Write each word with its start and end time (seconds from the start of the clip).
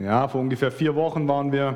Ja, 0.00 0.28
vor 0.28 0.40
ungefähr 0.40 0.70
vier 0.70 0.94
Wochen 0.94 1.26
waren 1.26 1.50
wir 1.50 1.74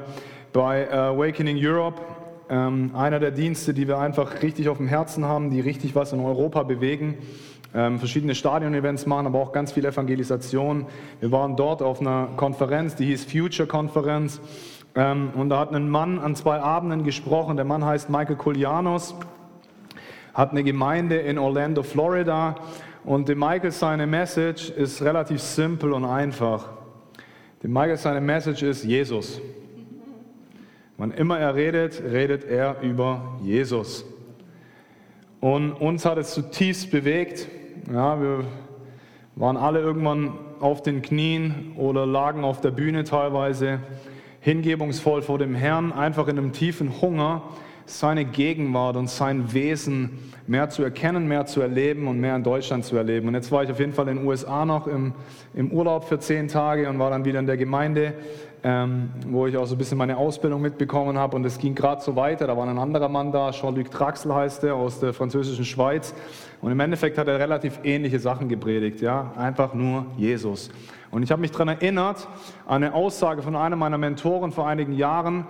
bei 0.52 0.84
äh, 0.84 0.92
Awakening 0.92 1.58
Europe, 1.60 2.00
ähm, 2.48 2.92
einer 2.94 3.18
der 3.18 3.32
Dienste, 3.32 3.74
die 3.74 3.88
wir 3.88 3.98
einfach 3.98 4.42
richtig 4.42 4.68
auf 4.68 4.76
dem 4.76 4.86
Herzen 4.86 5.24
haben, 5.24 5.50
die 5.50 5.58
richtig 5.58 5.96
was 5.96 6.12
in 6.12 6.20
Europa 6.20 6.62
bewegen. 6.62 7.18
Ähm, 7.74 7.98
verschiedene 7.98 8.36
Stadion-Events 8.36 9.06
machen, 9.06 9.26
aber 9.26 9.40
auch 9.40 9.50
ganz 9.50 9.72
viel 9.72 9.84
Evangelisation. 9.84 10.86
Wir 11.18 11.32
waren 11.32 11.56
dort 11.56 11.82
auf 11.82 12.00
einer 12.00 12.28
Konferenz, 12.36 12.94
die 12.94 13.06
hieß 13.06 13.24
Future 13.24 13.66
Konferenz. 13.66 14.40
Ähm, 14.94 15.30
und 15.34 15.48
da 15.48 15.58
hat 15.58 15.74
ein 15.74 15.90
Mann 15.90 16.20
an 16.20 16.36
zwei 16.36 16.60
Abenden 16.60 17.02
gesprochen. 17.02 17.56
Der 17.56 17.64
Mann 17.64 17.84
heißt 17.84 18.08
Michael 18.08 18.36
Koulianos, 18.36 19.16
hat 20.32 20.52
eine 20.52 20.62
Gemeinde 20.62 21.16
in 21.16 21.38
Orlando, 21.38 21.82
Florida. 21.82 22.54
Und 23.02 23.28
dem 23.28 23.40
Michael 23.40 23.72
seine 23.72 24.06
Message 24.06 24.70
ist 24.70 25.02
relativ 25.02 25.40
simpel 25.40 25.92
und 25.92 26.04
einfach. 26.04 26.81
Dem 27.62 27.72
Michael 27.72 27.96
seine 27.96 28.20
Message 28.20 28.64
ist 28.64 28.82
Jesus. 28.82 29.40
Wann 30.96 31.12
immer 31.12 31.38
er 31.38 31.54
redet, 31.54 32.02
redet 32.02 32.42
er 32.42 32.80
über 32.80 33.38
Jesus. 33.40 34.04
Und 35.40 35.72
uns 35.74 36.04
hat 36.04 36.18
es 36.18 36.34
zutiefst 36.34 36.90
bewegt. 36.90 37.46
Ja, 37.92 38.20
wir 38.20 38.44
waren 39.36 39.56
alle 39.56 39.78
irgendwann 39.78 40.32
auf 40.58 40.82
den 40.82 41.02
Knien 41.02 41.72
oder 41.76 42.04
lagen 42.04 42.42
auf 42.42 42.60
der 42.60 42.72
Bühne 42.72 43.04
teilweise, 43.04 43.78
hingebungsvoll 44.40 45.22
vor 45.22 45.38
dem 45.38 45.54
Herrn, 45.54 45.92
einfach 45.92 46.26
in 46.26 46.38
einem 46.38 46.52
tiefen 46.52 47.00
Hunger 47.00 47.42
seine 47.92 48.24
Gegenwart 48.24 48.96
und 48.96 49.08
sein 49.08 49.52
Wesen 49.52 50.18
mehr 50.46 50.70
zu 50.70 50.82
erkennen, 50.82 51.28
mehr 51.28 51.46
zu 51.46 51.60
erleben 51.60 52.08
und 52.08 52.18
mehr 52.20 52.34
in 52.36 52.42
Deutschland 52.42 52.84
zu 52.84 52.96
erleben. 52.96 53.28
Und 53.28 53.34
jetzt 53.34 53.52
war 53.52 53.62
ich 53.62 53.70
auf 53.70 53.78
jeden 53.78 53.92
Fall 53.92 54.08
in 54.08 54.18
den 54.18 54.26
USA 54.26 54.64
noch 54.64 54.86
im, 54.86 55.12
im 55.54 55.70
Urlaub 55.70 56.04
für 56.04 56.18
zehn 56.18 56.48
Tage 56.48 56.88
und 56.88 56.98
war 56.98 57.10
dann 57.10 57.24
wieder 57.24 57.38
in 57.38 57.46
der 57.46 57.56
Gemeinde, 57.56 58.14
ähm, 58.64 59.10
wo 59.26 59.46
ich 59.46 59.56
auch 59.56 59.66
so 59.66 59.74
ein 59.74 59.78
bisschen 59.78 59.98
meine 59.98 60.16
Ausbildung 60.16 60.62
mitbekommen 60.62 61.18
habe. 61.18 61.36
Und 61.36 61.44
es 61.44 61.58
ging 61.58 61.74
gerade 61.74 62.00
so 62.00 62.16
weiter. 62.16 62.46
Da 62.46 62.56
war 62.56 62.66
ein 62.66 62.78
anderer 62.78 63.08
Mann 63.08 63.30
da, 63.30 63.50
Jean-Luc 63.50 63.90
Traxel 63.90 64.34
heißt 64.34 64.64
er, 64.64 64.74
aus 64.74 65.00
der 65.00 65.12
französischen 65.12 65.64
Schweiz. 65.64 66.14
Und 66.60 66.72
im 66.72 66.80
Endeffekt 66.80 67.18
hat 67.18 67.28
er 67.28 67.38
relativ 67.38 67.80
ähnliche 67.84 68.18
Sachen 68.18 68.48
gepredigt. 68.48 69.00
Ja? 69.00 69.32
Einfach 69.36 69.74
nur 69.74 70.06
Jesus. 70.16 70.70
Und 71.10 71.22
ich 71.22 71.30
habe 71.30 71.42
mich 71.42 71.50
daran 71.50 71.68
erinnert, 71.68 72.26
an 72.66 72.82
eine 72.82 72.94
Aussage 72.94 73.42
von 73.42 73.54
einem 73.54 73.78
meiner 73.78 73.98
Mentoren 73.98 74.50
vor 74.50 74.66
einigen 74.66 74.94
Jahren, 74.94 75.46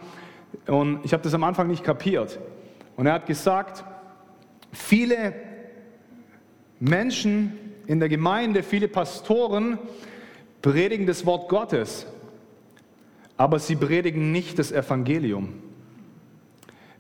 und 0.67 1.05
ich 1.05 1.12
habe 1.12 1.22
das 1.22 1.34
am 1.34 1.45
Anfang 1.45 1.69
nicht 1.69 1.84
kapiert. 1.84 2.39
Und 2.97 3.06
er 3.06 3.14
hat 3.14 3.27
gesagt, 3.27 3.84
viele 4.72 5.34
Menschen 6.81 7.58
in 7.86 8.00
der 8.00 8.08
Gemeinde, 8.08 8.62
viele 8.62 8.89
Pastoren 8.89 9.78
predigen 10.61 11.06
das 11.06 11.27
Wort 11.27 11.48
Gottes, 11.48 12.06
aber 13.36 13.58
sie 13.58 13.77
predigen 13.77 14.33
nicht 14.33 14.58
das 14.58 14.73
Evangelium. 14.73 15.55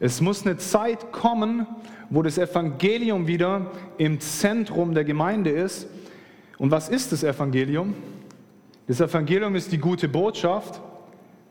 Es 0.00 0.20
muss 0.20 0.44
eine 0.44 0.56
Zeit 0.56 1.12
kommen, 1.12 1.66
wo 2.10 2.22
das 2.22 2.36
Evangelium 2.36 3.26
wieder 3.28 3.70
im 3.98 4.18
Zentrum 4.18 4.94
der 4.94 5.04
Gemeinde 5.04 5.50
ist. 5.50 5.86
Und 6.58 6.72
was 6.72 6.88
ist 6.88 7.12
das 7.12 7.22
Evangelium? 7.22 7.94
Das 8.88 9.00
Evangelium 9.00 9.54
ist 9.54 9.70
die 9.70 9.78
gute 9.78 10.08
Botschaft. 10.08 10.80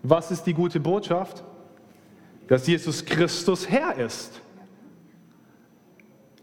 Was 0.04 0.32
ist 0.32 0.44
die 0.44 0.54
gute 0.54 0.80
Botschaft? 0.80 1.44
Dass 2.52 2.68
Jesus 2.68 3.06
Christus 3.06 3.66
Herr 3.70 3.98
ist. 3.98 4.42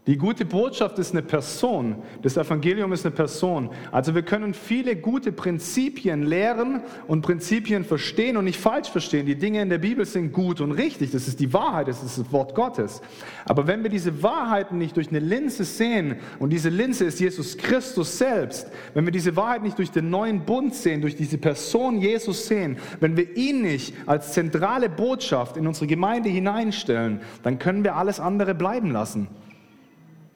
Die 0.07 0.17
gute 0.17 0.45
Botschaft 0.45 0.97
ist 0.97 1.11
eine 1.11 1.21
Person. 1.21 2.01
Das 2.21 2.37
Evangelium 2.37 2.93
ist 2.93 3.05
eine 3.05 3.13
Person. 3.13 3.69
Also 3.91 4.15
wir 4.15 4.23
können 4.23 4.53
viele 4.53 4.95
gute 4.95 5.31
Prinzipien 5.31 6.23
lehren 6.23 6.81
und 7.07 7.21
Prinzipien 7.21 7.83
verstehen 7.83 8.37
und 8.37 8.45
nicht 8.45 8.59
falsch 8.59 8.89
verstehen. 8.89 9.25
Die 9.25 9.35
Dinge 9.35 9.61
in 9.61 9.69
der 9.69 9.77
Bibel 9.77 10.05
sind 10.05 10.31
gut 10.31 10.61
und 10.61 10.71
richtig. 10.71 11.11
Das 11.11 11.27
ist 11.27 11.39
die 11.39 11.53
Wahrheit, 11.53 11.89
das 11.89 12.01
ist 12.01 12.17
das 12.17 12.31
Wort 12.31 12.55
Gottes. 12.55 13.01
Aber 13.45 13.67
wenn 13.67 13.83
wir 13.83 13.89
diese 13.89 14.23
Wahrheiten 14.23 14.77
nicht 14.77 14.95
durch 14.95 15.09
eine 15.09 15.19
Linse 15.19 15.63
sehen 15.63 16.15
und 16.39 16.51
diese 16.51 16.69
Linse 16.69 17.05
ist 17.05 17.19
Jesus 17.19 17.57
Christus 17.57 18.17
selbst, 18.17 18.67
wenn 18.93 19.05
wir 19.05 19.11
diese 19.11 19.35
Wahrheit 19.35 19.61
nicht 19.61 19.77
durch 19.77 19.91
den 19.91 20.09
neuen 20.09 20.45
Bund 20.45 20.73
sehen, 20.73 21.01
durch 21.01 21.17
diese 21.17 21.37
Person 21.37 21.99
Jesus 21.99 22.47
sehen, 22.47 22.77
wenn 22.99 23.15
wir 23.15 23.35
ihn 23.37 23.61
nicht 23.61 23.93
als 24.07 24.33
zentrale 24.33 24.89
Botschaft 24.89 25.57
in 25.57 25.67
unsere 25.67 25.87
Gemeinde 25.87 26.29
hineinstellen, 26.29 27.19
dann 27.43 27.59
können 27.59 27.83
wir 27.83 27.95
alles 27.95 28.19
andere 28.19 28.55
bleiben 28.55 28.91
lassen. 28.91 29.27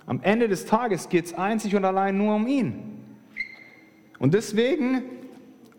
Am 0.05 0.21
Ende 0.21 0.47
des 0.47 0.65
Tages 0.65 1.09
geht 1.09 1.25
es 1.25 1.33
einzig 1.33 1.75
und 1.75 1.85
allein 1.85 2.17
nur 2.17 2.35
um 2.35 2.47
ihn. 2.47 2.99
Und 4.19 4.33
deswegen 4.33 5.03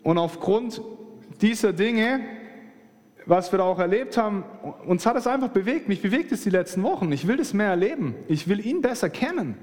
und 0.05 0.19
aufgrund 0.19 0.81
dieser 1.41 1.73
Dinge, 1.73 2.19
was 3.25 3.51
wir 3.51 3.57
da 3.57 3.63
auch 3.63 3.79
erlebt 3.79 4.17
haben, 4.17 4.43
uns 4.85 5.03
hat 5.07 5.15
es 5.17 5.25
einfach 5.25 5.49
bewegt. 5.49 5.87
Mich 5.87 6.01
bewegt 6.01 6.31
es 6.31 6.43
die 6.43 6.51
letzten 6.51 6.83
Wochen. 6.83 7.11
Ich 7.11 7.27
will 7.27 7.37
das 7.37 7.55
mehr 7.55 7.69
erleben. 7.69 8.13
Ich 8.27 8.47
will 8.47 8.63
ihn 8.63 8.81
besser 8.81 9.09
kennen. 9.09 9.57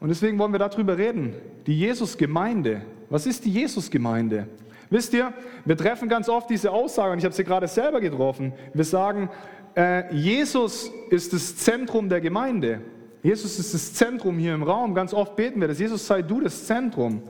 Und 0.00 0.08
deswegen 0.08 0.40
wollen 0.40 0.50
wir 0.50 0.58
darüber 0.58 0.98
reden. 0.98 1.34
Die 1.68 1.78
Jesus-Gemeinde. 1.78 2.82
Was 3.10 3.26
ist 3.26 3.44
die 3.44 3.50
Jesus-Gemeinde? 3.50 4.48
Wisst 4.90 5.14
ihr, 5.14 5.32
wir 5.64 5.76
treffen 5.76 6.08
ganz 6.08 6.28
oft 6.28 6.50
diese 6.50 6.72
Aussage, 6.72 7.12
und 7.12 7.18
ich 7.18 7.24
habe 7.24 7.34
sie 7.34 7.44
gerade 7.44 7.68
selber 7.68 8.00
getroffen. 8.00 8.52
Wir 8.74 8.84
sagen, 8.84 9.30
äh, 9.76 10.12
Jesus 10.12 10.90
ist 11.10 11.32
das 11.32 11.54
Zentrum 11.56 12.08
der 12.08 12.20
Gemeinde. 12.20 12.80
Jesus 13.22 13.58
ist 13.58 13.74
das 13.74 13.94
Zentrum 13.94 14.38
hier 14.38 14.54
im 14.54 14.62
Raum. 14.62 14.94
Ganz 14.94 15.12
oft 15.12 15.36
beten 15.36 15.60
wir 15.60 15.68
das. 15.68 15.78
Jesus 15.78 16.06
sei 16.06 16.22
du 16.22 16.40
das 16.40 16.66
Zentrum. 16.66 17.22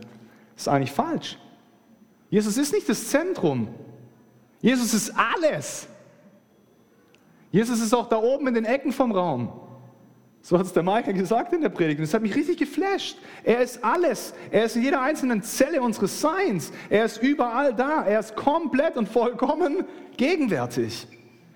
Das 0.55 0.62
ist 0.62 0.69
eigentlich 0.69 0.93
falsch. 0.93 1.39
Jesus 2.28 2.56
ist 2.56 2.73
nicht 2.73 2.89
das 2.89 3.09
Zentrum. 3.09 3.69
Jesus 4.61 4.95
ist 4.95 5.12
alles. 5.17 5.89
Jesus 7.51 7.81
ist 7.81 7.93
auch 7.93 8.09
da 8.09 8.19
oben 8.19 8.47
in 8.49 8.55
den 8.55 8.65
Ecken 8.65 8.93
vom 8.93 9.11
Raum. 9.11 9.53
So 10.43 10.59
hat 10.59 10.65
es 10.65 10.73
der 10.73 10.83
Michael 10.83 11.15
gesagt 11.15 11.53
in 11.53 11.61
der 11.61 11.69
Predigt. 11.69 11.99
Und 11.99 12.07
das 12.07 12.15
hat 12.15 12.22
mich 12.22 12.34
richtig 12.34 12.59
geflasht. 12.59 13.19
Er 13.43 13.61
ist 13.61 13.84
alles. 13.84 14.33
Er 14.51 14.65
ist 14.65 14.77
in 14.77 14.83
jeder 14.83 15.03
einzelnen 15.03 15.43
Zelle 15.43 15.83
unseres 15.83 16.21
Seins. 16.21 16.72
Er 16.89 17.05
ist 17.05 17.21
überall 17.21 17.75
da. 17.75 18.05
Er 18.05 18.21
ist 18.21 18.37
komplett 18.37 18.97
und 18.97 19.09
vollkommen 19.09 19.84
gegenwärtig. 20.17 21.09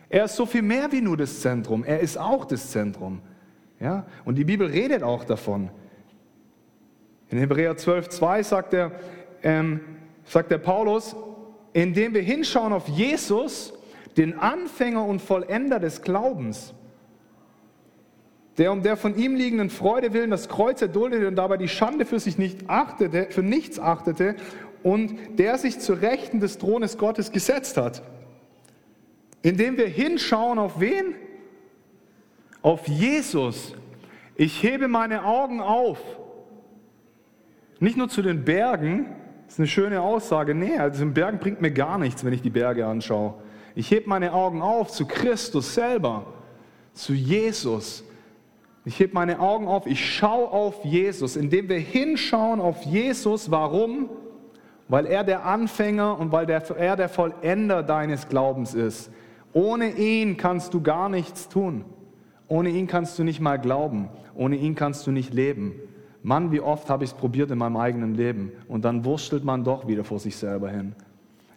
Er 0.08 0.24
ist 0.24 0.36
so 0.36 0.44
viel 0.44 0.62
mehr 0.62 0.92
wie 0.92 1.00
nur 1.00 1.16
das 1.16 1.40
Zentrum. 1.40 1.84
Er 1.84 2.00
ist 2.00 2.18
auch 2.18 2.44
das 2.44 2.70
Zentrum. 2.70 3.20
Ja? 3.84 4.06
Und 4.24 4.36
die 4.36 4.44
Bibel 4.44 4.66
redet 4.66 5.02
auch 5.02 5.24
davon. 5.24 5.68
In 7.28 7.36
Hebräer 7.36 7.76
12, 7.76 8.08
2 8.08 8.42
sagt 8.42 8.72
er, 8.72 8.92
ähm, 9.42 9.80
sagt 10.24 10.50
der 10.50 10.56
Paulus, 10.56 11.14
indem 11.74 12.14
wir 12.14 12.22
hinschauen 12.22 12.72
auf 12.72 12.88
Jesus, 12.88 13.74
den 14.16 14.38
Anfänger 14.38 15.04
und 15.04 15.20
Vollender 15.20 15.80
des 15.80 16.00
Glaubens, 16.00 16.72
der 18.56 18.72
um 18.72 18.82
der 18.82 18.96
von 18.96 19.18
ihm 19.18 19.34
liegenden 19.34 19.68
Freude 19.68 20.14
willen 20.14 20.30
das 20.30 20.48
Kreuz 20.48 20.80
erduldete 20.80 21.28
und 21.28 21.36
dabei 21.36 21.58
die 21.58 21.68
Schande 21.68 22.06
für 22.06 22.20
sich 22.20 22.38
nicht 22.38 22.70
achtete, 22.70 23.26
für 23.28 23.42
nichts 23.42 23.78
achtete 23.78 24.36
und 24.82 25.18
der 25.38 25.58
sich 25.58 25.78
zu 25.78 25.92
Rechten 25.92 26.40
des 26.40 26.56
Thrones 26.56 26.96
Gottes 26.96 27.32
gesetzt 27.32 27.76
hat. 27.76 28.02
Indem 29.42 29.76
wir 29.76 29.88
hinschauen 29.88 30.58
auf 30.58 30.80
wen? 30.80 31.16
Auf 32.64 32.88
Jesus. 32.88 33.74
Ich 34.36 34.62
hebe 34.62 34.88
meine 34.88 35.24
Augen 35.26 35.60
auf. 35.60 36.00
Nicht 37.78 37.98
nur 37.98 38.08
zu 38.08 38.22
den 38.22 38.44
Bergen, 38.44 39.14
das 39.44 39.54
ist 39.54 39.60
eine 39.60 39.68
schöne 39.68 40.00
Aussage. 40.00 40.54
Nee, 40.54 40.78
also 40.78 41.02
in 41.02 41.12
Bergen 41.12 41.38
bringt 41.38 41.60
mir 41.60 41.70
gar 41.70 41.98
nichts, 41.98 42.24
wenn 42.24 42.32
ich 42.32 42.40
die 42.40 42.50
Berge 42.50 42.86
anschaue. 42.86 43.34
Ich 43.74 43.90
hebe 43.90 44.08
meine 44.08 44.32
Augen 44.32 44.62
auf 44.62 44.90
zu 44.90 45.06
Christus 45.06 45.74
selber, 45.74 46.24
zu 46.94 47.12
Jesus. 47.12 48.02
Ich 48.86 48.98
hebe 48.98 49.12
meine 49.12 49.40
Augen 49.40 49.68
auf, 49.68 49.86
ich 49.86 50.14
schaue 50.14 50.50
auf 50.50 50.86
Jesus, 50.86 51.36
indem 51.36 51.68
wir 51.68 51.78
hinschauen 51.78 52.60
auf 52.62 52.82
Jesus. 52.84 53.50
Warum? 53.50 54.08
Weil 54.88 55.04
er 55.04 55.22
der 55.22 55.44
Anfänger 55.44 56.18
und 56.18 56.32
weil 56.32 56.46
der, 56.46 56.62
er 56.78 56.96
der 56.96 57.10
Vollender 57.10 57.82
deines 57.82 58.26
Glaubens 58.30 58.72
ist. 58.72 59.10
Ohne 59.52 59.90
ihn 59.90 60.38
kannst 60.38 60.72
du 60.72 60.80
gar 60.80 61.10
nichts 61.10 61.50
tun. 61.50 61.84
Ohne 62.54 62.68
ihn 62.68 62.86
kannst 62.86 63.18
du 63.18 63.24
nicht 63.24 63.40
mal 63.40 63.58
glauben. 63.58 64.10
Ohne 64.36 64.54
ihn 64.54 64.76
kannst 64.76 65.08
du 65.08 65.10
nicht 65.10 65.34
leben. 65.34 65.72
Mann, 66.22 66.52
wie 66.52 66.60
oft 66.60 66.88
habe 66.88 67.02
ich 67.02 67.10
es 67.10 67.16
probiert 67.16 67.50
in 67.50 67.58
meinem 67.58 67.76
eigenen 67.76 68.14
Leben 68.14 68.52
und 68.68 68.84
dann 68.84 69.04
wurstelt 69.04 69.42
man 69.42 69.64
doch 69.64 69.88
wieder 69.88 70.04
vor 70.04 70.20
sich 70.20 70.36
selber 70.36 70.70
hin. 70.70 70.94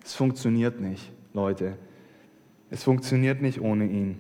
Es 0.03 0.15
funktioniert 0.15 0.81
nicht, 0.81 1.11
Leute. 1.35 1.77
Es 2.71 2.83
funktioniert 2.83 3.43
nicht 3.43 3.61
ohne 3.61 3.85
ihn. 3.85 4.19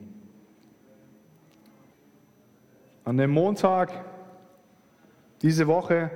An 3.05 3.17
dem 3.17 3.31
Montag 3.31 3.91
diese 5.41 5.65
Woche 5.65 6.11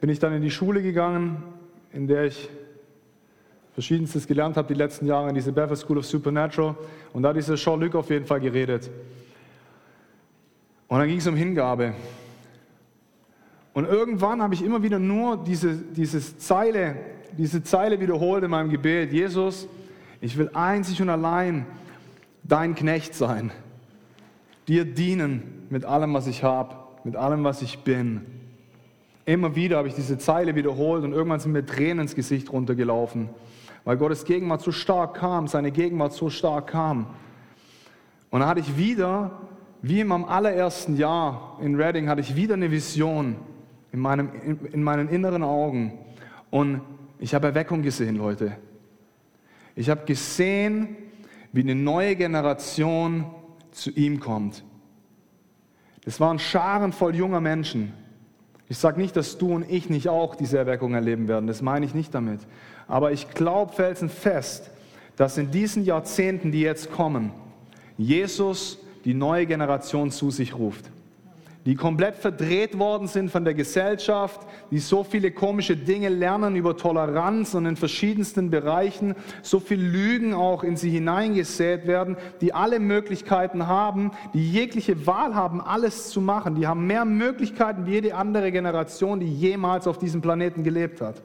bin 0.00 0.10
ich 0.10 0.20
dann 0.20 0.32
in 0.32 0.42
die 0.42 0.52
Schule 0.52 0.80
gegangen, 0.80 1.42
in 1.92 2.06
der 2.06 2.26
ich 2.26 2.48
Verschiedenstes 3.72 4.28
gelernt 4.28 4.56
habe 4.56 4.68
die 4.68 4.78
letzten 4.78 5.06
Jahre 5.06 5.30
in 5.30 5.34
diese 5.34 5.50
Bethel 5.50 5.76
School 5.76 5.98
of 5.98 6.06
Supernatural. 6.06 6.76
Und 7.12 7.24
da 7.24 7.30
hat 7.30 7.36
dieser 7.36 7.56
Jean-Luc 7.56 7.96
auf 7.96 8.10
jeden 8.10 8.26
Fall 8.26 8.38
geredet. 8.38 8.88
Und 10.88 10.98
dann 10.98 11.08
ging 11.08 11.18
es 11.18 11.26
um 11.26 11.36
Hingabe. 11.36 11.94
Und 13.72 13.86
irgendwann 13.86 14.42
habe 14.42 14.54
ich 14.54 14.62
immer 14.62 14.82
wieder 14.82 14.98
nur 14.98 15.36
diese, 15.36 15.76
diese 15.76 16.38
Zeile 16.38 16.96
diese 17.36 17.62
Zeile 17.62 18.00
wiederholt 18.00 18.44
in 18.44 18.50
meinem 18.50 18.70
Gebet. 18.70 19.12
Jesus, 19.12 19.68
ich 20.20 20.36
will 20.36 20.50
einzig 20.54 21.00
und 21.02 21.08
allein 21.08 21.66
dein 22.42 22.74
Knecht 22.74 23.14
sein. 23.14 23.50
Dir 24.68 24.84
dienen 24.84 25.66
mit 25.70 25.84
allem, 25.84 26.14
was 26.14 26.26
ich 26.26 26.42
habe, 26.42 26.76
mit 27.04 27.16
allem, 27.16 27.44
was 27.44 27.62
ich 27.62 27.80
bin. 27.80 28.24
Immer 29.26 29.56
wieder 29.56 29.78
habe 29.78 29.88
ich 29.88 29.94
diese 29.94 30.18
Zeile 30.18 30.54
wiederholt 30.54 31.04
und 31.04 31.12
irgendwann 31.12 31.40
sind 31.40 31.52
mir 31.52 31.64
Tränen 31.64 32.00
ins 32.00 32.14
Gesicht 32.14 32.52
runtergelaufen, 32.52 33.30
weil 33.84 33.96
Gottes 33.96 34.24
Gegenwart 34.24 34.60
so 34.60 34.70
stark 34.70 35.14
kam, 35.14 35.48
seine 35.48 35.70
Gegenwart 35.70 36.12
so 36.12 36.30
stark 36.30 36.68
kam. 36.68 37.06
Und 38.30 38.40
dann 38.40 38.48
hatte 38.48 38.60
ich 38.60 38.76
wieder, 38.76 39.40
wie 39.86 40.00
in 40.00 40.06
meinem 40.06 40.24
allerersten 40.24 40.96
Jahr 40.96 41.58
in 41.60 41.74
Reading, 41.76 42.08
hatte 42.08 42.22
ich 42.22 42.34
wieder 42.34 42.54
eine 42.54 42.70
Vision 42.70 43.36
in, 43.92 44.00
meinem, 44.00 44.30
in, 44.42 44.58
in 44.72 44.82
meinen 44.82 45.10
inneren 45.10 45.42
Augen. 45.42 45.98
Und 46.50 46.80
ich 47.18 47.34
habe 47.34 47.48
Erweckung 47.48 47.82
gesehen, 47.82 48.16
Leute. 48.16 48.56
Ich 49.76 49.90
habe 49.90 50.06
gesehen, 50.06 50.96
wie 51.52 51.60
eine 51.60 51.74
neue 51.74 52.16
Generation 52.16 53.26
zu 53.72 53.90
ihm 53.90 54.20
kommt. 54.20 54.64
Es 56.06 56.18
waren 56.18 56.38
Scharen 56.38 56.94
voll 56.94 57.14
junger 57.14 57.42
Menschen. 57.42 57.92
Ich 58.70 58.78
sage 58.78 58.98
nicht, 58.98 59.14
dass 59.16 59.36
du 59.36 59.52
und 59.52 59.70
ich 59.70 59.90
nicht 59.90 60.08
auch 60.08 60.34
diese 60.34 60.56
Erweckung 60.56 60.94
erleben 60.94 61.28
werden, 61.28 61.46
das 61.46 61.60
meine 61.60 61.84
ich 61.84 61.94
nicht 61.94 62.14
damit. 62.14 62.40
Aber 62.88 63.12
ich 63.12 63.28
glaube 63.32 63.74
felsenfest, 63.74 64.70
dass 65.16 65.36
in 65.36 65.50
diesen 65.50 65.84
Jahrzehnten, 65.84 66.52
die 66.52 66.62
jetzt 66.62 66.90
kommen, 66.90 67.32
Jesus 67.98 68.78
die 69.04 69.14
neue 69.14 69.46
Generation 69.46 70.10
zu 70.10 70.30
sich 70.30 70.54
ruft 70.54 70.90
die 71.66 71.76
komplett 71.76 72.16
verdreht 72.16 72.78
worden 72.78 73.08
sind 73.08 73.30
von 73.30 73.44
der 73.44 73.54
Gesellschaft, 73.54 74.40
die 74.70 74.78
so 74.78 75.02
viele 75.02 75.30
komische 75.30 75.76
Dinge 75.76 76.10
lernen 76.10 76.56
über 76.56 76.76
Toleranz 76.76 77.54
und 77.54 77.64
in 77.64 77.76
verschiedensten 77.76 78.50
Bereichen, 78.50 79.14
so 79.42 79.60
viel 79.60 79.80
Lügen 79.80 80.34
auch 80.34 80.62
in 80.62 80.76
sie 80.76 80.90
hineingesät 80.90 81.86
werden, 81.86 82.16
die 82.42 82.52
alle 82.52 82.80
Möglichkeiten 82.80 83.66
haben, 83.66 84.10
die 84.34 84.50
jegliche 84.50 85.06
Wahl 85.06 85.34
haben, 85.34 85.60
alles 85.62 86.10
zu 86.10 86.20
machen. 86.20 86.54
Die 86.54 86.66
haben 86.66 86.86
mehr 86.86 87.06
Möglichkeiten 87.06 87.86
wie 87.86 87.92
jede 87.92 88.14
andere 88.14 88.52
Generation, 88.52 89.20
die 89.20 89.32
jemals 89.32 89.86
auf 89.86 89.96
diesem 89.96 90.20
Planeten 90.20 90.64
gelebt 90.64 91.00
hat. 91.00 91.22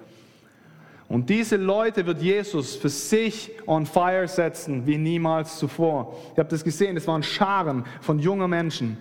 Und 1.09 1.29
diese 1.29 1.57
Leute 1.57 2.05
wird 2.05 2.21
Jesus 2.21 2.75
für 2.75 2.89
sich 2.89 3.51
on 3.67 3.85
fire 3.85 4.27
setzen 4.27 4.87
wie 4.87 4.97
niemals 4.97 5.57
zuvor. 5.57 6.15
Ihr 6.37 6.41
habt 6.41 6.51
das 6.51 6.63
gesehen, 6.63 6.95
es 6.95 7.07
waren 7.07 7.23
Scharen 7.23 7.83
von 7.99 8.19
jungen 8.19 8.49
Menschen 8.49 8.97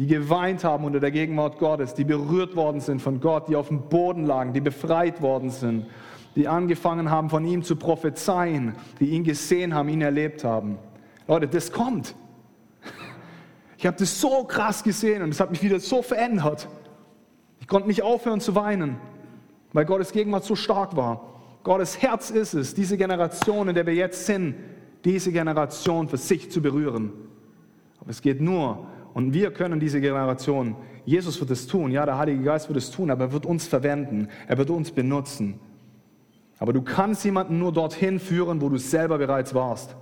die 0.00 0.06
geweint 0.06 0.64
haben 0.64 0.84
unter 0.84 0.98
der 0.98 1.10
Gegenwart 1.10 1.58
Gottes, 1.58 1.92
die 1.92 2.04
berührt 2.04 2.56
worden 2.56 2.80
sind 2.80 3.02
von 3.02 3.20
Gott, 3.20 3.48
die 3.48 3.56
auf 3.56 3.68
dem 3.68 3.82
Boden 3.90 4.24
lagen, 4.24 4.54
die 4.54 4.62
befreit 4.62 5.20
worden 5.20 5.50
sind, 5.50 5.84
die 6.36 6.48
angefangen 6.48 7.10
haben, 7.10 7.28
von 7.28 7.44
ihm 7.44 7.62
zu 7.62 7.76
prophezeien, 7.76 8.74
die 8.98 9.10
ihn 9.10 9.24
gesehen 9.24 9.74
haben, 9.74 9.90
ihn 9.90 10.00
erlebt 10.00 10.42
haben. 10.42 10.78
Leute, 11.28 11.48
das 11.48 11.70
kommt. 11.70 12.14
Ich 13.76 13.86
habe 13.86 13.98
das 13.98 14.18
so 14.18 14.44
krass 14.44 14.82
gesehen 14.82 15.22
und 15.22 15.28
es 15.28 15.38
hat 15.38 15.50
mich 15.50 15.62
wieder 15.62 15.78
so 15.78 16.00
verändert. 16.00 16.66
Ich 17.60 17.66
konnte 17.66 17.86
nicht 17.86 18.02
aufhören 18.02 18.40
zu 18.40 18.54
weinen, 18.54 18.96
weil 19.72 19.84
Gottes 19.84 20.12
Gegenwart 20.12 20.44
so 20.44 20.56
stark 20.56 20.96
war. 20.96 21.34
Gottes 21.62 22.00
Herz 22.00 22.30
ist 22.30 22.54
es, 22.54 22.74
diese 22.74 22.96
Generation, 22.96 23.68
in 23.68 23.74
der 23.74 23.86
wir 23.86 23.94
jetzt 23.94 24.26
sind, 24.26 24.54
diese 25.04 25.32
Generation 25.32 26.08
für 26.08 26.16
sich 26.16 26.50
zu 26.50 26.62
berühren. 26.62 27.12
Aber 28.00 28.10
es 28.10 28.22
geht 28.22 28.40
nur, 28.40 28.86
und 29.14 29.34
wir 29.34 29.52
können 29.52 29.80
diese 29.80 30.00
Generation, 30.00 30.76
Jesus 31.04 31.38
wird 31.40 31.50
es 31.50 31.66
tun, 31.66 31.90
ja, 31.90 32.04
der 32.06 32.18
Heilige 32.18 32.42
Geist 32.42 32.68
wird 32.68 32.78
es 32.78 32.90
tun, 32.90 33.10
aber 33.10 33.24
er 33.24 33.32
wird 33.32 33.46
uns 33.46 33.66
verwenden, 33.66 34.28
er 34.46 34.58
wird 34.58 34.70
uns 34.70 34.90
benutzen. 34.90 35.58
Aber 36.58 36.72
du 36.72 36.82
kannst 36.82 37.24
jemanden 37.24 37.58
nur 37.58 37.72
dorthin 37.72 38.20
führen, 38.20 38.60
wo 38.60 38.68
du 38.68 38.76
selber 38.76 39.18
bereits 39.18 39.54
warst. 39.54 39.96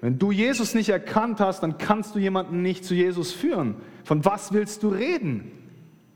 Wenn 0.00 0.18
du 0.18 0.32
Jesus 0.32 0.74
nicht 0.74 0.88
erkannt 0.88 1.40
hast, 1.40 1.62
dann 1.62 1.78
kannst 1.78 2.14
du 2.14 2.18
jemanden 2.18 2.62
nicht 2.62 2.84
zu 2.84 2.94
Jesus 2.94 3.32
führen. 3.32 3.76
Von 4.04 4.24
was 4.24 4.52
willst 4.52 4.82
du 4.82 4.88
reden? 4.88 5.52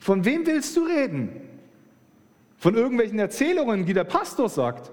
Von 0.04 0.22
wem 0.26 0.46
willst 0.46 0.76
du 0.76 0.84
reden? 0.84 1.30
Von 2.58 2.74
irgendwelchen 2.74 3.18
Erzählungen, 3.18 3.86
die 3.86 3.94
der 3.94 4.04
Pastor 4.04 4.50
sagt. 4.50 4.92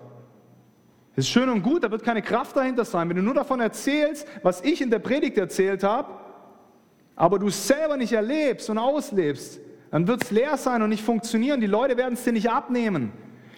Das 1.17 1.25
ist 1.25 1.31
schön 1.31 1.49
und 1.49 1.63
gut, 1.63 1.83
da 1.83 1.91
wird 1.91 2.03
keine 2.03 2.21
Kraft 2.21 2.55
dahinter 2.55 2.85
sein. 2.85 3.09
Wenn 3.09 3.17
du 3.17 3.21
nur 3.21 3.33
davon 3.33 3.59
erzählst, 3.59 4.25
was 4.41 4.61
ich 4.61 4.79
in 4.79 4.89
der 4.89 4.99
Predigt 4.99 5.37
erzählt 5.37 5.83
habe, 5.83 6.13
aber 7.17 7.39
du 7.39 7.49
selber 7.49 7.97
nicht 7.97 8.13
erlebst 8.13 8.69
und 8.69 8.77
auslebst, 8.77 9.59
dann 9.91 10.07
wird 10.07 10.23
es 10.23 10.31
leer 10.31 10.55
sein 10.55 10.81
und 10.81 10.87
nicht 10.87 11.03
funktionieren. 11.03 11.59
Die 11.59 11.67
Leute 11.67 11.97
werden 11.97 12.13
es 12.13 12.23
dir 12.23 12.31
nicht 12.31 12.49
abnehmen. 12.49 13.11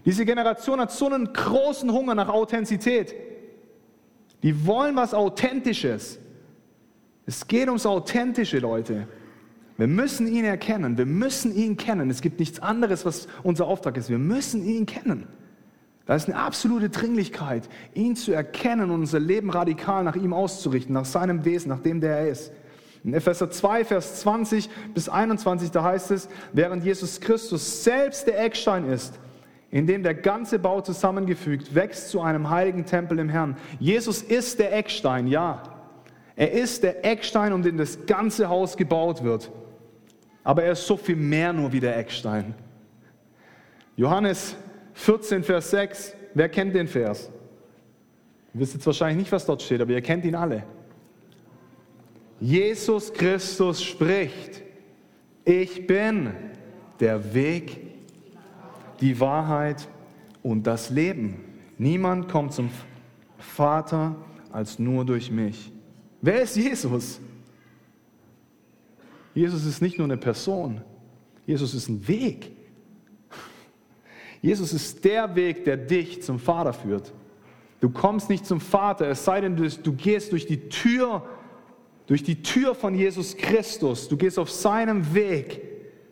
Diese 0.06 0.26
Generation 0.26 0.80
hat 0.80 0.92
so 0.92 1.06
einen 1.06 1.34
großen 1.34 1.92
Hunger 1.92 2.16
nach 2.16 2.30
Authentizität. 2.30 3.14
Die 4.42 4.66
wollen 4.66 4.96
was 4.96 5.14
Authentisches. 5.14 6.18
Es 7.28 7.48
geht 7.48 7.68
ums 7.68 7.86
Authentische, 7.86 8.58
Leute. 8.58 9.08
Wir 9.78 9.88
müssen 9.88 10.28
ihn 10.28 10.46
erkennen. 10.46 10.98
Wir 10.98 11.06
müssen 11.06 11.56
ihn 11.56 11.78
kennen. 11.78 12.10
Es 12.10 12.22
gibt 12.22 12.40
nichts 12.40 12.60
anderes, 12.60 13.06
was 13.06 13.28
unser 13.42 13.66
Auftrag 13.66 13.98
ist. 13.98 14.10
Wir 14.10 14.20
müssen 14.20 14.64
ihn 14.64 14.86
kennen. 14.86 15.28
Da 16.06 16.16
ist 16.16 16.28
eine 16.28 16.38
absolute 16.38 16.90
Dringlichkeit, 16.90 17.70
ihn 17.94 18.16
zu 18.16 18.34
erkennen 18.34 18.92
und 18.92 19.02
unser 19.02 19.22
Leben 19.22 19.50
radikal 19.50 20.04
nach 20.04 20.18
ihm 20.18 20.34
auszurichten, 20.34 20.94
nach 20.94 21.06
seinem 21.06 21.46
Wesen, 21.46 21.70
nach 21.70 21.80
dem, 21.80 22.02
der 22.02 22.18
er 22.18 22.28
ist. 22.28 22.52
In 23.06 23.14
Epheser 23.14 23.50
2, 23.50 23.86
Vers 23.86 24.20
20 24.22 24.70
bis 24.94 25.08
21, 25.08 25.72
da 25.72 25.84
heißt 25.84 26.12
es, 26.12 26.28
während 26.52 26.84
Jesus 26.84 27.22
Christus 27.22 27.84
selbst 27.84 28.28
der 28.28 28.44
Eckstein 28.44 28.86
ist, 28.86 29.18
in 29.72 29.88
dem 29.88 30.04
der 30.04 30.14
ganze 30.14 30.60
Bau 30.60 30.82
zusammengefügt 30.82 31.74
wächst 31.74 32.10
zu 32.10 32.22
einem 32.22 32.50
heiligen 32.50 32.86
Tempel 32.86 33.20
im 33.20 33.30
Herrn. 33.30 33.58
Jesus 33.80 34.22
ist 34.22 34.60
der 34.60 34.76
Eckstein, 34.78 35.28
ja. 35.28 35.64
Er 36.36 36.52
ist 36.52 36.84
der 36.84 37.06
Eckstein, 37.06 37.54
um 37.54 37.64
den 37.64 37.78
das 37.78 38.06
ganze 38.06 38.50
Haus 38.50 38.78
gebaut 38.78 39.24
wird. 39.24 39.52
Aber 40.44 40.64
er 40.64 40.74
ist 40.74 40.86
so 40.86 40.98
viel 40.98 41.16
mehr 41.16 41.54
nur 41.54 41.72
wie 41.72 41.80
der 41.80 41.98
Eckstein. 41.98 42.54
Johannes 43.96 44.56
14, 44.94 45.44
Vers 45.44 45.72
6. 45.72 46.16
Wer 46.34 46.50
kennt 46.50 46.76
den 46.76 46.88
Vers? 46.88 47.30
Ihr 48.54 48.60
wisst 48.60 48.74
jetzt 48.74 48.86
wahrscheinlich 48.86 49.18
nicht, 49.18 49.32
was 49.32 49.46
dort 49.46 49.62
steht, 49.62 49.82
aber 49.82 49.92
ihr 49.92 50.02
kennt 50.02 50.26
ihn 50.26 50.36
alle. 50.36 50.64
Jesus 52.40 53.14
Christus 53.14 53.82
spricht, 53.82 54.62
ich 55.46 55.88
bin 55.88 56.32
der 57.00 57.34
Weg, 57.34 57.82
die 59.00 59.20
Wahrheit 59.20 59.88
und 60.42 60.68
das 60.68 60.90
Leben. 60.90 61.44
Niemand 61.78 62.30
kommt 62.30 62.54
zum 62.54 62.70
Vater 63.38 64.16
als 64.52 64.80
nur 64.80 65.06
durch 65.06 65.32
mich. 65.32 65.72
Wer 66.22 66.42
ist 66.42 66.56
Jesus? 66.56 67.20
Jesus 69.34 69.66
ist 69.66 69.82
nicht 69.82 69.98
nur 69.98 70.06
eine 70.06 70.18
Person, 70.18 70.82
Jesus 71.46 71.74
ist 71.74 71.90
ein 71.90 72.08
Weg. 72.08 72.52
Jesus 74.42 74.74
ist 74.74 75.06
der 75.06 75.36
Weg, 75.36 75.64
der 75.64 75.78
dich 75.78 76.22
zum 76.22 76.38
Vater 76.38 76.74
führt. 76.74 77.14
Du 77.80 77.90
kommst 77.90 78.30
nicht 78.30 78.46
zum 78.46 78.60
Vater, 78.60 79.08
es 79.08 79.24
sei 79.24 79.42
denn, 79.42 79.56
du, 79.56 79.94
gehst 79.94 80.34
durch 80.34 80.46
die 80.46 80.70
Tür, 80.70 81.24
durch 82.08 82.24
die 82.24 82.44
Tür 82.44 82.76
von 82.76 82.94
Jesus 82.94 83.38
Christus. 83.38 84.10
Du 84.10 84.18
gehst 84.18 84.38
auf 84.38 84.52
seinem 84.52 85.14
Weg. 85.14 85.62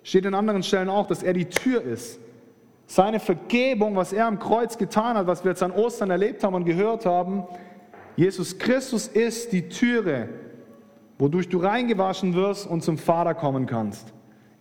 Steht 0.04 0.26
in 0.26 0.34
anderen 0.34 0.64
Stellen 0.64 0.90
auch, 0.90 1.08
dass 1.08 1.24
er 1.24 1.34
die 1.34 1.46
Tür 1.46 1.82
ist. 1.82 2.20
Seine 2.88 3.20
Vergebung, 3.20 3.96
was 3.96 4.12
er 4.14 4.28
am 4.28 4.40
Kreuz 4.40 4.78
getan 4.78 5.16
hat, 5.16 5.28
was 5.28 5.44
wir 5.44 5.52
jetzt 5.52 5.64
an 5.64 5.72
Ostern 5.72 6.10
erlebt 6.10 6.44
haben 6.44 6.56
und 6.56 6.66
gehört 6.66 7.06
haben. 7.06 7.44
Jesus 8.16 8.58
Christus 8.58 9.08
ist 9.08 9.52
die 9.52 9.70
Türe, 9.70 10.30
wodurch 11.22 11.48
du 11.48 11.60
reingewaschen 11.60 12.34
wirst 12.34 12.66
und 12.66 12.82
zum 12.82 12.98
Vater 12.98 13.36
kommen 13.36 13.68
kannst. 13.68 14.12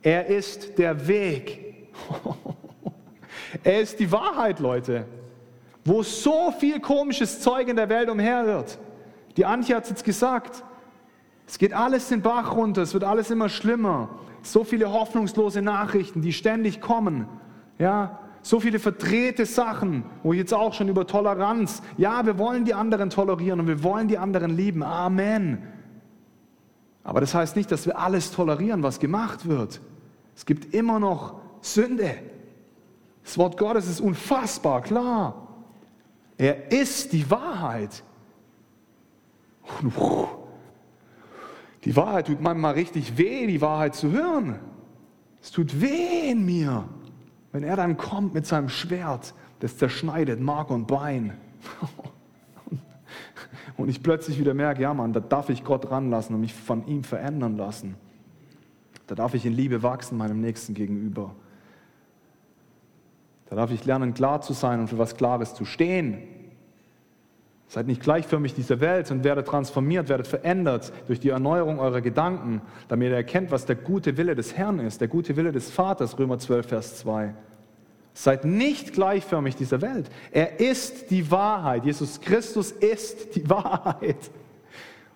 Er 0.02 0.26
ist 0.26 0.78
der 0.78 1.08
Weg. 1.08 1.88
Er 3.64 3.80
ist 3.80 3.98
die 3.98 4.12
Wahrheit, 4.12 4.60
Leute. 4.60 5.06
Wo 5.84 6.04
so 6.04 6.52
viel 6.52 6.78
komisches 6.78 7.40
Zeug 7.40 7.66
in 7.66 7.74
der 7.74 7.88
Welt 7.88 8.08
umherwirrt. 8.08 8.78
Die 9.36 9.44
Antje 9.44 9.74
hat 9.74 9.84
es 9.84 9.90
jetzt 9.90 10.04
gesagt. 10.04 10.62
Es 11.48 11.58
geht 11.58 11.72
alles 11.72 12.08
den 12.08 12.22
Bach 12.22 12.54
runter, 12.54 12.82
es 12.82 12.94
wird 12.94 13.02
alles 13.02 13.28
immer 13.32 13.48
schlimmer. 13.48 14.08
So 14.42 14.62
viele 14.62 14.92
hoffnungslose 14.92 15.62
Nachrichten, 15.62 16.22
die 16.22 16.32
ständig 16.32 16.80
kommen. 16.80 17.26
Ja, 17.80 18.20
so 18.40 18.60
viele 18.60 18.78
verdrehte 18.78 19.46
Sachen, 19.46 20.04
wo 20.22 20.32
ich 20.32 20.38
jetzt 20.38 20.54
auch 20.54 20.74
schon 20.74 20.88
über 20.88 21.08
Toleranz, 21.08 21.82
ja, 21.96 22.24
wir 22.24 22.38
wollen 22.38 22.64
die 22.64 22.74
anderen 22.74 23.10
tolerieren 23.10 23.58
und 23.58 23.66
wir 23.66 23.82
wollen 23.82 24.06
die 24.06 24.18
anderen 24.18 24.56
lieben. 24.56 24.84
Amen. 24.84 25.79
Aber 27.04 27.20
das 27.20 27.34
heißt 27.34 27.56
nicht, 27.56 27.70
dass 27.72 27.86
wir 27.86 27.98
alles 27.98 28.30
tolerieren, 28.30 28.82
was 28.82 29.00
gemacht 29.00 29.46
wird. 29.46 29.80
Es 30.36 30.46
gibt 30.46 30.74
immer 30.74 30.98
noch 30.98 31.40
Sünde. 31.60 32.14
Das 33.24 33.38
Wort 33.38 33.56
Gottes 33.56 33.88
ist 33.88 34.00
unfassbar 34.00 34.82
klar. 34.82 35.48
Er 36.36 36.72
ist 36.72 37.12
die 37.12 37.30
Wahrheit. 37.30 38.02
Die 41.84 41.96
Wahrheit 41.96 42.26
tut 42.26 42.40
manchmal 42.40 42.74
richtig 42.74 43.16
weh, 43.16 43.46
die 43.46 43.60
Wahrheit 43.60 43.94
zu 43.94 44.10
hören. 44.10 44.58
Es 45.42 45.50
tut 45.50 45.80
weh 45.80 46.30
in 46.30 46.44
mir. 46.44 46.88
Wenn 47.52 47.62
er 47.62 47.76
dann 47.76 47.96
kommt 47.96 48.34
mit 48.34 48.46
seinem 48.46 48.68
Schwert, 48.68 49.34
das 49.60 49.76
zerschneidet 49.76 50.40
Mark 50.40 50.70
und 50.70 50.86
Bein. 50.86 51.36
Und 53.76 53.88
ich 53.88 54.02
plötzlich 54.02 54.38
wieder 54.38 54.54
merke, 54.54 54.82
ja 54.82 54.94
Mann, 54.94 55.12
da 55.12 55.20
darf 55.20 55.48
ich 55.50 55.64
Gott 55.64 55.90
ranlassen 55.90 56.34
und 56.34 56.40
mich 56.40 56.54
von 56.54 56.86
ihm 56.86 57.04
verändern 57.04 57.56
lassen. 57.56 57.96
Da 59.06 59.14
darf 59.14 59.34
ich 59.34 59.44
in 59.44 59.52
Liebe 59.52 59.82
wachsen 59.82 60.16
meinem 60.16 60.40
Nächsten 60.40 60.74
gegenüber. 60.74 61.34
Da 63.48 63.56
darf 63.56 63.72
ich 63.72 63.84
lernen, 63.84 64.14
klar 64.14 64.40
zu 64.40 64.52
sein 64.52 64.80
und 64.80 64.88
für 64.88 64.98
was 64.98 65.16
Klares 65.16 65.54
zu 65.54 65.64
stehen. 65.64 66.22
Seid 67.66 67.86
nicht 67.86 68.02
gleichförmig 68.02 68.54
dieser 68.54 68.80
Welt, 68.80 69.06
sondern 69.06 69.24
werdet 69.24 69.48
transformiert, 69.48 70.08
werdet 70.08 70.26
verändert 70.26 70.92
durch 71.06 71.20
die 71.20 71.30
Erneuerung 71.30 71.78
eurer 71.78 72.00
Gedanken, 72.00 72.62
damit 72.88 73.10
ihr 73.10 73.16
erkennt, 73.16 73.50
was 73.50 73.66
der 73.66 73.76
gute 73.76 74.16
Wille 74.16 74.34
des 74.34 74.56
Herrn 74.56 74.80
ist, 74.80 75.00
der 75.00 75.08
gute 75.08 75.36
Wille 75.36 75.52
des 75.52 75.70
Vaters, 75.70 76.18
Römer 76.18 76.38
12, 76.38 76.66
Vers 76.66 76.96
2. 76.98 77.34
Seid 78.20 78.44
nicht 78.44 78.92
gleichförmig 78.92 79.56
dieser 79.56 79.80
Welt. 79.80 80.10
Er 80.30 80.60
ist 80.60 81.10
die 81.10 81.30
Wahrheit. 81.30 81.86
Jesus 81.86 82.20
Christus 82.20 82.70
ist 82.70 83.34
die 83.34 83.48
Wahrheit. 83.48 84.30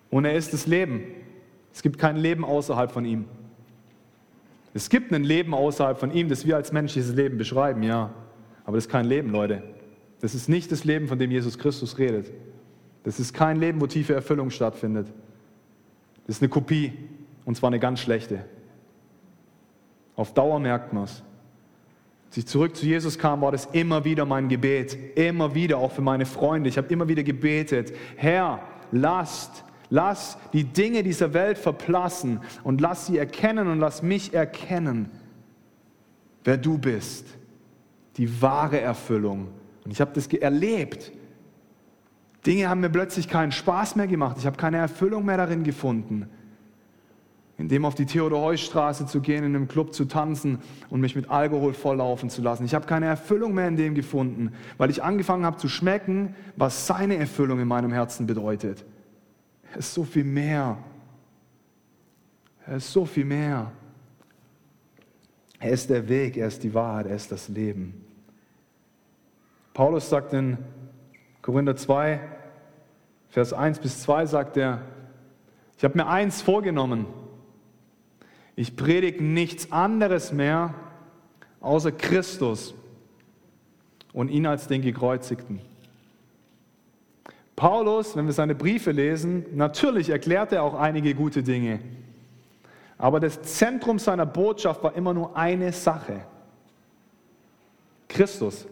Und 0.09 0.25
er 0.25 0.33
ist 0.33 0.55
das 0.55 0.67
Leben. 0.67 1.05
Es 1.71 1.83
gibt 1.83 1.99
kein 1.99 2.17
Leben 2.17 2.47
außerhalb 2.47 2.91
von 2.91 3.05
ihm. 3.05 3.27
Es 4.73 4.89
gibt 4.89 5.13
ein 5.13 5.23
Leben 5.23 5.53
außerhalb 5.53 5.99
von 5.99 6.13
ihm, 6.13 6.31
das 6.31 6.47
wir 6.47 6.57
als 6.57 6.73
menschliches 6.73 7.15
Leben 7.15 7.37
beschreiben, 7.37 7.83
ja. 7.83 8.11
Aber 8.65 8.79
das 8.79 8.87
ist 8.87 8.91
kein 8.91 9.05
Leben, 9.05 9.29
Leute. 9.29 9.63
Das 10.23 10.35
ist 10.35 10.49
nicht 10.49 10.73
das 10.73 10.85
Leben, 10.85 11.07
von 11.07 11.19
dem 11.19 11.31
Jesus 11.31 11.59
Christus 11.59 11.99
redet. 11.99 12.33
Das 13.03 13.21
ist 13.21 13.35
kein 13.35 13.59
Leben, 13.59 13.83
wo 13.83 13.87
tiefe 13.87 14.15
Erfüllung 14.15 14.49
stattfindet. 14.49 15.09
Das 16.27 16.37
ist 16.37 16.43
eine 16.43 16.49
Kopie 16.49 16.95
und 17.45 17.55
zwar 17.55 17.69
eine 17.69 17.81
ganz 17.81 18.01
schlechte. 18.01 18.47
Auf 20.17 20.33
Dauer 20.33 20.59
merkt 20.59 20.95
man 20.95 21.05
es. 21.05 21.23
Als 22.35 22.39
ich 22.39 22.47
zurück 22.49 22.75
zu 22.75 22.85
Jesus 22.85 23.17
kam, 23.17 23.43
war 23.43 23.53
das 23.53 23.67
immer 23.67 24.05
wieder 24.05 24.27
mein 24.27 24.49
Gebet. 24.49 25.17
Immer 25.17 25.55
wieder, 25.55 25.79
auch 25.79 25.93
für 25.93 26.03
meine 26.03 26.27
Freunde. 26.27 26.69
Ich 26.69 26.77
habe 26.77 26.89
immer 26.89 27.07
wieder 27.07 27.23
gebetet, 27.23 27.93
Herr, 28.17 28.59
lasst, 28.91 29.63
lass 29.89 30.37
die 30.53 30.65
Dinge 30.65 31.05
dieser 31.05 31.33
Welt 31.33 31.59
verplassen 31.59 32.41
und 32.65 32.81
lass 32.81 33.07
sie 33.07 33.19
erkennen 33.19 33.69
und 33.69 33.79
lass 33.79 34.03
mich 34.03 34.35
erkennen, 34.35 35.13
wer 36.43 36.57
du 36.57 36.77
bist. 36.77 37.25
Die 38.17 38.43
wahre 38.43 38.81
Erfüllung 38.81 39.47
und 39.85 39.93
ich 39.93 40.01
habe 40.01 40.11
das 40.13 40.27
erlebt. 40.27 41.13
Dinge 42.45 42.69
haben 42.69 42.81
mir 42.81 42.91
plötzlich 42.91 43.29
keinen 43.29 43.53
Spaß 43.53 43.95
mehr 43.95 44.09
gemacht. 44.09 44.39
Ich 44.41 44.47
habe 44.47 44.57
keine 44.57 44.79
Erfüllung 44.79 45.25
mehr 45.25 45.37
darin 45.37 45.63
gefunden. 45.63 46.29
In 47.57 47.69
dem 47.69 47.85
auf 47.85 47.95
die 47.95 48.07
Theodor-Heuss-Straße 48.07 49.07
zu 49.07 49.21
gehen, 49.21 49.45
in 49.45 49.55
einem 49.55 49.69
Club 49.69 49.95
zu 49.95 50.07
tanzen 50.07 50.59
und 50.91 51.01
mich 51.01 51.15
mit 51.15 51.31
Alkohol 51.31 51.73
volllaufen 51.73 52.29
zu 52.29 52.43
lassen. 52.43 52.65
Ich 52.65 52.75
habe 52.75 52.87
keine 52.87 53.07
Erfüllung 53.07 53.55
mehr 53.55 53.69
in 53.69 53.77
dem 53.77 53.95
gefunden, 53.95 54.53
weil 54.77 54.91
ich 54.91 55.05
angefangen 55.05 55.47
habe 55.47 55.57
zu 55.57 55.69
schmecken, 55.69 56.35
was 56.57 56.87
seine 56.87 57.17
Erfüllung 57.17 57.61
in 57.61 57.69
meinem 57.69 57.93
Herzen 57.93 58.27
bedeutet. 58.27 58.85
Er 59.73 59.79
ist 59.79 59.95
so 59.95 60.03
viel 60.03 60.25
mehr. 60.25 60.79
Er 62.67 62.77
ist 62.77 62.93
so 62.93 63.05
viel 63.05 63.25
mehr. 63.25 63.71
Er 65.61 65.71
ist 65.71 65.89
der 65.89 66.09
Weg, 66.09 66.37
er 66.37 66.49
ist 66.49 66.63
die 66.63 66.75
Wahrheit, 66.75 67.07
er 67.07 67.17
ist 67.17 67.31
das 67.31 67.49
Leben. 67.49 68.05
Paulus 69.73 70.09
sagt 70.09 70.33
in 70.33 70.59
Korinther 71.41 71.77
2, 71.77 72.21
Vers 73.31 73.53
1 73.53 73.79
bis 73.79 74.03
2, 74.03 74.27
sagt 74.27 74.57
er, 74.57 74.83
ich 75.77 75.85
habe 75.85 75.97
mir 75.99 76.07
eins 76.07 76.41
vorgenommen. 76.41 77.07
Ich 78.57 78.77
predige 78.77 79.23
nichts 79.23 79.73
anderes 79.73 80.33
mehr 80.33 80.75
außer 81.61 81.93
Christus 81.93 82.75
und 84.13 84.29
ihn 84.29 84.47
als 84.47 84.69
den 84.69 84.83
Gekreuzigten. 84.83 85.61
Paulus, 87.57 88.17
wenn 88.17 88.27
wir 88.27 88.33
seine 88.33 88.55
Briefe 88.55 88.91
lesen, 88.91 89.47
natürlich 89.55 90.11
erklärt 90.11 90.53
er 90.53 90.63
auch 90.63 90.75
einige 90.75 91.15
gute 91.15 91.43
Dinge. 91.43 91.81
Aber 92.99 93.21
das 93.21 93.43
Zentrum 93.43 93.99
seiner 93.99 94.27
Botschaft 94.27 94.83
war 94.83 94.95
immer 94.95 95.15
nur 95.15 95.37
eine 95.37 95.73
Sache. 95.73 96.25
Christus. 98.09 98.67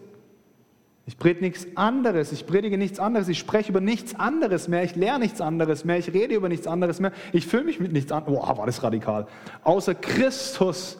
Ich 1.05 1.17
predige 1.17 1.43
nichts 1.43 1.67
anderes, 1.75 2.31
ich 2.31 2.47
predige 2.47 2.77
nichts 2.77 2.97
anderes, 2.97 3.27
ich 3.27 3.37
spreche 3.37 3.71
über 3.71 3.81
nichts 3.81 4.17
anderes 4.17 4.69
mehr, 4.69 4.83
ich 4.83 4.95
lehre 4.95 5.19
nichts 5.19 5.41
anderes 5.41 5.83
mehr, 5.83 5.97
ich 5.97 6.13
rede 6.13 6.33
über 6.33 6.47
nichts 6.47 6.65
anderes 6.65 7.01
mehr, 7.01 7.11
ich 7.33 7.45
fühle 7.45 7.65
mich 7.65 7.79
mit 7.81 7.91
nichts 7.91 8.11
anderes. 8.11 8.39
Boah, 8.39 8.57
war 8.57 8.65
das 8.65 8.81
radikal. 8.83 9.27
Außer 9.63 9.95
Christus. 9.95 10.97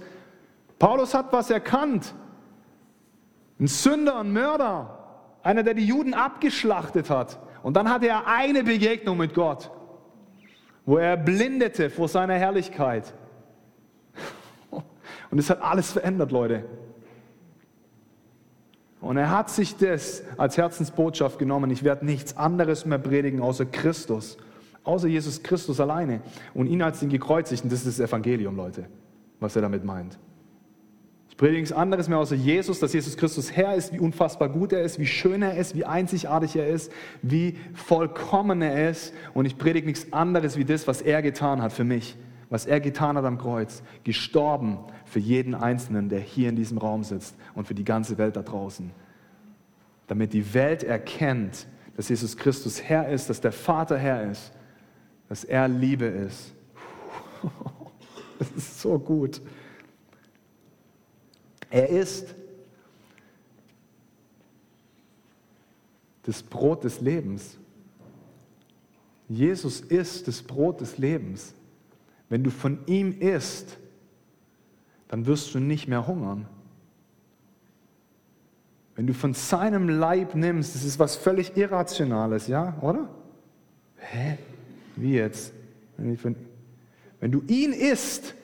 Paulus 0.78 1.14
hat 1.14 1.32
was 1.32 1.50
erkannt. 1.50 2.14
Ein 3.60 3.68
Sünder, 3.68 4.20
ein 4.20 4.34
Mörder, 4.34 5.00
einer, 5.42 5.64
der 5.64 5.74
die 5.74 5.86
Juden 5.86 6.14
abgeschlachtet 6.14 7.10
hat. 7.10 7.40
Und 7.62 7.78
dann 7.78 7.90
hatte 7.90 8.08
er 8.10 8.28
eine 8.28 8.64
Begegnung 8.64 9.18
mit 9.18 9.34
Gott, 9.34 9.72
wo 10.86 10.98
er 10.98 11.16
blindete 11.16 11.90
vor 11.90 12.10
seiner 12.10 12.34
Herrlichkeit. 12.34 13.14
Und 15.32 15.40
es 15.40 15.50
hat 15.50 15.62
alles 15.62 15.94
verändert, 15.94 16.34
Leute. 16.34 16.66
Und 19.04 19.18
er 19.18 19.30
hat 19.30 19.50
sich 19.50 19.76
das 19.76 20.24
als 20.38 20.56
Herzensbotschaft 20.56 21.38
genommen. 21.38 21.70
Ich 21.72 21.84
werde 21.84 22.06
nichts 22.06 22.38
anderes 22.38 22.86
mehr 22.86 22.98
predigen 22.98 23.42
außer 23.42 23.66
Christus, 23.66 24.38
außer 24.86 25.10
Jesus 25.10 25.44
Christus 25.44 25.82
alleine 25.82 26.22
und 26.54 26.68
ihn 26.68 26.82
als 26.82 27.02
den 27.02 27.10
Gekreuzigten. 27.10 27.70
Das 27.70 27.86
ist 27.86 28.00
das 28.00 28.10
Evangelium, 28.10 28.56
Leute, 28.56 28.86
was 29.42 29.58
er 29.58 29.62
damit 29.62 29.84
meint. 29.84 30.18
Ich 31.28 31.36
predige 31.36 31.60
nichts 31.60 31.74
anderes 31.74 32.08
mehr 32.08 32.18
außer 32.18 32.36
Jesus, 32.36 32.80
dass 32.80 32.94
Jesus 32.94 33.18
Christus 33.18 33.52
Herr 33.52 33.76
ist, 33.76 33.92
wie 33.92 34.00
unfassbar 34.00 34.48
gut 34.48 34.72
er 34.72 34.84
ist, 34.84 34.98
wie 35.00 35.06
schön 35.06 35.42
er 35.42 35.58
ist, 35.58 35.76
wie 35.76 35.84
einzigartig 35.84 36.56
er 36.56 36.68
ist, 36.68 36.90
wie 37.22 37.58
vollkommen 37.74 38.62
er 38.62 38.90
ist. 38.90 39.14
Und 39.34 39.46
ich 39.46 39.58
predige 39.58 39.86
nichts 39.86 40.14
anderes 40.14 40.56
wie 40.56 40.64
das, 40.64 40.88
was 40.88 41.02
er 41.02 41.22
getan 41.22 41.62
hat 41.62 41.74
für 41.74 41.84
mich, 41.84 42.16
was 42.54 42.68
er 42.68 42.80
getan 42.80 43.18
hat 43.18 43.26
am 43.26 43.40
Kreuz. 43.40 43.82
Gestorben 44.04 44.78
für 45.06 45.18
jeden 45.18 45.56
Einzelnen, 45.56 46.08
der 46.08 46.20
hier 46.20 46.50
in 46.50 46.56
diesem 46.56 46.78
Raum 46.78 47.04
sitzt 47.04 47.36
und 47.56 47.68
für 47.68 47.74
die 47.74 47.84
ganze 47.84 48.20
Welt 48.20 48.36
da 48.36 48.44
draußen. 48.44 48.92
Damit 50.06 50.34
die 50.34 50.54
Welt 50.54 50.84
erkennt, 50.84 51.66
dass 51.98 52.10
Jesus 52.10 52.38
Christus 52.38 52.80
Herr 52.84 53.10
ist, 53.10 53.28
dass 53.28 53.42
der 53.42 53.54
Vater 53.54 53.98
Herr 53.98 54.30
ist, 54.30 54.52
dass 55.30 55.44
er 55.44 55.68
Liebe 55.68 56.06
ist. 56.06 56.54
Das 58.38 58.52
ist 58.52 58.82
so 58.82 59.00
gut. 59.00 59.42
Er 61.72 61.90
ist 61.90 62.36
das 66.22 66.44
Brot 66.44 66.84
des 66.84 67.02
Lebens. 67.02 67.58
Jesus 69.28 69.82
ist 69.82 70.28
das 70.28 70.44
Brot 70.44 70.82
des 70.82 71.00
Lebens. 71.00 71.56
Wenn 72.30 72.44
du 72.44 72.50
von 72.50 72.80
ihm 72.88 73.20
isst, 73.20 73.78
dann 75.08 75.26
wirst 75.26 75.54
du 75.54 75.60
nicht 75.60 75.88
mehr 75.88 76.08
hungern. 76.08 76.48
Wenn 78.96 79.08
du 79.08 79.14
von 79.14 79.34
seinem 79.34 79.90
Leib 79.90 80.36
nimmst, 80.36 80.76
das 80.76 80.84
ist 80.84 81.00
was 81.00 81.16
völlig 81.16 81.58
Irrationales, 81.58 82.48
ja, 82.48 82.78
oder? 82.82 83.10
Hä? 83.98 84.38
Wie 84.96 85.14
jetzt? 85.14 85.54
Wenn 85.98 87.32
du 87.32 87.42
ihn 87.48 87.74
isst, 87.74 88.36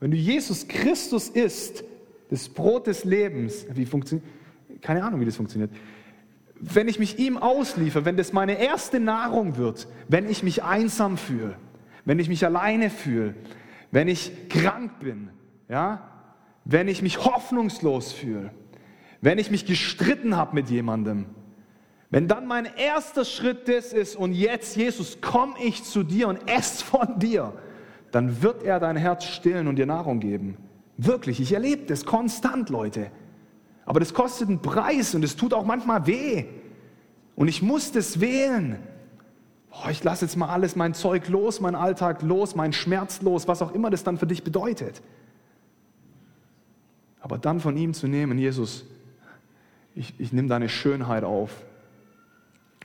wenn 0.00 0.10
du 0.10 0.16
Jesus 0.16 0.66
Christus 0.68 1.28
isst, 1.28 1.84
das 2.30 2.48
Brot 2.48 2.86
des 2.86 3.04
Lebens, 3.04 3.66
wie 3.74 3.86
funktioniert, 3.86 4.26
keine 4.80 5.04
Ahnung, 5.04 5.20
wie 5.20 5.24
das 5.24 5.36
funktioniert. 5.36 5.70
Wenn 6.58 6.88
ich 6.88 6.98
mich 6.98 7.18
ihm 7.18 7.38
ausliefere, 7.38 8.04
wenn 8.04 8.16
das 8.16 8.32
meine 8.32 8.58
erste 8.58 9.00
Nahrung 9.00 9.56
wird, 9.56 9.88
wenn 10.08 10.28
ich 10.28 10.42
mich 10.42 10.62
einsam 10.62 11.16
fühle, 11.16 11.56
wenn 12.04 12.18
ich 12.18 12.28
mich 12.28 12.44
alleine 12.44 12.90
fühle, 12.90 13.34
wenn 13.90 14.08
ich 14.08 14.48
krank 14.48 15.00
bin, 15.00 15.30
ja, 15.68 16.08
wenn 16.64 16.88
ich 16.88 17.02
mich 17.02 17.24
hoffnungslos 17.24 18.12
fühle, 18.12 18.50
wenn 19.20 19.38
ich 19.38 19.50
mich 19.50 19.66
gestritten 19.66 20.36
habe 20.36 20.54
mit 20.54 20.70
jemandem, 20.70 21.26
wenn 22.10 22.26
dann 22.26 22.46
mein 22.46 22.64
erster 22.76 23.24
Schritt 23.24 23.68
das 23.68 23.92
ist 23.92 24.16
und 24.16 24.32
jetzt, 24.32 24.76
Jesus, 24.76 25.18
komm 25.20 25.54
ich 25.62 25.84
zu 25.84 26.02
dir 26.02 26.28
und 26.28 26.48
ess 26.48 26.82
von 26.82 27.18
dir, 27.18 27.52
dann 28.10 28.42
wird 28.42 28.64
er 28.64 28.80
dein 28.80 28.96
Herz 28.96 29.24
stillen 29.24 29.68
und 29.68 29.76
dir 29.76 29.86
Nahrung 29.86 30.18
geben. 30.18 30.56
Wirklich, 30.96 31.40
ich 31.40 31.52
erlebe 31.52 31.86
das 31.86 32.04
konstant, 32.04 32.68
Leute. 32.68 33.10
Aber 33.84 34.00
das 34.00 34.12
kostet 34.12 34.48
einen 34.48 34.60
Preis 34.60 35.14
und 35.14 35.24
es 35.24 35.36
tut 35.36 35.54
auch 35.54 35.64
manchmal 35.64 36.06
weh. 36.06 36.46
Und 37.36 37.48
ich 37.48 37.62
muss 37.62 37.92
das 37.92 38.20
wählen. 38.20 38.78
Oh, 39.70 39.88
ich 39.88 40.02
lasse 40.02 40.24
jetzt 40.24 40.36
mal 40.36 40.48
alles, 40.48 40.74
mein 40.74 40.94
Zeug 40.94 41.28
los, 41.28 41.60
mein 41.60 41.74
Alltag 41.74 42.22
los, 42.22 42.54
mein 42.54 42.72
Schmerz 42.72 43.22
los, 43.22 43.46
was 43.46 43.62
auch 43.62 43.72
immer 43.72 43.90
das 43.90 44.02
dann 44.02 44.18
für 44.18 44.26
dich 44.26 44.42
bedeutet. 44.42 45.00
Aber 47.20 47.38
dann 47.38 47.60
von 47.60 47.76
ihm 47.76 47.94
zu 47.94 48.08
nehmen, 48.08 48.38
Jesus, 48.38 48.84
ich, 49.94 50.14
ich 50.18 50.32
nehme 50.32 50.48
deine 50.48 50.68
Schönheit 50.68 51.24
auf. 51.24 51.64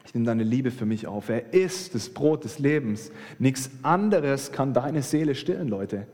Ich 0.05 0.13
nehme 0.13 0.25
deine 0.25 0.43
Liebe 0.43 0.69
für 0.69 0.85
mich 0.85 1.07
auf. 1.07 1.29
Er 1.29 1.53
ist 1.53 1.95
das 1.95 2.09
Brot 2.09 2.43
des 2.43 2.59
Lebens. 2.59 3.11
Nichts 3.39 3.71
anderes 3.81 4.51
kann 4.51 4.73
deine 4.73 5.01
Seele 5.01 5.33
stillen, 5.33 5.67
Leute. 5.67 6.07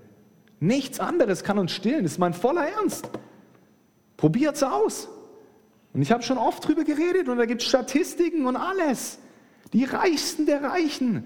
Nichts 0.59 0.99
anderes 0.99 1.43
kann 1.43 1.57
uns 1.59 1.71
stillen. 1.71 2.03
Das 2.03 2.13
ist 2.13 2.17
mein 2.17 2.33
voller 2.33 2.67
Ernst. 2.67 3.09
Probiert's 4.15 4.63
aus. 4.63 5.09
Und 5.93 6.01
ich 6.01 6.11
habe 6.11 6.23
schon 6.23 6.37
oft 6.37 6.65
drüber 6.65 6.83
geredet 6.83 7.27
und 7.27 7.37
da 7.37 7.45
gibt 7.45 7.61
es 7.61 7.67
Statistiken 7.67 8.45
und 8.45 8.55
alles. 8.55 9.19
Die 9.73 9.85
Reichsten 9.85 10.45
der 10.45 10.63
Reichen. 10.63 11.25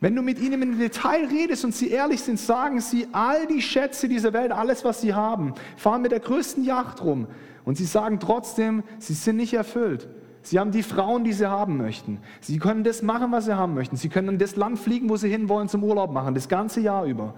Wenn 0.00 0.14
du 0.14 0.22
mit 0.22 0.38
ihnen 0.38 0.60
im 0.60 0.78
Detail 0.78 1.26
redest 1.26 1.64
und 1.64 1.74
sie 1.74 1.88
ehrlich 1.90 2.20
sind, 2.20 2.38
sagen 2.38 2.80
sie 2.80 3.08
all 3.12 3.46
die 3.46 3.62
Schätze 3.62 4.08
dieser 4.08 4.32
Welt, 4.32 4.52
alles, 4.52 4.84
was 4.84 5.00
sie 5.00 5.14
haben, 5.14 5.54
fahren 5.76 6.02
mit 6.02 6.12
der 6.12 6.20
größten 6.20 6.64
Yacht 6.64 7.02
rum. 7.02 7.26
Und 7.64 7.76
sie 7.76 7.86
sagen 7.86 8.20
trotzdem, 8.20 8.82
sie 8.98 9.14
sind 9.14 9.36
nicht 9.36 9.54
erfüllt. 9.54 10.08
Sie 10.42 10.60
haben 10.60 10.70
die 10.70 10.84
Frauen, 10.84 11.24
die 11.24 11.32
sie 11.32 11.50
haben 11.50 11.76
möchten. 11.76 12.20
Sie 12.40 12.58
können 12.58 12.84
das 12.84 13.02
machen, 13.02 13.32
was 13.32 13.46
sie 13.46 13.56
haben 13.56 13.74
möchten. 13.74 13.96
Sie 13.96 14.08
können 14.08 14.28
in 14.28 14.38
das 14.38 14.54
Land 14.54 14.78
fliegen, 14.78 15.08
wo 15.08 15.16
sie 15.16 15.28
hinwollen, 15.28 15.68
zum 15.68 15.82
Urlaub 15.82 16.12
machen, 16.12 16.34
das 16.34 16.48
ganze 16.48 16.80
Jahr 16.80 17.04
über. 17.04 17.34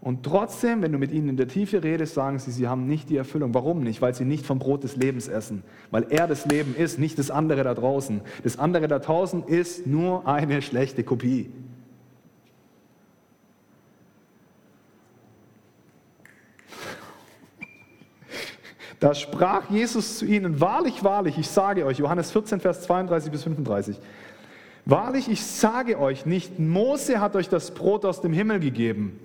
Und 0.00 0.22
trotzdem, 0.22 0.80
wenn 0.82 0.92
du 0.92 0.98
mit 0.98 1.10
ihnen 1.10 1.28
in 1.28 1.36
der 1.36 1.48
Tiefe 1.48 1.82
redest, 1.82 2.14
sagen 2.14 2.38
sie, 2.38 2.52
sie 2.52 2.68
haben 2.68 2.86
nicht 2.86 3.10
die 3.10 3.16
Erfüllung. 3.16 3.52
Warum 3.52 3.82
nicht? 3.82 4.00
Weil 4.00 4.14
sie 4.14 4.24
nicht 4.24 4.46
vom 4.46 4.60
Brot 4.60 4.84
des 4.84 4.94
Lebens 4.94 5.26
essen. 5.26 5.64
Weil 5.90 6.06
er 6.10 6.28
das 6.28 6.46
Leben 6.46 6.76
ist, 6.76 7.00
nicht 7.00 7.18
das 7.18 7.32
andere 7.32 7.64
da 7.64 7.74
draußen. 7.74 8.20
Das 8.44 8.58
andere 8.58 8.86
da 8.86 9.00
draußen 9.00 9.42
ist 9.44 9.86
nur 9.86 10.26
eine 10.26 10.62
schlechte 10.62 11.02
Kopie. 11.04 11.50
Da 19.00 19.14
sprach 19.14 19.70
Jesus 19.70 20.18
zu 20.18 20.26
ihnen, 20.26 20.60
wahrlich, 20.60 21.04
wahrlich, 21.04 21.38
ich 21.38 21.46
sage 21.46 21.86
euch, 21.86 21.98
Johannes 21.98 22.32
14, 22.32 22.58
Vers 22.58 22.82
32 22.82 23.30
bis 23.30 23.44
35, 23.44 23.96
wahrlich, 24.86 25.28
ich 25.28 25.40
sage 25.40 26.00
euch, 26.00 26.26
nicht 26.26 26.58
Mose 26.58 27.20
hat 27.20 27.36
euch 27.36 27.48
das 27.48 27.70
Brot 27.70 28.04
aus 28.04 28.22
dem 28.22 28.32
Himmel 28.32 28.58
gegeben. 28.58 29.20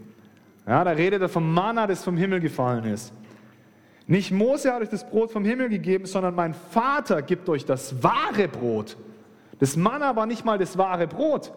Ja, 0.66 0.84
da 0.84 0.92
redet 0.92 1.22
er 1.22 1.30
vom 1.30 1.54
Manna, 1.54 1.88
das 1.88 2.04
vom 2.04 2.18
Himmel 2.18 2.40
gefallen 2.40 2.86
ist. 2.86 3.14
Nicht 4.08 4.32
Mose 4.32 4.74
hat 4.74 4.82
euch 4.82 4.90
das 4.90 5.10
Brot 5.10 5.32
vom 5.32 5.46
Himmel 5.46 5.70
gegeben, 5.70 6.06
sondern 6.06 6.36
mein 6.36 6.54
Vater 6.54 7.22
gibt 7.22 7.48
euch 7.50 7.66
das 7.66 8.04
wahre 8.04 8.48
Brot. 8.48 8.98
Das 9.60 9.78
Manna 9.78 10.16
war 10.16 10.26
nicht 10.26 10.44
mal 10.44 10.58
das 10.58 10.78
wahre 10.78 11.08
Brot. 11.08 11.54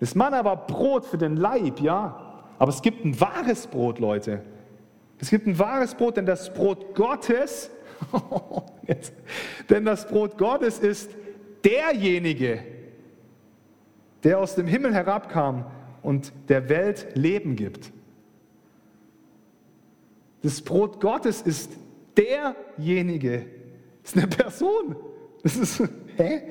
Das 0.00 0.14
Manna 0.14 0.44
war 0.44 0.66
Brot 0.66 1.04
für 1.04 1.18
den 1.18 1.36
Leib, 1.36 1.80
ja. 1.80 2.44
Aber 2.58 2.70
es 2.70 2.82
gibt 2.82 3.04
ein 3.04 3.20
wahres 3.20 3.66
Brot, 3.66 3.98
Leute. 3.98 4.42
Es 5.18 5.30
gibt 5.30 5.46
ein 5.46 5.58
wahres 5.58 5.94
Brot, 5.94 6.16
denn 6.16 6.26
das 6.26 6.52
Brot 6.54 6.94
Gottes, 6.94 7.70
jetzt, 8.86 9.12
denn 9.68 9.84
das 9.84 10.06
Brot 10.06 10.38
Gottes 10.38 10.78
ist 10.78 11.10
derjenige, 11.64 12.62
der 14.22 14.38
aus 14.38 14.54
dem 14.54 14.66
Himmel 14.66 14.94
herabkam 14.94 15.64
und 16.02 16.32
der 16.48 16.68
Welt 16.68 17.08
Leben 17.14 17.56
gibt. 17.56 17.92
Das 20.42 20.60
Brot 20.60 21.00
Gottes 21.00 21.42
ist 21.42 21.72
derjenige, 22.16 23.46
das 24.02 24.12
ist 24.12 24.18
eine 24.18 24.26
Person. 24.26 24.96
Das 25.42 25.56
ist, 25.56 25.82
hä? 26.16 26.42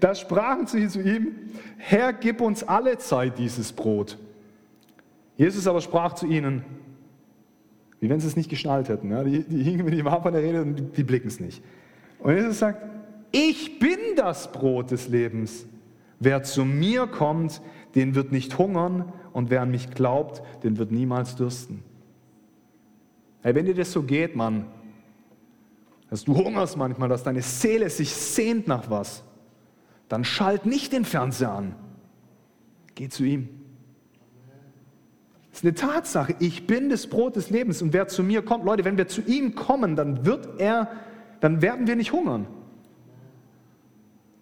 Da 0.00 0.14
sprachen 0.14 0.66
sie 0.66 0.88
zu 0.88 1.00
ihm, 1.00 1.34
Herr, 1.78 2.12
gib 2.12 2.40
uns 2.40 2.62
alle 2.62 2.98
Zeit 2.98 3.38
dieses 3.38 3.72
Brot. 3.72 4.18
Jesus 5.36 5.66
aber 5.66 5.80
sprach 5.80 6.14
zu 6.14 6.26
ihnen, 6.26 6.64
wie 8.00 8.08
wenn 8.08 8.20
sie 8.20 8.28
es 8.28 8.36
nicht 8.36 8.50
geschnallt 8.50 8.88
hätten. 8.88 9.10
Ja? 9.10 9.24
Die, 9.24 9.42
die 9.42 9.62
hingen 9.62 9.84
mit 9.84 9.94
ihm 9.94 10.06
ab 10.06 10.26
an 10.26 10.34
der 10.34 10.42
Rede 10.42 10.62
und 10.62 10.76
die, 10.76 10.82
die 10.82 11.04
blicken 11.04 11.28
es 11.28 11.40
nicht. 11.40 11.62
Und 12.18 12.36
Jesus 12.36 12.58
sagt, 12.58 12.82
ich 13.32 13.78
bin 13.78 13.98
das 14.16 14.52
Brot 14.52 14.90
des 14.90 15.08
Lebens. 15.08 15.66
Wer 16.20 16.42
zu 16.42 16.64
mir 16.64 17.06
kommt, 17.06 17.60
den 17.94 18.14
wird 18.14 18.30
nicht 18.30 18.58
hungern 18.58 19.12
und 19.32 19.50
wer 19.50 19.62
an 19.62 19.70
mich 19.70 19.90
glaubt, 19.90 20.42
den 20.62 20.78
wird 20.78 20.92
niemals 20.92 21.34
dürsten. 21.34 21.82
Hey, 23.44 23.54
wenn 23.54 23.66
dir 23.66 23.74
das 23.74 23.92
so 23.92 24.02
geht, 24.02 24.34
Mann, 24.34 24.64
dass 26.08 26.24
du 26.24 26.34
hungerst 26.34 26.78
manchmal, 26.78 27.10
dass 27.10 27.24
deine 27.24 27.42
Seele 27.42 27.90
sich 27.90 28.10
sehnt 28.10 28.66
nach 28.66 28.88
was, 28.88 29.22
dann 30.08 30.24
schalt 30.24 30.64
nicht 30.64 30.94
den 30.94 31.04
Fernseher 31.04 31.52
an. 31.52 31.74
Geh 32.94 33.10
zu 33.10 33.22
ihm. 33.22 33.50
Das 35.50 35.58
ist 35.58 35.64
eine 35.64 35.74
Tatsache. 35.74 36.34
Ich 36.38 36.66
bin 36.66 36.88
das 36.88 37.06
Brot 37.06 37.36
des 37.36 37.50
Lebens 37.50 37.82
und 37.82 37.92
wer 37.92 38.08
zu 38.08 38.22
mir 38.22 38.40
kommt, 38.40 38.64
Leute, 38.64 38.86
wenn 38.86 38.96
wir 38.96 39.08
zu 39.08 39.20
ihm 39.20 39.54
kommen, 39.54 39.94
dann 39.94 40.24
wird 40.24 40.58
er, 40.58 40.88
dann 41.40 41.60
werden 41.60 41.86
wir 41.86 41.96
nicht 41.96 42.12
hungern. 42.12 42.46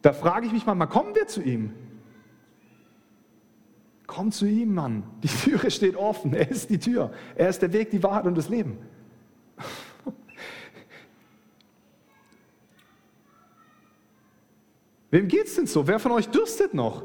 Da 0.00 0.12
frage 0.12 0.46
ich 0.46 0.52
mich 0.52 0.64
manchmal, 0.64 0.88
kommen 0.88 1.16
wir 1.16 1.26
zu 1.26 1.42
ihm? 1.42 1.72
Komm 4.06 4.30
zu 4.30 4.46
ihm, 4.46 4.74
Mann. 4.74 5.02
Die 5.24 5.28
Türe 5.28 5.72
steht 5.72 5.96
offen. 5.96 6.34
Er 6.34 6.48
ist 6.48 6.70
die 6.70 6.78
Tür. 6.78 7.10
Er 7.34 7.48
ist 7.48 7.62
der 7.62 7.72
Weg, 7.72 7.90
die 7.90 8.02
Wahrheit 8.04 8.26
und 8.26 8.38
das 8.38 8.48
Leben. 8.48 8.78
Wem 15.12 15.28
geht's 15.28 15.54
denn 15.56 15.66
so? 15.66 15.86
Wer 15.86 15.98
von 15.98 16.10
euch 16.12 16.28
dürstet 16.30 16.72
noch? 16.72 17.04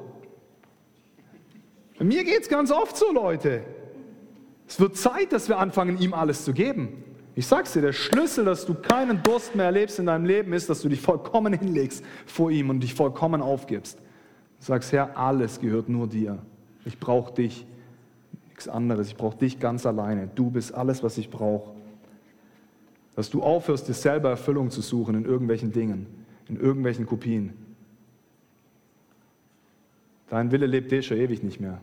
Mir 1.99 2.23
geht 2.23 2.41
es 2.41 2.47
ganz 2.47 2.71
oft 2.71 2.95
so, 2.95 3.11
Leute. 3.11 3.65
Es 4.65 4.79
wird 4.79 4.95
Zeit, 4.95 5.33
dass 5.33 5.49
wir 5.49 5.59
anfangen, 5.59 5.99
ihm 5.99 6.13
alles 6.13 6.45
zu 6.45 6.53
geben. 6.53 7.03
Ich 7.35 7.45
sag's 7.45 7.73
dir, 7.73 7.81
der 7.81 7.91
Schlüssel, 7.91 8.45
dass 8.45 8.65
du 8.65 8.75
keinen 8.75 9.21
Durst 9.23 9.55
mehr 9.55 9.65
erlebst 9.65 9.99
in 9.99 10.05
deinem 10.05 10.23
Leben, 10.23 10.53
ist, 10.53 10.69
dass 10.69 10.81
du 10.81 10.87
dich 10.87 11.01
vollkommen 11.01 11.51
hinlegst 11.59 12.03
vor 12.25 12.49
ihm 12.49 12.69
und 12.69 12.79
dich 12.79 12.93
vollkommen 12.93 13.41
aufgibst. 13.41 13.99
Du 13.99 14.65
sagst, 14.65 14.93
Herr, 14.93 15.17
alles 15.17 15.59
gehört 15.59 15.89
nur 15.89 16.07
dir. 16.07 16.39
Ich 16.85 16.97
brauche 16.99 17.33
dich, 17.33 17.67
nichts 18.47 18.69
anderes. 18.69 19.09
Ich 19.09 19.17
brauche 19.17 19.37
dich 19.37 19.59
ganz 19.59 19.85
alleine. 19.85 20.29
Du 20.33 20.49
bist 20.49 20.73
alles, 20.73 21.03
was 21.03 21.17
ich 21.17 21.29
brauche. 21.29 21.71
Dass 23.17 23.29
du 23.29 23.43
aufhörst, 23.43 23.89
dir 23.89 23.93
selber 23.93 24.29
Erfüllung 24.29 24.71
zu 24.71 24.79
suchen 24.79 25.15
in 25.15 25.25
irgendwelchen 25.25 25.73
Dingen, 25.73 26.07
in 26.47 26.57
irgendwelchen 26.57 27.05
Kopien. 27.05 27.66
Dein 30.29 30.51
Wille 30.51 30.65
lebt 30.65 30.91
eh 30.91 31.01
schon 31.01 31.17
ewig 31.17 31.43
nicht 31.43 31.59
mehr, 31.59 31.79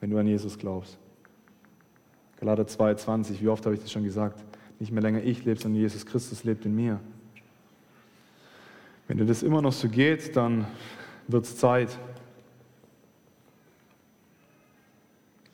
wenn 0.00 0.10
du 0.10 0.18
an 0.18 0.26
Jesus 0.26 0.58
glaubst. 0.58 0.98
Galater 2.40 2.62
2,20, 2.62 3.40
wie 3.40 3.48
oft 3.48 3.64
habe 3.66 3.74
ich 3.74 3.82
das 3.82 3.92
schon 3.92 4.04
gesagt? 4.04 4.42
Nicht 4.78 4.92
mehr 4.92 5.02
länger 5.02 5.22
ich 5.22 5.44
lebe, 5.44 5.60
sondern 5.60 5.80
Jesus 5.80 6.06
Christus 6.06 6.44
lebt 6.44 6.64
in 6.64 6.74
mir. 6.74 7.00
Wenn 9.08 9.18
dir 9.18 9.24
das 9.24 9.42
immer 9.42 9.60
noch 9.60 9.72
so 9.72 9.88
geht, 9.88 10.36
dann 10.36 10.66
wird 11.26 11.44
es 11.44 11.56
Zeit. 11.56 11.98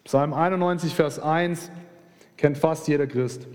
Psalm 0.04 0.34
91, 0.34 0.94
Vers 0.94 1.18
1 1.18 1.70
kennt 2.36 2.58
fast 2.58 2.86
jeder 2.88 3.06
Christ. 3.06 3.46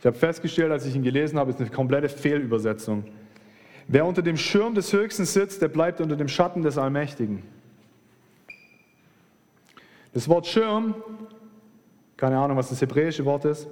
Ich 0.00 0.06
habe 0.06 0.16
festgestellt, 0.16 0.72
als 0.72 0.84
ich 0.84 0.94
ihn 0.96 1.02
gelesen 1.02 1.38
habe, 1.38 1.50
ist 1.50 1.60
eine 1.60 1.70
komplette 1.70 2.08
Fehlübersetzung. 2.08 3.04
Wer 3.86 4.06
unter 4.06 4.22
dem 4.22 4.36
Schirm 4.36 4.74
des 4.74 4.92
Höchsten 4.92 5.24
sitzt, 5.24 5.62
der 5.62 5.68
bleibt 5.68 6.00
unter 6.00 6.16
dem 6.16 6.28
Schatten 6.28 6.62
des 6.62 6.78
Allmächtigen. 6.78 7.42
Das 10.12 10.28
Wort 10.28 10.46
Schirm 10.46 10.94
keine 12.16 12.38
Ahnung, 12.38 12.56
was 12.56 12.68
das 12.68 12.80
hebräische 12.80 13.24
Wort 13.24 13.44
ist, 13.44 13.68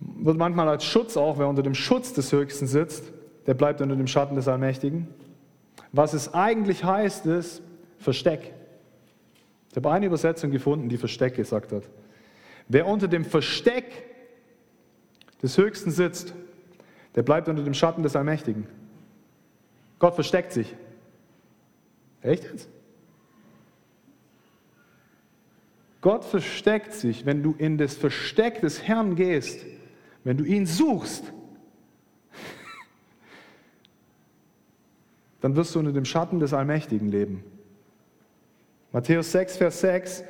wird 0.00 0.36
manchmal 0.36 0.68
als 0.68 0.84
Schutz 0.84 1.16
auch, 1.16 1.38
wer 1.38 1.48
unter 1.48 1.62
dem 1.62 1.74
Schutz 1.74 2.12
des 2.12 2.32
Höchsten 2.32 2.66
sitzt, 2.66 3.04
der 3.46 3.54
bleibt 3.54 3.80
unter 3.80 3.96
dem 3.96 4.06
Schatten 4.06 4.34
des 4.34 4.48
Allmächtigen. 4.48 5.08
Was 5.92 6.12
es 6.12 6.34
eigentlich 6.34 6.84
heißt, 6.84 7.26
ist 7.26 7.62
Versteck. 7.98 8.52
Ich 9.70 9.76
habe 9.76 9.90
eine 9.90 10.06
Übersetzung 10.06 10.50
gefunden, 10.50 10.88
die 10.88 10.98
Versteck 10.98 11.34
gesagt 11.34 11.72
hat. 11.72 11.84
Wer 12.68 12.86
unter 12.86 13.08
dem 13.08 13.24
Versteck 13.24 13.84
des 15.42 15.56
Höchsten 15.56 15.90
sitzt, 15.90 16.34
der 17.18 17.24
bleibt 17.24 17.48
unter 17.48 17.64
dem 17.64 17.74
Schatten 17.74 18.04
des 18.04 18.14
Allmächtigen. 18.14 18.64
Gott 19.98 20.14
versteckt 20.14 20.52
sich. 20.52 20.76
Echt 22.22 22.44
jetzt? 22.44 22.68
Gott 26.00 26.24
versteckt 26.24 26.92
sich, 26.92 27.26
wenn 27.26 27.42
du 27.42 27.56
in 27.58 27.76
das 27.76 27.96
Versteck 27.96 28.60
des 28.60 28.84
Herrn 28.84 29.16
gehst, 29.16 29.66
wenn 30.22 30.36
du 30.36 30.44
ihn 30.44 30.64
suchst, 30.64 31.24
dann 35.40 35.56
wirst 35.56 35.74
du 35.74 35.80
unter 35.80 35.90
dem 35.90 36.04
Schatten 36.04 36.38
des 36.38 36.52
Allmächtigen 36.52 37.10
leben. 37.10 37.42
Matthäus 38.92 39.32
6, 39.32 39.56
Vers 39.56 39.80
6. 39.80 40.22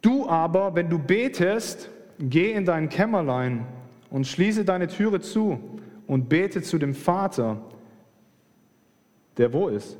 Du 0.00 0.28
aber, 0.28 0.74
wenn 0.74 0.90
du 0.90 0.98
betest, 0.98 1.88
geh 2.18 2.50
in 2.50 2.64
dein 2.64 2.88
Kämmerlein 2.88 3.64
und 4.12 4.26
schließe 4.26 4.64
deine 4.64 4.88
Türe 4.88 5.20
zu 5.20 5.58
und 6.06 6.28
bete 6.28 6.60
zu 6.62 6.78
dem 6.78 6.94
Vater, 6.94 7.62
der 9.38 9.52
wo 9.54 9.68
ist? 9.68 9.98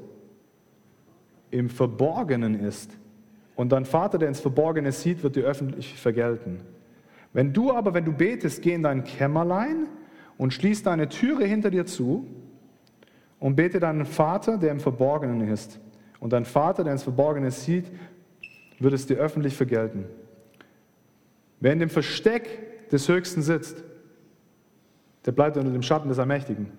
Im 1.51 1.70
Verborgenen 1.70 2.55
ist 2.55 2.90
und 3.57 3.72
dein 3.72 3.87
Vater, 3.87 4.18
der 4.18 4.29
ins 4.29 4.40
Verborgene 4.40 4.92
sieht, 4.92 5.22
wird 5.22 5.37
dir 5.37 5.44
öffentlich 5.44 5.94
vergelten. 5.94 6.61
Wenn 7.33 7.55
du 7.55 7.72
aber, 7.72 7.94
wenn 7.94 8.05
du 8.05 8.12
betest, 8.12 8.61
geh 8.61 8.75
in 8.75 8.83
dein 8.83 9.03
Kämmerlein 9.03 9.87
und 10.37 10.53
schließ 10.53 10.83
deine 10.83 11.09
Türe 11.09 11.44
hinter 11.46 11.70
dir 11.70 11.87
zu 11.87 12.27
und 13.40 13.57
bete 13.57 13.81
deinen 13.81 14.05
Vater, 14.05 14.59
der 14.59 14.72
im 14.72 14.81
Verborgenen 14.81 15.48
ist. 15.48 15.81
Und 16.20 16.35
dein 16.35 16.44
Vater, 16.44 16.85
der 16.85 16.92
ins 16.92 17.03
Verborgene 17.03 17.51
sieht, 17.51 17.90
wird 18.79 18.92
es 18.92 19.07
dir 19.07 19.16
öffentlich 19.16 19.57
vergelten. 19.57 20.05
Wer 21.61 21.72
in 21.72 21.79
dem 21.79 21.90
Versteck 21.90 22.88
des 22.90 23.09
Höchsten 23.09 23.40
sitzt, 23.40 23.83
Der 25.24 25.32
bleibt 25.32 25.56
unter 25.56 25.70
dem 25.70 25.82
Schatten 25.82 26.08
des 26.08 26.18
Allmächtigen. 26.18 26.72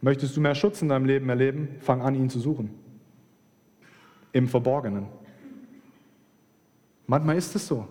Möchtest 0.00 0.36
du 0.36 0.40
mehr 0.40 0.54
Schutz 0.54 0.82
in 0.82 0.88
deinem 0.88 1.04
Leben 1.04 1.28
erleben? 1.28 1.68
Fang 1.80 2.02
an, 2.02 2.14
ihn 2.14 2.30
zu 2.30 2.40
suchen. 2.40 2.70
Im 4.32 4.48
Verborgenen. 4.48 5.06
Manchmal 7.06 7.36
ist 7.36 7.54
es 7.54 7.66
so. 7.66 7.86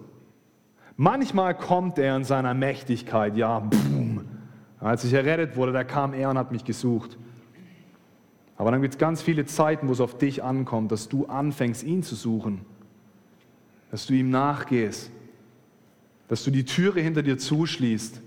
Manchmal 0.95 1.55
kommt 1.55 1.97
er 1.97 2.15
in 2.15 2.23
seiner 2.23 2.53
Mächtigkeit, 2.53 3.37
ja, 3.37 3.59
boom. 3.59 4.25
Als 4.79 5.03
ich 5.03 5.13
errettet 5.13 5.55
wurde, 5.55 5.71
da 5.71 5.83
kam 5.83 6.13
er 6.13 6.29
und 6.29 6.37
hat 6.37 6.51
mich 6.51 6.65
gesucht. 6.65 7.17
Aber 8.57 8.71
dann 8.71 8.81
gibt 8.81 8.95
es 8.95 8.97
ganz 8.97 9.21
viele 9.21 9.45
Zeiten, 9.45 9.87
wo 9.87 9.93
es 9.93 10.01
auf 10.01 10.17
dich 10.17 10.43
ankommt, 10.43 10.91
dass 10.91 11.07
du 11.07 11.25
anfängst, 11.27 11.83
ihn 11.83 12.03
zu 12.03 12.15
suchen. 12.15 12.61
Dass 13.91 14.05
du 14.05 14.13
ihm 14.13 14.29
nachgehst. 14.29 15.11
Dass 16.27 16.43
du 16.43 16.51
die 16.51 16.65
Türe 16.65 16.99
hinter 16.99 17.23
dir 17.23 17.37
zuschließt 17.37 18.21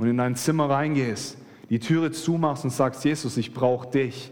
und 0.00 0.08
in 0.08 0.16
dein 0.16 0.34
Zimmer 0.34 0.70
reingehst, 0.70 1.36
die 1.68 1.78
Türe 1.78 2.10
zumachst 2.10 2.64
und 2.64 2.70
sagst, 2.70 3.04
Jesus, 3.04 3.36
ich 3.36 3.52
brauche 3.52 3.86
dich. 3.90 4.30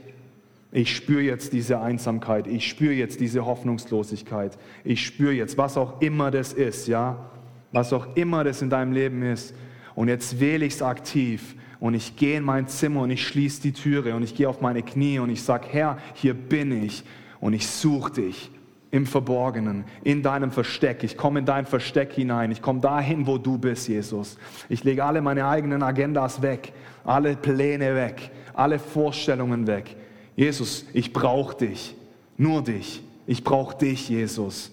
Ich 0.72 0.96
spüre 0.96 1.20
jetzt 1.20 1.52
diese 1.52 1.81
Einsamkeit, 1.81 2.46
ich 2.46 2.66
spüre 2.66 2.94
jetzt 2.94 3.20
diese 3.20 3.44
Hoffnungslosigkeit, 3.44 4.57
ich 4.83 5.04
spüre 5.04 5.33
jetzt, 5.33 5.59
was 5.59 5.76
auch 5.76 6.00
immer 6.00 6.31
das 6.31 6.54
ist, 6.54 6.88
ja, 6.88 7.31
was 7.70 7.92
auch 7.92 8.16
immer 8.16 8.44
das 8.44 8.62
in 8.62 8.70
deinem 8.70 8.92
Leben 8.92 9.22
ist. 9.22 9.54
Und 9.94 10.09
jetzt 10.09 10.40
wähle 10.40 10.64
ich 10.64 10.74
es 10.74 10.83
aktiv. 10.83 11.54
Und 11.81 11.92
ich 11.92 12.16
gehe 12.16 12.38
in 12.38 12.44
mein 12.44 12.66
Zimmer 12.66 13.02
und 13.02 13.11
ich 13.11 13.26
schließe 13.26 13.61
die 13.61 13.72
Türe 13.72 14.14
und 14.14 14.22
ich 14.22 14.35
gehe 14.35 14.48
auf 14.48 14.62
meine 14.62 14.83
Knie 14.83 15.18
und 15.18 15.28
ich 15.28 15.42
sage, 15.42 15.66
Herr, 15.70 15.98
hier 16.14 16.33
bin 16.33 16.83
ich. 16.83 17.04
Und 17.40 17.52
ich 17.52 17.66
suche 17.66 18.12
dich 18.12 18.50
im 18.90 19.07
Verborgenen, 19.07 19.85
in 20.03 20.22
deinem 20.22 20.51
Versteck. 20.51 21.05
Ich 21.05 21.16
komme 21.16 21.40
in 21.40 21.44
dein 21.44 21.66
Versteck 21.66 22.12
hinein. 22.12 22.51
Ich 22.51 22.62
komme 22.62 22.81
dahin, 22.81 23.27
wo 23.27 23.38
du 23.38 23.59
bist, 23.59 23.88
Jesus. 23.88 24.38
Ich 24.68 24.85
lege 24.85 25.05
alle 25.05 25.20
meine 25.20 25.46
eigenen 25.46 25.83
Agendas 25.83 26.40
weg, 26.42 26.72
alle 27.05 27.37
Pläne 27.37 27.94
weg, 27.94 28.31
alle 28.55 28.79
Vorstellungen 28.79 29.66
weg. 29.66 29.96
Jesus, 30.37 30.87
ich 30.92 31.12
brauche 31.12 31.57
dich, 31.57 31.94
nur 32.37 32.62
dich. 32.62 33.03
Ich 33.27 33.44
brauche 33.44 33.77
dich, 33.77 34.09
Jesus. 34.09 34.70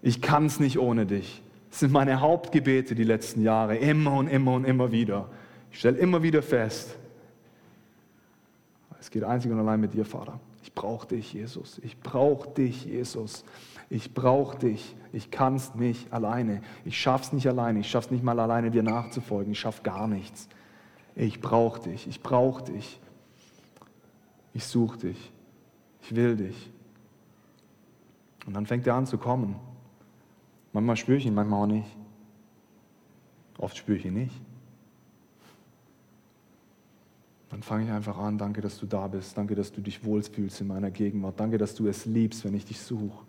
Ich 0.00 0.22
kann 0.22 0.46
es 0.46 0.60
nicht 0.60 0.78
ohne 0.78 1.04
dich. 1.04 1.42
Das 1.70 1.80
sind 1.80 1.92
meine 1.92 2.20
Hauptgebete 2.20 2.94
die 2.94 3.04
letzten 3.04 3.42
Jahre, 3.42 3.76
immer 3.76 4.14
und 4.14 4.28
immer 4.28 4.54
und 4.54 4.64
immer 4.64 4.92
wieder. 4.92 5.28
Ich 5.70 5.80
stelle 5.80 5.98
immer 5.98 6.22
wieder 6.22 6.40
fest, 6.40 6.96
es 8.98 9.10
geht 9.10 9.24
einzig 9.24 9.52
und 9.52 9.58
allein 9.60 9.80
mit 9.80 9.94
dir, 9.94 10.04
Vater. 10.04 10.40
Ich 10.76 10.82
brauche 10.82 11.06
dich, 11.06 11.32
Jesus. 11.32 11.78
Ich 11.82 11.98
brauche 12.00 12.50
dich, 12.50 12.84
Jesus. 12.84 13.46
Ich 13.88 14.12
brauche 14.12 14.58
dich. 14.58 14.94
Ich 15.10 15.30
kann 15.30 15.54
es 15.54 15.74
nicht 15.74 16.12
alleine. 16.12 16.60
Ich 16.84 17.00
schaffe 17.00 17.24
es 17.24 17.32
nicht 17.32 17.46
alleine. 17.48 17.80
Ich 17.80 17.88
schaffe 17.88 18.08
es 18.08 18.10
nicht 18.10 18.22
mal 18.22 18.38
alleine, 18.38 18.70
dir 18.70 18.82
nachzufolgen. 18.82 19.52
Ich 19.52 19.58
schaffe 19.58 19.82
gar 19.82 20.06
nichts. 20.06 20.50
Ich 21.14 21.40
brauche 21.40 21.80
dich. 21.80 22.06
Ich 22.06 22.20
brauche 22.20 22.62
dich. 22.64 23.00
Ich 24.52 24.66
suche 24.66 24.98
dich. 24.98 25.32
Ich 26.02 26.14
will 26.14 26.36
dich. 26.36 26.70
Und 28.44 28.52
dann 28.52 28.66
fängt 28.66 28.86
er 28.86 28.96
an 28.96 29.06
zu 29.06 29.16
kommen. 29.16 29.56
Manchmal 30.74 30.98
spüre 30.98 31.16
ich 31.16 31.24
ihn, 31.24 31.34
manchmal 31.34 31.62
auch 31.62 31.72
nicht. 31.72 31.96
Oft 33.56 33.78
spüre 33.78 33.96
ich 33.96 34.04
ihn 34.04 34.12
nicht. 34.12 34.38
Dann 37.50 37.62
fange 37.62 37.84
ich 37.84 37.90
einfach 37.90 38.18
an, 38.18 38.38
danke, 38.38 38.60
dass 38.60 38.78
du 38.78 38.86
da 38.86 39.06
bist, 39.06 39.36
danke, 39.36 39.54
dass 39.54 39.72
du 39.72 39.80
dich 39.80 40.04
wohlfühlst 40.04 40.60
in 40.60 40.66
meiner 40.66 40.90
Gegenwart, 40.90 41.38
danke, 41.38 41.58
dass 41.58 41.74
du 41.74 41.86
es 41.86 42.04
liebst, 42.04 42.44
wenn 42.44 42.54
ich 42.54 42.64
dich 42.64 42.80
suche. 42.80 43.24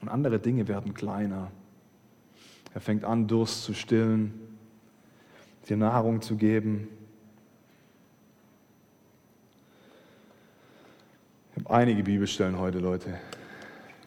Und 0.00 0.08
andere 0.08 0.38
Dinge 0.38 0.66
werden 0.68 0.94
kleiner. 0.94 1.50
Er 2.74 2.80
fängt 2.80 3.04
an, 3.04 3.26
Durst 3.26 3.64
zu 3.64 3.72
stillen, 3.72 4.34
dir 5.68 5.76
Nahrung 5.76 6.20
zu 6.20 6.36
geben. 6.36 6.88
Ich 11.56 11.64
habe 11.64 11.74
einige 11.74 12.02
Bibelstellen 12.02 12.58
heute, 12.58 12.80
Leute. 12.80 13.18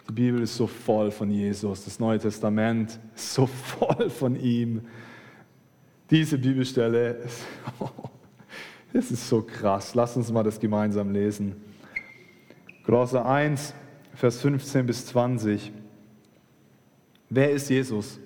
Die 0.10 0.14
Bibel 0.14 0.42
ist 0.42 0.56
so 0.56 0.68
voll 0.68 1.12
von 1.12 1.30
Jesus, 1.32 1.86
das 1.86 2.00
Neue 2.00 2.20
Testament 2.20 3.00
ist 3.16 3.34
so 3.34 3.46
voll 3.48 4.10
von 4.10 4.36
ihm. 4.36 4.86
Diese 6.10 6.38
Bibelstelle, 6.38 7.20
das 8.94 9.12
ist 9.12 9.28
so 9.28 9.42
krass. 9.42 9.94
Lass 9.94 10.16
uns 10.16 10.32
mal 10.32 10.44
das 10.44 10.60
gemeinsam 10.60 11.12
lesen. 11.12 11.56
Kolosser 12.84 13.26
1, 13.26 13.74
Vers 14.14 14.40
15 14.40 14.86
bis 14.86 15.06
20. 15.08 15.72
Wer 17.30 17.52
ist 17.52 17.70
Jesus? 17.70 18.20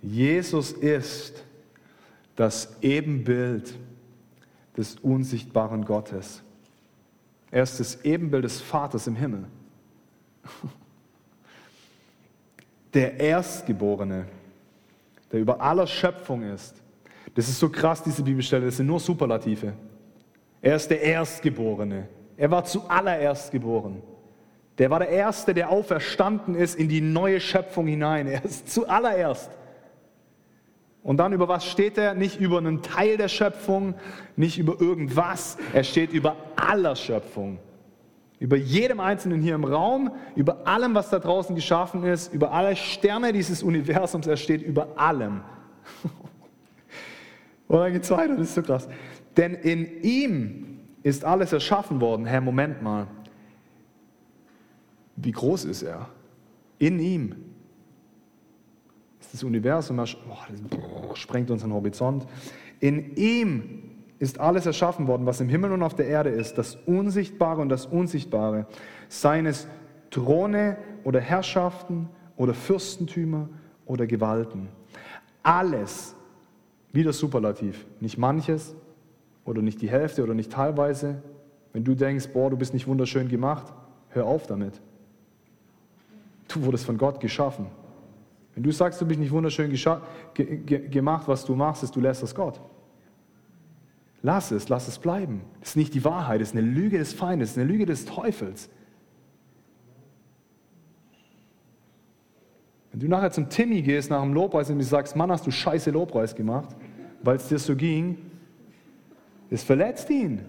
Jesus 0.00 0.72
ist 0.72 1.44
das 2.36 2.76
Ebenbild 2.80 3.74
des 4.76 4.96
unsichtbaren 4.96 5.84
Gottes. 5.84 6.42
Er 7.50 7.64
ist 7.64 7.78
das 7.80 8.04
Ebenbild 8.04 8.44
des 8.44 8.60
Vaters 8.60 9.06
im 9.06 9.16
Himmel. 9.16 9.44
Der 12.94 13.18
Erstgeborene 13.20 14.26
der 15.32 15.40
über 15.40 15.60
aller 15.60 15.86
Schöpfung 15.86 16.42
ist. 16.42 16.82
Das 17.34 17.48
ist 17.48 17.58
so 17.58 17.68
krass, 17.68 18.02
diese 18.02 18.22
Bibelstelle, 18.22 18.66
das 18.66 18.76
sind 18.76 18.86
nur 18.86 19.00
Superlative. 19.00 19.72
Er 20.60 20.76
ist 20.76 20.90
der 20.90 21.00
Erstgeborene. 21.00 22.08
Er 22.36 22.50
war 22.50 22.64
zuallererst 22.64 23.50
geboren. 23.50 24.02
Der 24.78 24.90
war 24.90 24.98
der 24.98 25.08
Erste, 25.08 25.54
der 25.54 25.70
auferstanden 25.70 26.54
ist 26.54 26.76
in 26.76 26.88
die 26.88 27.00
neue 27.00 27.40
Schöpfung 27.40 27.86
hinein. 27.86 28.26
Er 28.26 28.44
ist 28.44 28.72
zuallererst. 28.72 29.50
Und 31.02 31.16
dann 31.16 31.32
über 31.32 31.48
was 31.48 31.66
steht 31.66 31.98
er? 31.98 32.14
Nicht 32.14 32.40
über 32.40 32.58
einen 32.58 32.82
Teil 32.82 33.16
der 33.16 33.28
Schöpfung, 33.28 33.94
nicht 34.36 34.58
über 34.58 34.80
irgendwas. 34.80 35.58
Er 35.72 35.84
steht 35.84 36.12
über 36.12 36.36
aller 36.56 36.94
Schöpfung. 36.94 37.58
Über 38.42 38.56
jedem 38.56 38.98
Einzelnen 38.98 39.40
hier 39.40 39.54
im 39.54 39.62
Raum, 39.62 40.10
über 40.34 40.66
allem, 40.66 40.96
was 40.96 41.10
da 41.10 41.20
draußen 41.20 41.54
geschaffen 41.54 42.02
ist, 42.02 42.34
über 42.34 42.50
alle 42.50 42.74
Sterne 42.74 43.32
dieses 43.32 43.62
Universums, 43.62 44.26
er 44.26 44.36
steht 44.36 44.62
über 44.62 44.98
allem. 44.98 45.42
Und 47.68 47.78
dann 47.78 47.92
geht 47.92 48.02
es 48.02 48.10
weiter, 48.10 48.34
das 48.34 48.48
ist 48.48 48.56
so 48.56 48.62
krass. 48.62 48.88
Denn 49.36 49.54
in 49.54 50.02
ihm 50.02 50.80
ist 51.04 51.24
alles 51.24 51.52
erschaffen 51.52 52.00
worden. 52.00 52.26
Herr, 52.26 52.40
Moment 52.40 52.82
mal. 52.82 53.06
Wie 55.14 55.30
groß 55.30 55.66
ist 55.66 55.82
er? 55.82 56.08
In 56.80 56.98
ihm 56.98 57.36
ist 59.20 59.34
das 59.34 59.44
Universum, 59.44 59.98
das 59.98 60.16
sprengt 61.14 61.48
unseren 61.48 61.72
Horizont. 61.72 62.26
In 62.80 63.14
ihm 63.14 63.91
ist 64.22 64.38
alles 64.38 64.66
erschaffen 64.66 65.08
worden, 65.08 65.26
was 65.26 65.40
im 65.40 65.48
Himmel 65.48 65.72
und 65.72 65.82
auf 65.82 65.96
der 65.96 66.06
Erde 66.06 66.30
ist, 66.30 66.56
das 66.56 66.76
Unsichtbare 66.86 67.60
und 67.60 67.68
das 67.68 67.86
Unsichtbare, 67.86 68.66
seien 69.08 69.46
es 69.46 69.66
Throne 70.12 70.76
oder 71.02 71.18
Herrschaften 71.18 72.08
oder 72.36 72.54
Fürstentümer 72.54 73.48
oder 73.84 74.06
Gewalten. 74.06 74.68
Alles, 75.42 76.14
wieder 76.92 77.12
Superlativ, 77.12 77.84
nicht 77.98 78.16
manches 78.16 78.76
oder 79.44 79.60
nicht 79.60 79.82
die 79.82 79.90
Hälfte 79.90 80.22
oder 80.22 80.34
nicht 80.34 80.52
teilweise. 80.52 81.20
Wenn 81.72 81.82
du 81.82 81.96
denkst, 81.96 82.28
boah, 82.32 82.48
du 82.48 82.56
bist 82.56 82.74
nicht 82.74 82.86
wunderschön 82.86 83.28
gemacht, 83.28 83.72
hör 84.10 84.26
auf 84.26 84.46
damit. 84.46 84.80
Du 86.46 86.62
wurdest 86.62 86.86
von 86.86 86.96
Gott 86.96 87.18
geschaffen. 87.18 87.66
Wenn 88.54 88.62
du 88.62 88.70
sagst, 88.70 89.00
du 89.00 89.04
bist 89.04 89.18
nicht 89.18 89.32
wunderschön 89.32 89.72
gemacht, 90.32 91.26
was 91.26 91.44
du 91.44 91.56
machst, 91.56 91.82
ist, 91.82 91.96
du 91.96 92.00
lässt 92.00 92.22
das 92.22 92.32
Gott. 92.32 92.60
Lass 94.22 94.52
es, 94.52 94.68
lass 94.68 94.86
es 94.86 94.98
bleiben. 94.98 95.42
Das 95.60 95.70
ist 95.70 95.76
nicht 95.76 95.94
die 95.94 96.04
Wahrheit, 96.04 96.40
das 96.40 96.50
ist 96.50 96.56
eine 96.56 96.66
Lüge 96.66 96.98
des 96.98 97.12
Feindes, 97.12 97.50
das 97.50 97.56
ist 97.56 97.62
eine 97.62 97.72
Lüge 97.72 97.86
des 97.86 98.04
Teufels. 98.04 98.70
Wenn 102.92 103.00
du 103.00 103.08
nachher 103.08 103.32
zum 103.32 103.48
Timmy 103.48 103.82
gehst 103.82 104.10
nach 104.10 104.22
dem 104.22 104.32
Lobpreis 104.32 104.70
und 104.70 104.78
du 104.78 104.84
sagst, 104.84 105.16
Mann, 105.16 105.30
hast 105.30 105.46
du 105.46 105.50
scheiße 105.50 105.90
Lobpreis 105.90 106.34
gemacht, 106.34 106.76
weil 107.22 107.36
es 107.36 107.48
dir 107.48 107.58
so 107.58 107.74
ging, 107.74 108.18
es 109.50 109.62
verletzt 109.62 110.08
ihn. 110.10 110.42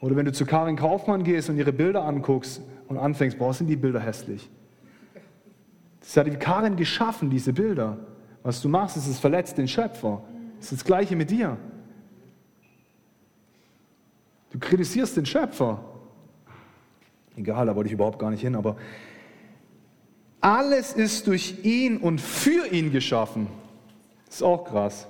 Oder 0.00 0.16
wenn 0.16 0.24
du 0.24 0.32
zu 0.32 0.46
Karin 0.46 0.76
Kaufmann 0.76 1.24
gehst 1.24 1.50
und 1.50 1.58
ihre 1.58 1.72
Bilder 1.72 2.04
anguckst 2.04 2.62
und 2.88 2.96
anfängst, 2.96 3.38
boah, 3.38 3.52
sind 3.52 3.66
die 3.66 3.76
Bilder 3.76 4.00
hässlich. 4.00 4.48
Das 6.00 6.16
hat 6.16 6.26
die 6.26 6.36
Karin 6.36 6.76
geschaffen, 6.76 7.28
diese 7.28 7.52
Bilder. 7.52 7.98
Was 8.42 8.60
du 8.60 8.68
machst, 8.68 8.96
ist 8.96 9.06
es 9.06 9.18
verletzt 9.18 9.58
den 9.58 9.68
Schöpfer. 9.68 10.22
Es 10.58 10.72
ist 10.72 10.80
das 10.80 10.84
Gleiche 10.84 11.16
mit 11.16 11.30
dir. 11.30 11.56
Du 14.50 14.58
kritisierst 14.58 15.16
den 15.16 15.26
Schöpfer. 15.26 15.84
Egal, 17.36 17.66
da 17.66 17.76
wollte 17.76 17.88
ich 17.88 17.94
überhaupt 17.94 18.18
gar 18.18 18.30
nicht 18.30 18.40
hin, 18.40 18.54
aber 18.54 18.76
alles 20.40 20.92
ist 20.92 21.26
durch 21.26 21.64
ihn 21.64 21.98
und 21.98 22.20
für 22.20 22.66
ihn 22.72 22.90
geschaffen. 22.90 23.46
Das 24.26 24.36
ist 24.36 24.42
auch 24.42 24.64
krass. 24.64 25.06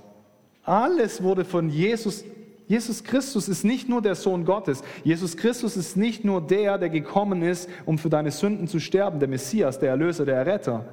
Alles 0.65 1.23
wurde 1.23 1.45
von 1.45 1.71
Jesus 1.71 2.25
Jesus 2.71 3.03
Christus 3.03 3.49
ist 3.49 3.65
nicht 3.65 3.89
nur 3.89 4.01
der 4.01 4.15
Sohn 4.15 4.45
Gottes. 4.45 4.85
Jesus 5.03 5.37
Christus 5.37 5.77
ist 5.77 5.97
nicht 5.97 6.25
nur 6.25 6.41
der, 6.41 6.79
der 6.79 6.89
gekommen 6.89 7.43
ist, 7.43 7.69
um 7.85 7.99
für 7.99 8.09
deine 8.09 8.31
Sünden 8.31 8.69
zu 8.69 8.79
sterben, 8.79 9.19
der 9.19 9.27
Messias, 9.27 9.81
der 9.81 9.91
Erlöser, 9.91 10.25
der 10.25 10.37
Erretter. 10.37 10.85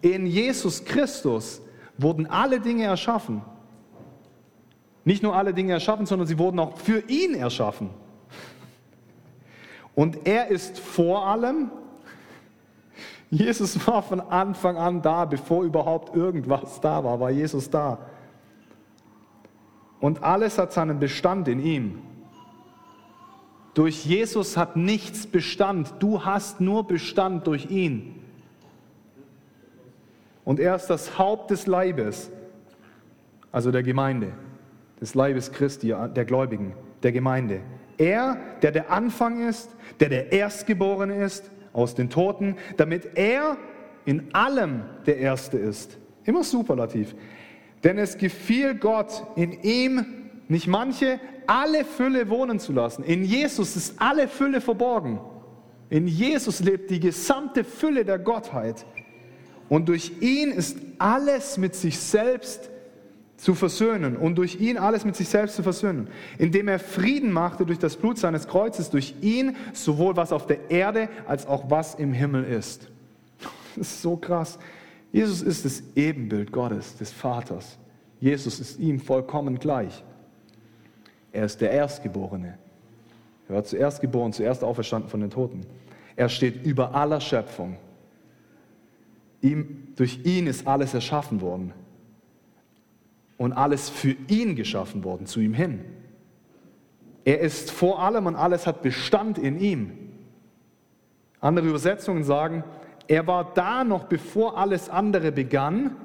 In 0.00 0.26
Jesus 0.26 0.84
Christus 0.84 1.62
wurden 2.02 2.26
alle 2.26 2.60
Dinge 2.60 2.84
erschaffen. 2.84 3.42
Nicht 5.04 5.22
nur 5.22 5.34
alle 5.34 5.54
Dinge 5.54 5.72
erschaffen, 5.72 6.06
sondern 6.06 6.26
sie 6.26 6.38
wurden 6.38 6.58
auch 6.58 6.76
für 6.76 7.00
ihn 7.08 7.34
erschaffen. 7.34 7.90
Und 9.94 10.26
er 10.26 10.48
ist 10.48 10.78
vor 10.78 11.26
allem, 11.26 11.70
Jesus 13.30 13.86
war 13.86 14.02
von 14.02 14.20
Anfang 14.20 14.76
an 14.76 15.02
da, 15.02 15.24
bevor 15.24 15.64
überhaupt 15.64 16.14
irgendwas 16.14 16.80
da 16.80 17.02
war, 17.04 17.20
war 17.20 17.30
Jesus 17.30 17.70
da. 17.70 17.98
Und 20.00 20.22
alles 20.22 20.58
hat 20.58 20.72
seinen 20.72 20.98
Bestand 20.98 21.46
in 21.48 21.60
ihm. 21.60 22.02
Durch 23.74 24.04
Jesus 24.04 24.56
hat 24.56 24.76
nichts 24.76 25.26
Bestand. 25.26 25.94
Du 26.00 26.24
hast 26.24 26.60
nur 26.60 26.86
Bestand 26.86 27.46
durch 27.46 27.70
ihn. 27.70 28.19
Und 30.50 30.58
er 30.58 30.74
ist 30.74 30.88
das 30.88 31.16
Haupt 31.16 31.52
des 31.52 31.68
Leibes, 31.68 32.28
also 33.52 33.70
der 33.70 33.84
Gemeinde, 33.84 34.32
des 35.00 35.14
Leibes 35.14 35.52
Christi, 35.52 35.94
der 36.16 36.24
Gläubigen, 36.24 36.74
der 37.04 37.12
Gemeinde. 37.12 37.60
Er, 37.98 38.36
der 38.60 38.72
der 38.72 38.90
Anfang 38.90 39.48
ist, 39.48 39.70
der 40.00 40.08
der 40.08 40.32
Erstgeborene 40.32 41.22
ist 41.22 41.48
aus 41.72 41.94
den 41.94 42.10
Toten, 42.10 42.56
damit 42.78 43.16
er 43.16 43.58
in 44.06 44.34
allem 44.34 44.82
der 45.06 45.18
Erste 45.18 45.56
ist. 45.56 45.96
Immer 46.24 46.42
superlativ. 46.42 47.14
Denn 47.84 47.96
es 47.96 48.18
gefiel 48.18 48.74
Gott, 48.74 49.22
in 49.36 49.52
ihm 49.62 50.04
nicht 50.48 50.66
manche, 50.66 51.20
alle 51.46 51.84
Fülle 51.84 52.28
wohnen 52.28 52.58
zu 52.58 52.72
lassen. 52.72 53.04
In 53.04 53.22
Jesus 53.22 53.76
ist 53.76 54.02
alle 54.02 54.26
Fülle 54.26 54.60
verborgen. 54.60 55.20
In 55.90 56.08
Jesus 56.08 56.58
lebt 56.58 56.90
die 56.90 56.98
gesamte 56.98 57.62
Fülle 57.62 58.04
der 58.04 58.18
Gottheit. 58.18 58.84
Und 59.70 59.88
durch 59.88 60.12
ihn 60.20 60.50
ist 60.50 60.76
alles 60.98 61.56
mit 61.56 61.76
sich 61.76 61.96
selbst 61.98 62.68
zu 63.36 63.54
versöhnen 63.54 64.16
und 64.16 64.34
durch 64.34 64.60
ihn 64.60 64.76
alles 64.76 65.04
mit 65.04 65.14
sich 65.14 65.28
selbst 65.28 65.54
zu 65.54 65.62
versöhnen, 65.62 66.08
indem 66.38 66.66
er 66.66 66.80
Frieden 66.80 67.32
machte 67.32 67.64
durch 67.64 67.78
das 67.78 67.96
Blut 67.96 68.18
seines 68.18 68.48
Kreuzes, 68.48 68.90
durch 68.90 69.14
ihn 69.22 69.56
sowohl 69.72 70.16
was 70.16 70.32
auf 70.32 70.46
der 70.48 70.70
Erde 70.70 71.08
als 71.26 71.46
auch 71.46 71.70
was 71.70 71.94
im 71.94 72.12
Himmel 72.12 72.44
ist. 72.44 72.90
Das 73.76 73.86
ist 73.86 74.02
so 74.02 74.16
krass. 74.16 74.58
Jesus 75.12 75.40
ist 75.40 75.64
das 75.64 75.84
Ebenbild 75.94 76.50
Gottes, 76.50 76.96
des 76.96 77.12
Vaters. 77.12 77.78
Jesus 78.18 78.58
ist 78.58 78.80
ihm 78.80 78.98
vollkommen 78.98 79.60
gleich. 79.60 80.02
Er 81.30 81.44
ist 81.44 81.60
der 81.60 81.70
Erstgeborene. 81.70 82.58
Er 83.48 83.54
war 83.54 83.62
zuerst 83.62 84.00
geboren, 84.00 84.32
zuerst 84.32 84.64
auferstanden 84.64 85.08
von 85.08 85.20
den 85.20 85.30
Toten. 85.30 85.60
Er 86.16 86.28
steht 86.28 86.66
über 86.66 86.96
aller 86.96 87.20
Schöpfung. 87.20 87.76
Ihm, 89.42 89.88
durch 89.96 90.20
ihn 90.24 90.46
ist 90.46 90.66
alles 90.66 90.94
erschaffen 90.94 91.40
worden 91.40 91.72
und 93.38 93.52
alles 93.52 93.88
für 93.88 94.14
ihn 94.28 94.54
geschaffen 94.54 95.02
worden, 95.02 95.26
zu 95.26 95.40
ihm 95.40 95.54
hin. 95.54 95.84
Er 97.24 97.40
ist 97.40 97.70
vor 97.70 98.02
allem 98.02 98.26
und 98.26 98.36
alles 98.36 98.66
hat 98.66 98.82
Bestand 98.82 99.38
in 99.38 99.58
ihm. 99.58 99.92
Andere 101.40 101.68
Übersetzungen 101.68 102.24
sagen, 102.24 102.64
er 103.08 103.26
war 103.26 103.52
da 103.54 103.82
noch 103.84 104.04
bevor 104.04 104.58
alles 104.58 104.88
andere 104.88 105.32
begann 105.32 105.96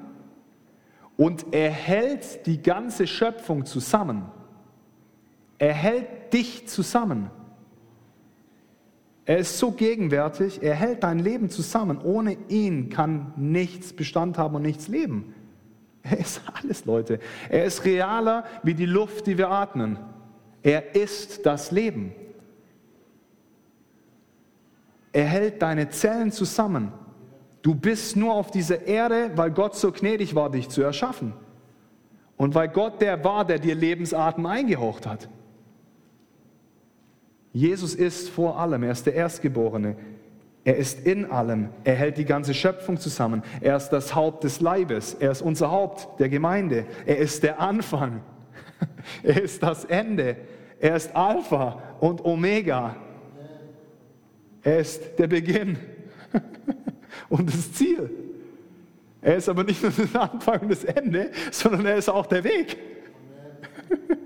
und 1.16 1.46
er 1.52 1.70
hält 1.70 2.46
die 2.46 2.60
ganze 2.62 3.06
Schöpfung 3.06 3.64
zusammen. 3.64 4.26
Er 5.58 5.72
hält 5.72 6.32
dich 6.32 6.68
zusammen. 6.68 7.30
Er 9.26 9.38
ist 9.38 9.58
so 9.58 9.72
gegenwärtig, 9.72 10.62
er 10.62 10.74
hält 10.74 11.02
dein 11.02 11.18
Leben 11.18 11.50
zusammen. 11.50 12.00
Ohne 12.02 12.36
ihn 12.48 12.90
kann 12.90 13.32
nichts 13.36 13.92
Bestand 13.92 14.38
haben 14.38 14.54
und 14.54 14.62
nichts 14.62 14.86
leben. 14.86 15.34
Er 16.02 16.18
ist 16.18 16.40
alles, 16.54 16.84
Leute. 16.84 17.18
Er 17.50 17.64
ist 17.64 17.84
realer 17.84 18.44
wie 18.62 18.74
die 18.74 18.86
Luft, 18.86 19.26
die 19.26 19.36
wir 19.36 19.50
atmen. 19.50 19.98
Er 20.62 20.94
ist 20.94 21.44
das 21.44 21.72
Leben. 21.72 22.12
Er 25.12 25.24
hält 25.24 25.60
deine 25.60 25.88
Zellen 25.90 26.30
zusammen. 26.30 26.92
Du 27.62 27.74
bist 27.74 28.14
nur 28.14 28.34
auf 28.34 28.52
dieser 28.52 28.86
Erde, 28.86 29.32
weil 29.34 29.50
Gott 29.50 29.74
so 29.74 29.90
gnädig 29.90 30.36
war, 30.36 30.50
dich 30.50 30.68
zu 30.68 30.82
erschaffen. 30.82 31.32
Und 32.36 32.54
weil 32.54 32.68
Gott 32.68 33.00
der 33.00 33.24
war, 33.24 33.44
der 33.44 33.58
dir 33.58 33.74
Lebensatem 33.74 34.46
eingehaucht 34.46 35.04
hat. 35.04 35.28
Jesus 37.56 37.94
ist 37.94 38.28
vor 38.28 38.60
allem, 38.60 38.82
er 38.82 38.92
ist 38.92 39.06
der 39.06 39.14
Erstgeborene. 39.14 39.96
Er 40.62 40.76
ist 40.76 41.06
in 41.06 41.24
allem. 41.30 41.70
Er 41.84 41.94
hält 41.94 42.18
die 42.18 42.26
ganze 42.26 42.52
Schöpfung 42.52 42.98
zusammen. 42.98 43.42
Er 43.62 43.78
ist 43.78 43.88
das 43.88 44.14
Haupt 44.14 44.44
des 44.44 44.60
Leibes. 44.60 45.14
Er 45.14 45.30
ist 45.30 45.40
unser 45.40 45.70
Haupt 45.70 46.20
der 46.20 46.28
Gemeinde. 46.28 46.84
Er 47.06 47.16
ist 47.16 47.42
der 47.42 47.58
Anfang. 47.58 48.20
Er 49.22 49.42
ist 49.42 49.62
das 49.62 49.86
Ende. 49.86 50.36
Er 50.80 50.96
ist 50.96 51.16
Alpha 51.16 51.80
und 51.98 52.22
Omega. 52.26 52.94
Er 54.62 54.80
ist 54.80 55.18
der 55.18 55.26
Beginn 55.26 55.78
und 57.30 57.48
das 57.48 57.72
Ziel. 57.72 58.10
Er 59.22 59.36
ist 59.36 59.48
aber 59.48 59.64
nicht 59.64 59.82
nur 59.82 59.92
der 59.92 60.20
Anfang 60.30 60.60
und 60.60 60.68
das 60.68 60.84
Ende, 60.84 61.30
sondern 61.50 61.86
er 61.86 61.96
ist 61.96 62.10
auch 62.10 62.26
der 62.26 62.44
Weg. 62.44 62.76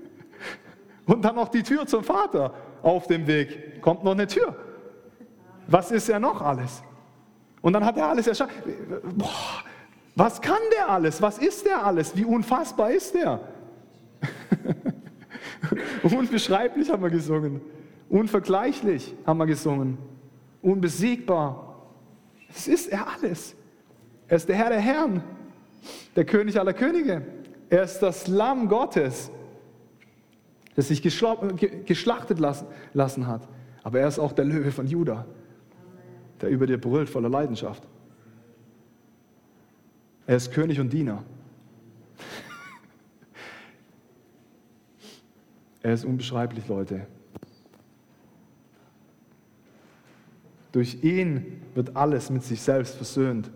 Und 1.07 1.25
dann 1.25 1.35
noch 1.35 1.49
die 1.49 1.65
Tür 1.65 1.87
zum 1.87 2.05
Vater 2.05 2.55
auf 2.83 3.07
dem 3.07 3.27
Weg. 3.27 3.81
Kommt 3.83 4.05
noch 4.05 4.13
eine 4.13 4.27
Tür. 4.27 4.57
Was 5.67 5.91
ist 5.91 6.09
er 6.09 6.19
noch 6.19 6.43
alles? 6.43 6.83
Und 7.63 7.73
dann 7.75 7.85
hat 7.85 7.97
er 7.97 8.07
alles 8.07 8.27
erschaffen. 8.27 8.55
Was 10.17 10.41
kann 10.41 10.59
der 10.77 10.89
alles? 10.89 11.23
Was 11.23 11.39
ist 11.39 11.67
der 11.67 11.85
alles? 11.85 12.17
Wie 12.17 12.25
unfassbar 12.25 12.91
ist 12.91 13.15
der? 13.15 13.41
Unbeschreiblich 16.03 16.91
haben 16.91 17.03
wir 17.03 17.11
gesungen. 17.11 17.61
Unvergleichlich 18.09 19.15
haben 19.27 19.39
wir 19.39 19.47
gesungen. 19.47 19.99
Unbesiegbar. 20.63 21.77
Das 22.49 22.67
ist 22.67 22.89
er 22.89 23.07
alles. 23.09 23.55
Er 24.27 24.37
ist 24.37 24.49
der 24.49 24.57
Herr 24.57 24.71
der 24.71 24.81
Herren, 24.81 25.23
der 26.17 26.25
König 26.25 26.59
aller 26.59 26.73
Könige. 26.73 27.23
Er 27.69 27.85
ist 27.85 28.01
das 28.01 28.27
Lamm 28.27 28.69
Gottes 28.69 29.31
das 30.81 30.89
sich 30.89 31.03
geschlachtet 31.03 32.39
lassen 32.39 33.27
hat. 33.27 33.47
Aber 33.83 34.01
er 34.01 34.09
ist 34.09 34.19
auch 34.19 34.33
der 34.33 34.47
Löwe 34.47 34.73
von 34.73 34.87
Juda, 34.87 35.27
der 36.41 36.49
über 36.49 36.67
dir 36.67 36.81
brüllt 36.81 37.11
voller 37.11 37.29
Leidenschaft. 37.29 37.87
Er 40.27 40.37
ist 40.37 40.53
König 40.53 40.81
und 40.81 40.91
Diener. 40.93 41.23
Er 45.83 45.95
ist 45.95 46.05
unbeschreiblich, 46.05 46.69
Leute. 46.69 47.07
Durch 50.73 51.03
ihn 51.03 51.63
wird 51.75 51.97
alles 51.97 52.29
mit 52.29 52.43
sich 52.43 52.61
selbst 52.61 52.97
versöhnt. 52.97 53.51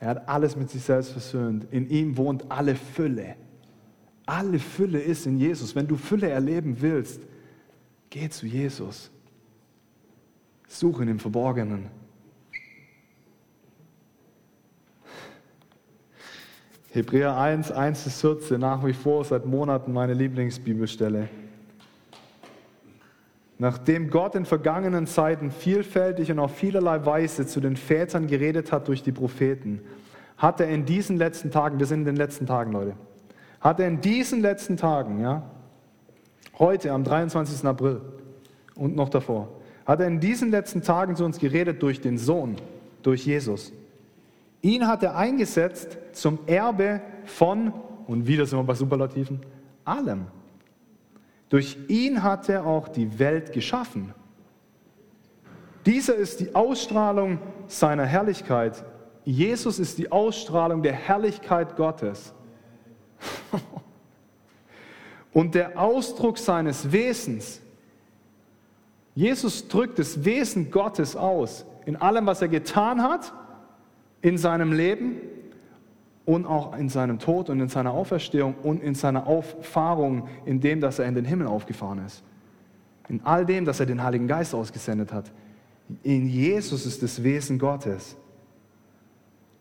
Er 0.00 0.08
hat 0.08 0.26
alles 0.26 0.56
mit 0.56 0.70
sich 0.70 0.82
selbst 0.82 1.12
versöhnt. 1.12 1.66
In 1.70 1.88
ihm 1.90 2.16
wohnt 2.16 2.50
alle 2.50 2.74
Fülle. 2.74 3.36
Alle 4.26 4.58
Fülle 4.58 5.00
ist 5.00 5.26
in 5.26 5.38
Jesus. 5.38 5.74
Wenn 5.74 5.88
du 5.88 5.96
Fülle 5.96 6.28
erleben 6.28 6.80
willst, 6.80 7.22
geh 8.10 8.28
zu 8.28 8.46
Jesus. 8.46 9.10
Suche 10.68 11.02
ihn 11.02 11.08
im 11.08 11.18
Verborgenen. 11.18 11.90
Hebräer 16.92 17.36
1, 17.36 17.72
1 17.72 18.04
bis 18.04 18.20
14, 18.20 18.60
nach 18.60 18.84
wie 18.84 18.92
vor 18.92 19.24
seit 19.24 19.46
Monaten 19.46 19.92
meine 19.92 20.12
Lieblingsbibelstelle. 20.12 21.28
Nachdem 23.58 24.10
Gott 24.10 24.34
in 24.34 24.44
vergangenen 24.44 25.06
Zeiten 25.06 25.50
vielfältig 25.50 26.30
und 26.30 26.38
auf 26.38 26.54
vielerlei 26.54 27.06
Weise 27.06 27.46
zu 27.46 27.60
den 27.60 27.76
Vätern 27.76 28.26
geredet 28.26 28.72
hat 28.72 28.88
durch 28.88 29.02
die 29.02 29.12
Propheten, 29.12 29.80
hat 30.36 30.60
er 30.60 30.68
in 30.68 30.84
diesen 30.84 31.16
letzten 31.16 31.50
Tagen, 31.50 31.78
wir 31.78 31.86
sind 31.86 32.00
in 32.00 32.06
den 32.06 32.16
letzten 32.16 32.46
Tagen, 32.46 32.72
Leute, 32.72 32.94
hat 33.62 33.80
er 33.80 33.88
in 33.88 34.00
diesen 34.00 34.42
letzten 34.42 34.76
Tagen, 34.76 35.20
ja, 35.20 35.42
heute 36.58 36.92
am 36.92 37.04
23. 37.04 37.64
April 37.64 38.02
und 38.74 38.96
noch 38.96 39.08
davor, 39.08 39.48
hat 39.86 40.00
er 40.00 40.08
in 40.08 40.20
diesen 40.20 40.50
letzten 40.50 40.82
Tagen 40.82 41.16
zu 41.16 41.24
uns 41.24 41.38
geredet 41.38 41.82
durch 41.82 42.00
den 42.00 42.18
Sohn, 42.18 42.56
durch 43.02 43.24
Jesus. 43.24 43.72
Ihn 44.60 44.86
hat 44.86 45.02
er 45.02 45.16
eingesetzt 45.16 45.96
zum 46.12 46.40
Erbe 46.46 47.00
von, 47.24 47.72
und 48.06 48.26
wieder 48.26 48.46
sind 48.46 48.58
wir 48.58 48.64
bei 48.64 48.74
Superlativen, 48.74 49.40
allem. 49.84 50.26
Durch 51.48 51.78
ihn 51.88 52.22
hat 52.22 52.48
er 52.48 52.66
auch 52.66 52.88
die 52.88 53.18
Welt 53.18 53.52
geschaffen. 53.52 54.14
Dieser 55.86 56.14
ist 56.14 56.40
die 56.40 56.54
Ausstrahlung 56.54 57.38
seiner 57.66 58.06
Herrlichkeit. 58.06 58.84
Jesus 59.24 59.78
ist 59.78 59.98
die 59.98 60.10
Ausstrahlung 60.10 60.82
der 60.82 60.92
Herrlichkeit 60.92 61.76
Gottes. 61.76 62.32
und 65.32 65.54
der 65.54 65.78
Ausdruck 65.80 66.38
seines 66.38 66.90
Wesens. 66.92 67.60
Jesus 69.14 69.68
drückt 69.68 69.98
das 69.98 70.24
Wesen 70.24 70.70
Gottes 70.70 71.16
aus 71.16 71.66
in 71.84 71.96
allem, 71.96 72.26
was 72.26 72.42
er 72.42 72.48
getan 72.48 73.02
hat, 73.02 73.32
in 74.20 74.38
seinem 74.38 74.72
Leben 74.72 75.16
und 76.24 76.46
auch 76.46 76.76
in 76.76 76.88
seinem 76.88 77.18
Tod 77.18 77.50
und 77.50 77.60
in 77.60 77.68
seiner 77.68 77.92
Auferstehung 77.92 78.54
und 78.62 78.82
in 78.82 78.94
seiner 78.94 79.26
Auffahrung, 79.26 80.28
in 80.44 80.60
dem, 80.60 80.80
dass 80.80 80.98
er 80.98 81.06
in 81.06 81.14
den 81.14 81.24
Himmel 81.24 81.48
aufgefahren 81.48 82.04
ist. 82.06 82.22
In 83.08 83.20
all 83.24 83.44
dem, 83.44 83.64
dass 83.64 83.80
er 83.80 83.86
den 83.86 84.02
Heiligen 84.02 84.28
Geist 84.28 84.54
ausgesendet 84.54 85.12
hat. 85.12 85.32
In 86.02 86.28
Jesus 86.28 86.86
ist 86.86 87.02
das 87.02 87.22
Wesen 87.22 87.58
Gottes. 87.58 88.16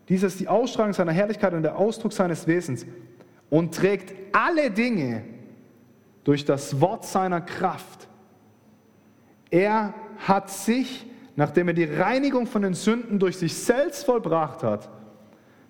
Dies 0.08 0.24
ist 0.24 0.40
die 0.40 0.48
Ausstrahlung 0.48 0.94
seiner 0.94 1.12
Herrlichkeit 1.12 1.54
und 1.54 1.64
der 1.64 1.78
Ausdruck 1.78 2.14
seines 2.14 2.46
Wesens 2.46 2.86
und 3.52 3.76
trägt 3.76 4.14
alle 4.34 4.72
Dinge 4.72 5.24
durch 6.24 6.46
das 6.46 6.82
Wort 6.82 7.06
seiner 7.06 7.42
Kraft. 7.42 8.08
Er 9.52 9.94
hat 10.18 10.50
sich, 10.50 11.06
nachdem 11.36 11.68
er 11.68 11.74
die 11.74 11.84
Reinigung 11.84 12.48
von 12.48 12.62
den 12.62 12.74
Sünden 12.74 13.20
durch 13.20 13.38
sich 13.38 13.54
selbst 13.54 14.06
vollbracht 14.06 14.64
hat, 14.64 14.90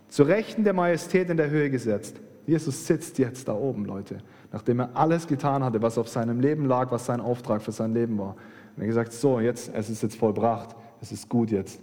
zu 0.07 0.23
Rechten 0.23 0.63
der 0.63 0.73
Majestät 0.73 1.29
in 1.29 1.37
der 1.37 1.49
Höhe 1.49 1.69
gesetzt. 1.69 2.17
Jesus 2.45 2.85
sitzt 2.85 3.17
jetzt 3.17 3.47
da 3.47 3.53
oben, 3.53 3.85
Leute, 3.85 4.19
nachdem 4.51 4.81
er 4.81 4.95
alles 4.95 5.25
getan 5.25 5.63
hatte, 5.63 5.81
was 5.81 5.97
auf 5.97 6.07
seinem 6.07 6.39
Leben 6.39 6.65
lag, 6.65 6.91
was 6.91 7.07
sein 7.07 7.19
Auftrag 7.19 7.63
für 7.63 7.71
sein 7.71 7.93
Leben 7.93 8.17
war. 8.19 8.35
Und 8.75 8.77
er 8.77 8.81
hat 8.81 8.87
gesagt, 8.87 9.13
so, 9.13 9.39
jetzt, 9.39 9.71
es 9.73 9.89
ist 9.89 10.03
jetzt 10.03 10.17
vollbracht, 10.17 10.75
es 11.01 11.11
ist 11.11 11.27
gut 11.27 11.49
jetzt. 11.49 11.79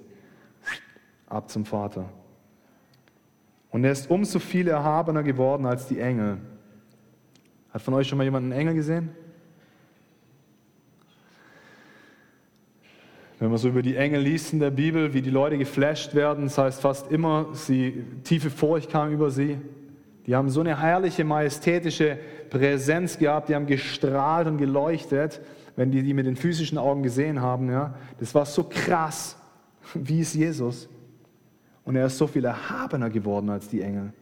Ab 1.27 1.51
zum 1.51 1.65
Vater. 1.65 2.09
Und 3.79 3.85
er 3.85 3.93
ist 3.93 4.11
umso 4.11 4.41
viel 4.41 4.67
erhabener 4.67 5.23
geworden 5.23 5.65
als 5.65 5.87
die 5.87 6.01
Engel. 6.01 6.39
Hat 7.71 7.81
von 7.81 7.95
euch 7.95 8.09
schon 8.09 8.19
mal 8.19 8.25
jemand 8.25 8.43
einen 8.43 8.61
Engel 8.61 8.75
gesehen? 8.75 9.11
Wenn 13.39 13.51
man 13.51 13.59
so 13.59 13.69
über 13.69 13.83
die 13.83 13.95
Engel 13.95 14.21
liest 14.21 14.53
in 14.53 14.59
der 14.59 14.73
Bibel, 14.73 15.15
wie 15.15 15.23
die 15.23 15.31
Leute 15.31 15.59
geflasht 15.59 16.17
werden, 16.17 16.47
das 16.47 16.59
heißt 16.59 16.81
fast 16.81 17.13
immer, 17.13 17.51
sie, 17.53 18.05
tiefe 18.25 18.51
Furcht 18.51 18.91
kam 18.91 19.13
über 19.13 19.31
sie. 19.31 19.59
Die 20.27 20.35
haben 20.35 20.51
so 20.51 20.59
eine 20.59 20.81
herrliche, 20.81 21.23
majestätische 21.23 22.19
Präsenz 22.51 23.17
gehabt, 23.17 23.49
die 23.49 23.55
haben 23.55 23.67
gestrahlt 23.67 24.49
und 24.49 24.59
geleuchtet, 24.59 25.41
wenn 25.77 25.93
die 25.93 26.03
die 26.03 26.15
mit 26.15 26.27
den 26.27 26.35
physischen 26.35 26.79
Augen 26.79 27.05
gesehen 27.05 27.41
haben. 27.41 27.71
Ja. 27.71 27.95
Das 28.19 28.35
war 28.35 28.45
so 28.45 28.65
krass, 28.65 29.37
wie 29.95 30.19
ist 30.19 30.35
Jesus. 30.35 30.89
Und 31.89 31.97
er 31.97 32.05
ist 32.05 32.19
so 32.19 32.27
viel 32.27 32.45
erhabener 32.45 33.09
geworden 33.09 33.49
als 33.49 33.69
die 33.69 33.81
Engel, 33.81 34.13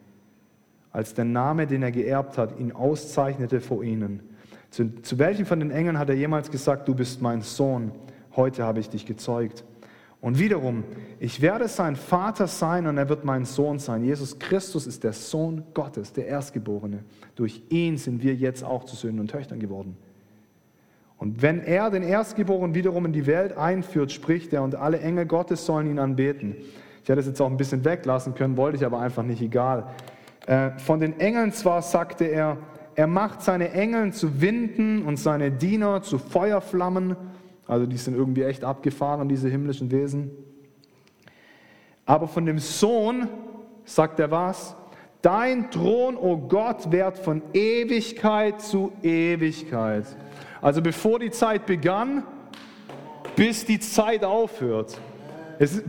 als 0.93 1.15
der 1.15 1.25
Name, 1.25 1.67
den 1.67 1.83
er 1.83 1.91
geerbt 1.91 2.39
hat, 2.39 2.61
ihn 2.61 2.71
auszeichnete 2.71 3.61
vor 3.61 3.83
ihnen. 3.83 4.21
Zu, 4.71 5.03
zu 5.03 5.19
welchem 5.19 5.47
von 5.47 5.59
den 5.59 5.73
Engeln 5.73 5.99
hat 5.99 6.09
er 6.09 6.15
jemals 6.15 6.49
gesagt, 6.49 6.87
du 6.87 6.95
bist 6.95 7.21
mein 7.21 7.43
Sohn? 7.43 7.91
heute 8.37 8.63
habe 8.63 8.79
ich 8.79 8.89
dich 8.89 9.05
gezeugt. 9.05 9.65
Und 10.21 10.39
wiederum, 10.39 10.85
ich 11.19 11.41
werde 11.41 11.67
sein 11.67 11.97
Vater 11.97 12.47
sein 12.47 12.87
und 12.87 12.99
er 12.99 13.09
wird 13.09 13.25
mein 13.25 13.45
Sohn 13.45 13.81
sein. 13.81 14.05
Jesus 14.05 14.39
Christus 14.39 14.87
ist 14.87 15.03
der 15.03 15.13
Sohn 15.13 15.65
Gottes, 15.75 16.13
der 16.13 16.27
Erstgeborene. 16.27 17.05
Durch 17.35 17.63
ihn 17.71 17.99
sind 17.99 18.23
wir 18.23 18.35
jetzt 18.37 18.63
auch 18.63 18.85
zu 18.85 18.95
Söhnen 18.95 19.19
und 19.19 19.33
Töchtern 19.33 19.59
geworden. 19.59 19.97
Und 21.19 21.43
wenn 21.43 21.61
er 21.61 21.91
den 21.91 22.05
Erstgeborenen 22.05 22.75
wiederum 22.75 23.07
in 23.07 23.13
die 23.13 23.27
Welt 23.27 23.57
einführt, 23.57 24.13
spricht 24.13 24.53
er, 24.53 24.63
und 24.63 24.75
alle 24.75 25.01
Engel 25.01 25.27
Gottes 25.27 25.65
sollen 25.65 25.91
ihn 25.91 25.99
anbeten. 25.99 26.57
Ich 27.07 27.09
hätte 27.09 27.21
es 27.21 27.27
jetzt 27.27 27.41
auch 27.41 27.49
ein 27.49 27.57
bisschen 27.57 27.85
weglassen 27.85 28.35
können, 28.35 28.59
wollte 28.59 28.77
ich 28.77 28.85
aber 28.85 28.99
einfach 28.99 29.23
nicht, 29.23 29.41
egal. 29.41 29.87
Äh, 30.47 30.73
von 30.79 31.01
den 31.01 31.19
Engeln 31.21 31.53
zwar 31.53 31.81
sagte 31.81 32.25
er, 32.25 32.59
er 32.97 33.07
macht 33.07 33.43
seine 33.43 33.71
Engel 33.71 34.13
zu 34.13 34.41
Winden 34.43 35.03
und 35.03 35.17
seine 35.17 35.51
Diener 35.51 36.03
zu 36.03 36.19
Feuerflammen 36.19 37.17
also 37.67 37.87
die 37.87 37.97
sind 37.97 38.15
irgendwie 38.15 38.43
echt 38.43 38.65
abgefahren, 38.65 39.29
diese 39.29 39.49
himmlischen 39.49 39.91
Wesen. 39.91 40.31
Aber 42.05 42.29
von 42.29 42.47
dem 42.47 42.59
Sohn 42.59 43.29
sagt 43.85 44.21
er 44.21 44.31
was? 44.31 44.77
Dein 45.23 45.71
Thron, 45.73 46.17
o 46.17 46.21
oh 46.21 46.37
Gott, 46.37 46.93
währt 46.93 47.19
von 47.19 47.43
Ewigkeit 47.53 48.61
zu 48.61 48.93
Ewigkeit. 49.03 50.05
Also 50.63 50.81
bevor 50.81 51.19
die 51.19 51.31
Zeit 51.31 51.67
begann, 51.67 52.23
bis 53.35 53.65
die 53.65 53.81
Zeit 53.81 54.25
aufhört. 54.25 54.99
Es 55.59 55.75
ist 55.75 55.85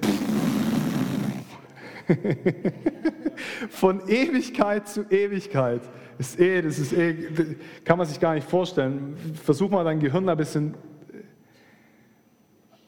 von 3.70 4.08
Ewigkeit 4.08 4.88
zu 4.88 5.04
Ewigkeit. 5.10 5.82
Das 6.18 6.30
ist 6.30 6.40
eh, 6.40 6.62
das 6.62 6.80
ist 6.80 6.94
eh, 6.94 7.58
kann 7.84 7.98
man 7.98 8.08
sich 8.08 8.20
gar 8.20 8.34
nicht 8.34 8.50
vorstellen. 8.50 9.16
Versuch 9.44 9.70
mal 9.70 9.84
dein 9.84 10.00
Gehirn 10.00 10.28
ein 10.28 10.38
bisschen 10.38 10.76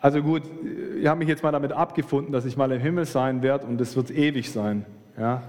also 0.02 0.22
gut, 0.22 0.44
ich 0.98 1.08
habe 1.08 1.20
mich 1.20 1.28
jetzt 1.28 1.44
mal 1.44 1.52
damit 1.52 1.74
abgefunden, 1.74 2.32
dass 2.32 2.46
ich 2.46 2.56
mal 2.56 2.72
im 2.72 2.80
Himmel 2.80 3.06
sein 3.06 3.44
werde 3.44 3.66
und 3.68 3.82
es 3.82 3.98
wird 3.98 4.12
ewig 4.12 4.50
sein. 4.50 4.86
Ja? 5.18 5.44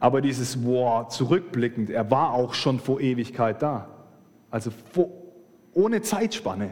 Aber 0.00 0.20
dieses, 0.20 0.64
wow, 0.64 1.06
zurückblickend, 1.06 1.88
er 1.88 2.10
war 2.10 2.32
auch 2.32 2.54
schon 2.54 2.80
vor 2.80 3.00
Ewigkeit 3.00 3.62
da. 3.62 3.88
Also 4.50 4.72
vor, 4.92 5.08
ohne 5.72 6.02
Zeitspanne. 6.02 6.70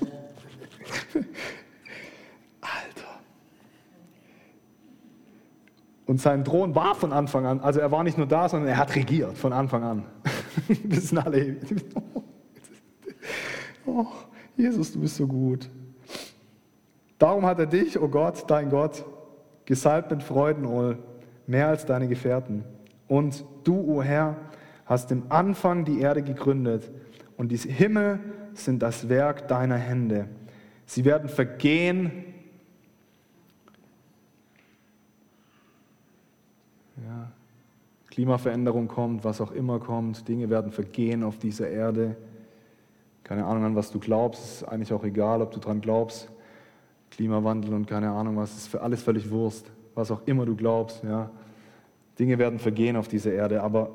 Und 6.10 6.20
sein 6.20 6.44
Thron 6.44 6.74
war 6.74 6.96
von 6.96 7.12
Anfang 7.12 7.46
an, 7.46 7.60
also 7.60 7.78
er 7.78 7.92
war 7.92 8.02
nicht 8.02 8.18
nur 8.18 8.26
da, 8.26 8.48
sondern 8.48 8.68
er 8.68 8.78
hat 8.78 8.96
regiert 8.96 9.38
von 9.38 9.52
Anfang 9.52 9.84
an. 9.84 10.04
Wir 10.66 11.00
sind 11.00 11.24
alle. 11.24 11.54
Oh, 13.86 14.06
Jesus, 14.56 14.90
du 14.90 14.98
bist 15.02 15.14
so 15.14 15.28
gut. 15.28 15.70
Darum 17.16 17.46
hat 17.46 17.60
er 17.60 17.66
dich, 17.66 17.96
o 17.96 18.06
oh 18.06 18.08
Gott, 18.08 18.42
dein 18.50 18.70
Gott, 18.70 19.04
gesalbt 19.66 20.10
mit 20.10 20.24
Freudenöl, 20.24 20.98
mehr 21.46 21.68
als 21.68 21.86
deine 21.86 22.08
Gefährten. 22.08 22.64
Und 23.06 23.44
du, 23.62 23.76
o 23.76 23.98
oh 23.98 24.02
Herr, 24.02 24.34
hast 24.86 25.12
im 25.12 25.22
Anfang 25.28 25.84
die 25.84 26.00
Erde 26.00 26.22
gegründet 26.22 26.90
und 27.36 27.52
die 27.52 27.56
Himmel 27.56 28.18
sind 28.54 28.82
das 28.82 29.08
Werk 29.08 29.46
deiner 29.46 29.76
Hände. 29.76 30.28
Sie 30.86 31.04
werden 31.04 31.28
vergehen. 31.28 32.29
Klimaveränderung 38.10 38.88
kommt, 38.88 39.24
was 39.24 39.40
auch 39.40 39.52
immer 39.52 39.78
kommt, 39.78 40.28
Dinge 40.28 40.50
werden 40.50 40.72
vergehen 40.72 41.22
auf 41.22 41.38
dieser 41.38 41.68
Erde. 41.68 42.16
Keine 43.22 43.44
Ahnung 43.44 43.64
an 43.64 43.76
was 43.76 43.92
du 43.92 44.00
glaubst, 44.00 44.42
ist 44.42 44.64
eigentlich 44.64 44.92
auch 44.92 45.04
egal, 45.04 45.42
ob 45.42 45.52
du 45.52 45.60
dran 45.60 45.80
glaubst. 45.80 46.28
Klimawandel 47.10 47.74
und 47.74 47.86
keine 47.86 48.10
Ahnung 48.10 48.36
was, 48.36 48.56
ist 48.56 48.68
für 48.68 48.80
alles 48.80 49.02
völlig 49.02 49.30
Wurst, 49.30 49.70
was 49.94 50.10
auch 50.10 50.22
immer 50.26 50.46
du 50.46 50.56
glaubst. 50.56 51.02
Ja. 51.04 51.30
Dinge 52.18 52.38
werden 52.38 52.58
vergehen 52.58 52.96
auf 52.96 53.08
dieser 53.08 53.32
Erde, 53.32 53.62
aber 53.62 53.90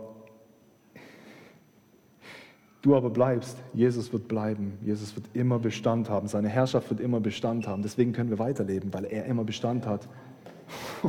du 2.82 2.96
aber 2.96 3.10
bleibst. 3.10 3.58
Jesus 3.74 4.14
wird 4.14 4.28
bleiben. 4.28 4.78
Jesus 4.82 5.16
wird 5.16 5.26
immer 5.34 5.60
Bestand 5.60 6.10
haben. 6.10 6.28
Seine 6.28 6.50
Herrschaft 6.50 6.90
wird 6.90 7.00
immer 7.00 7.20
Bestand 7.20 7.68
haben. 7.68 7.82
Deswegen 7.82 8.14
können 8.14 8.30
wir 8.30 8.40
weiterleben, 8.40 8.94
weil 8.94 9.06
er 9.06 9.26
immer 9.26 9.44
Bestand 9.44 9.86
hat. 9.86 10.08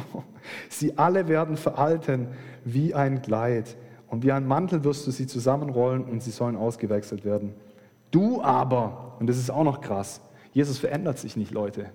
sie 0.68 0.96
alle 0.98 1.28
werden 1.28 1.56
veralten 1.56 2.28
wie 2.64 2.94
ein 2.94 3.22
Kleid. 3.22 3.76
Und 4.08 4.22
wie 4.22 4.32
ein 4.32 4.46
Mantel 4.46 4.84
wirst 4.84 5.06
du 5.06 5.10
sie 5.10 5.26
zusammenrollen 5.26 6.04
und 6.04 6.22
sie 6.22 6.30
sollen 6.30 6.56
ausgewechselt 6.56 7.24
werden. 7.24 7.54
Du 8.10 8.40
aber, 8.42 9.16
und 9.18 9.28
das 9.28 9.36
ist 9.36 9.50
auch 9.50 9.64
noch 9.64 9.80
krass, 9.80 10.20
Jesus 10.52 10.78
verändert 10.78 11.18
sich 11.18 11.36
nicht, 11.36 11.50
Leute. 11.50 11.90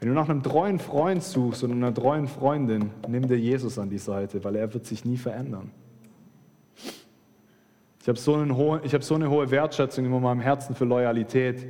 Wenn 0.00 0.08
du 0.08 0.14
nach 0.14 0.28
einem 0.28 0.42
treuen 0.42 0.78
Freund 0.78 1.22
suchst 1.22 1.64
oder 1.64 1.72
einer 1.72 1.94
treuen 1.94 2.28
Freundin, 2.28 2.90
nimm 3.08 3.28
dir 3.28 3.38
Jesus 3.38 3.78
an 3.78 3.88
die 3.88 3.98
Seite, 3.98 4.42
weil 4.44 4.56
er 4.56 4.72
wird 4.74 4.84
sich 4.84 5.04
nie 5.04 5.16
verändern. 5.16 5.70
Ich 8.02 8.08
habe 8.08 8.18
so, 8.18 8.36
hab 8.36 9.02
so 9.02 9.14
eine 9.14 9.30
hohe 9.30 9.50
Wertschätzung 9.50 10.04
in 10.04 10.10
meinem 10.10 10.40
Herzen 10.40 10.74
für 10.74 10.84
Loyalität. 10.84 11.66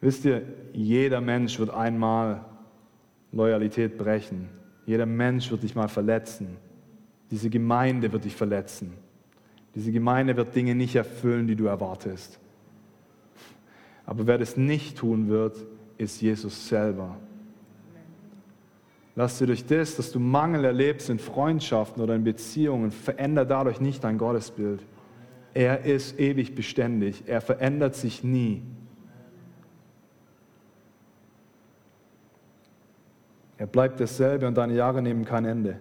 Wisst 0.00 0.24
ihr, 0.24 0.42
jeder 0.72 1.20
Mensch 1.20 1.58
wird 1.58 1.70
einmal 1.70 2.44
Loyalität 3.34 3.98
brechen. 3.98 4.48
Jeder 4.86 5.06
Mensch 5.06 5.50
wird 5.50 5.62
dich 5.62 5.74
mal 5.74 5.88
verletzen. 5.88 6.56
Diese 7.30 7.50
Gemeinde 7.50 8.12
wird 8.12 8.24
dich 8.24 8.36
verletzen. 8.36 8.92
Diese 9.74 9.90
Gemeinde 9.90 10.36
wird 10.36 10.54
Dinge 10.54 10.74
nicht 10.74 10.94
erfüllen, 10.94 11.46
die 11.46 11.56
du 11.56 11.66
erwartest. 11.66 12.38
Aber 14.06 14.26
wer 14.26 14.38
das 14.38 14.56
nicht 14.56 14.98
tun 14.98 15.28
wird, 15.28 15.56
ist 15.98 16.20
Jesus 16.20 16.68
selber. 16.68 17.16
Lass 19.16 19.38
dir 19.38 19.46
durch 19.46 19.64
das, 19.64 19.96
dass 19.96 20.12
du 20.12 20.18
Mangel 20.18 20.64
erlebst 20.64 21.08
in 21.08 21.18
Freundschaften 21.18 22.02
oder 22.02 22.14
in 22.14 22.24
Beziehungen, 22.24 22.90
veränder 22.90 23.44
dadurch 23.44 23.80
nicht 23.80 24.02
dein 24.04 24.18
Gottesbild. 24.18 24.84
Er 25.54 25.84
ist 25.84 26.18
ewig 26.18 26.54
beständig. 26.54 27.24
Er 27.26 27.40
verändert 27.40 27.94
sich 27.94 28.24
nie. 28.24 28.62
Er 33.56 33.66
bleibt 33.66 34.00
dasselbe 34.00 34.46
und 34.46 34.56
deine 34.56 34.74
Jahre 34.74 35.00
nehmen 35.00 35.24
kein 35.24 35.44
Ende. 35.44 35.76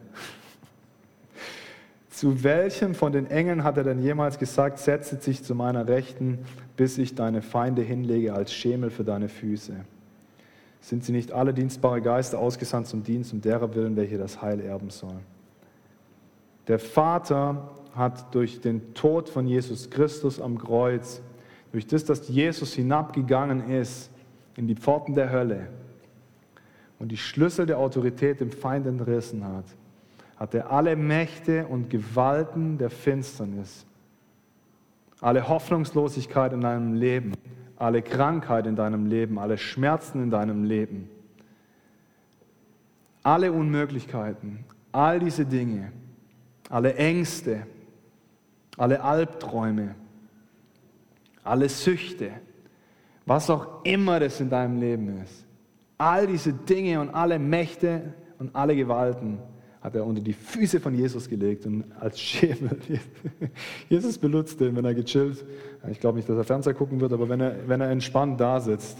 Zu 2.09 2.43
welchem 2.43 2.93
von 2.93 3.11
den 3.11 3.25
Engeln 3.25 3.63
hat 3.63 3.77
er 3.77 3.83
denn 3.83 3.99
jemals 3.99 4.37
gesagt, 4.37 4.77
setze 4.77 5.15
dich 5.15 5.43
zu 5.43 5.55
meiner 5.55 5.87
Rechten, 5.87 6.39
bis 6.77 6.97
ich 6.97 7.15
deine 7.15 7.41
Feinde 7.41 7.81
hinlege 7.81 8.33
als 8.33 8.53
Schemel 8.53 8.91
für 8.91 9.03
deine 9.03 9.27
Füße? 9.27 9.73
Sind 10.79 11.03
sie 11.03 11.11
nicht 11.11 11.31
alle 11.31 11.53
dienstbare 11.53 12.01
Geister 12.01 12.37
ausgesandt 12.37 12.87
zum 12.87 13.03
Dienst 13.03 13.33
um 13.33 13.41
derer 13.41 13.73
willen, 13.73 13.95
welche 13.95 14.17
das 14.17 14.41
Heil 14.41 14.59
erben 14.59 14.89
sollen? 14.89 15.21
Der 16.67 16.77
Vater 16.77 17.71
hat 17.95 18.33
durch 18.35 18.61
den 18.61 18.93
Tod 18.93 19.29
von 19.29 19.47
Jesus 19.47 19.89
Christus 19.89 20.39
am 20.39 20.57
Kreuz, 20.57 21.21
durch 21.71 21.87
das, 21.87 22.05
dass 22.05 22.27
Jesus 22.27 22.73
hinabgegangen 22.73 23.71
ist 23.71 24.11
in 24.55 24.67
die 24.67 24.75
Pforten 24.75 25.15
der 25.15 25.31
Hölle 25.31 25.67
und 27.03 27.09
die 27.09 27.17
Schlüssel 27.17 27.65
der 27.65 27.79
Autorität 27.79 28.39
dem 28.39 28.49
Feind 28.49 28.87
entrissen 28.87 29.43
hat, 29.43 29.65
hat 30.37 30.53
er 30.53 30.71
alle 30.71 30.95
Mächte 30.95 31.67
und 31.67 31.89
Gewalten 31.89 32.77
der 32.77 32.89
Finsternis, 32.89 33.85
alle 35.19 35.49
Hoffnungslosigkeit 35.49 36.53
in 36.53 36.61
deinem 36.61 36.93
Leben, 36.93 37.33
alle 37.75 38.01
Krankheit 38.01 38.67
in 38.67 38.77
deinem 38.77 39.07
Leben, 39.07 39.37
alle 39.37 39.57
Schmerzen 39.57 40.23
in 40.23 40.29
deinem 40.31 40.63
Leben, 40.63 41.09
alle 43.21 43.51
Unmöglichkeiten, 43.51 44.63
all 44.93 45.19
diese 45.19 45.45
Dinge, 45.45 45.91
alle 46.69 46.95
Ängste, 46.95 47.67
alle 48.77 49.03
Albträume, 49.03 49.95
alle 51.43 51.67
Süchte, 51.67 52.31
was 53.25 53.49
auch 53.49 53.83
immer 53.83 54.21
das 54.21 54.39
in 54.39 54.49
deinem 54.49 54.79
Leben 54.79 55.21
ist, 55.21 55.43
all 55.97 56.27
diese 56.27 56.53
Dinge 56.53 56.99
und 56.99 57.09
alle 57.09 57.39
Mächte 57.39 58.13
und 58.39 58.55
alle 58.55 58.75
Gewalten 58.75 59.39
hat 59.81 59.95
er 59.95 60.05
unter 60.05 60.21
die 60.21 60.33
Füße 60.33 60.79
von 60.79 60.95
Jesus 60.95 61.27
gelegt 61.27 61.65
und 61.65 61.91
als 61.99 62.19
Schemel. 62.19 62.77
Jesus 63.89 64.17
benutzt 64.17 64.61
den, 64.61 64.77
wenn 64.77 64.85
er 64.85 64.93
gechillt. 64.93 65.43
Ich 65.91 65.99
glaube 65.99 66.17
nicht, 66.17 66.29
dass 66.29 66.37
er 66.37 66.45
Fernseher 66.45 66.73
gucken 66.73 67.01
wird, 67.01 67.11
aber 67.11 67.27
wenn 67.27 67.41
er, 67.41 67.67
wenn 67.67 67.81
er 67.81 67.89
entspannt 67.89 68.39
da 68.39 68.61
sitzt, 68.61 68.97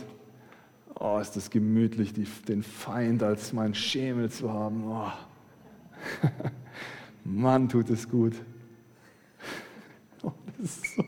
oh, 1.00 1.20
ist 1.20 1.38
das 1.38 1.50
gemütlich, 1.50 2.12
die, 2.12 2.28
den 2.48 2.64
Feind 2.64 3.24
als 3.24 3.54
mein 3.54 3.74
Schemel 3.74 4.30
zu 4.30 4.52
haben. 4.52 4.84
Oh. 4.86 5.12
Mann, 7.24 7.70
tut 7.70 7.90
es 7.90 8.10
gut. 8.10 8.34
Oh, 10.26 10.32
ist 10.58 10.96
so, 10.96 11.04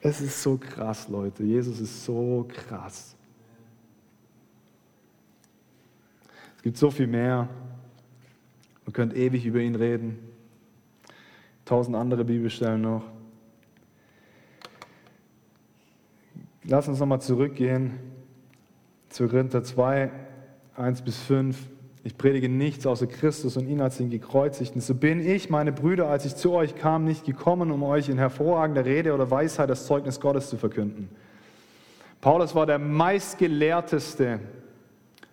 es 0.00 0.20
ist 0.22 0.42
so 0.42 0.56
krass, 0.56 1.06
Leute. 1.08 1.44
Jesus 1.44 1.80
ist 1.80 2.02
so 2.06 2.48
krass. 2.48 3.14
Es 6.60 6.62
gibt 6.62 6.76
so 6.76 6.90
viel 6.90 7.06
mehr. 7.06 7.48
Man 8.84 8.92
könnte 8.92 9.16
ewig 9.16 9.46
über 9.46 9.60
ihn 9.60 9.76
reden. 9.76 10.18
Tausend 11.64 11.96
andere 11.96 12.22
Bibelstellen 12.22 12.82
noch. 12.82 13.02
Lass 16.64 16.86
uns 16.86 17.00
nochmal 17.00 17.22
zurückgehen 17.22 17.92
zu 19.08 19.26
Korinther 19.26 19.64
2, 19.64 20.10
1 20.76 21.00
bis 21.00 21.16
5. 21.20 21.56
Ich 22.04 22.18
predige 22.18 22.50
nichts 22.50 22.86
außer 22.86 23.06
Christus 23.06 23.56
und 23.56 23.66
ihn 23.66 23.80
als 23.80 23.96
den 23.96 24.10
Gekreuzigten. 24.10 24.82
So 24.82 24.94
bin 24.94 25.26
ich, 25.26 25.48
meine 25.48 25.72
Brüder, 25.72 26.08
als 26.08 26.26
ich 26.26 26.36
zu 26.36 26.52
euch 26.52 26.74
kam, 26.74 27.06
nicht 27.06 27.24
gekommen, 27.24 27.70
um 27.70 27.82
euch 27.82 28.10
in 28.10 28.18
hervorragender 28.18 28.84
Rede 28.84 29.14
oder 29.14 29.30
Weisheit 29.30 29.70
das 29.70 29.86
Zeugnis 29.86 30.20
Gottes 30.20 30.50
zu 30.50 30.58
verkünden. 30.58 31.08
Paulus 32.20 32.54
war 32.54 32.66
der 32.66 32.78
meistgelehrteste 32.78 34.40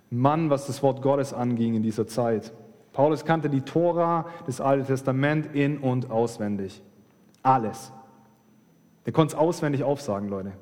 Mann, 0.09 0.49
was 0.49 0.67
das 0.67 0.81
Wort 0.83 1.01
Gottes 1.01 1.33
anging 1.33 1.75
in 1.75 1.83
dieser 1.83 2.07
Zeit. 2.07 2.53
Paulus 2.93 3.25
kannte 3.25 3.49
die 3.49 3.61
Tora, 3.61 4.25
das 4.45 4.61
Alte 4.61 4.85
Testament 4.85 5.53
in 5.53 5.77
und 5.77 6.09
auswendig. 6.09 6.81
Alles. 7.43 7.91
Er 9.05 9.11
konnte 9.11 9.35
es 9.35 9.39
auswendig 9.39 9.83
aufsagen, 9.83 10.29
Leute. 10.29 10.53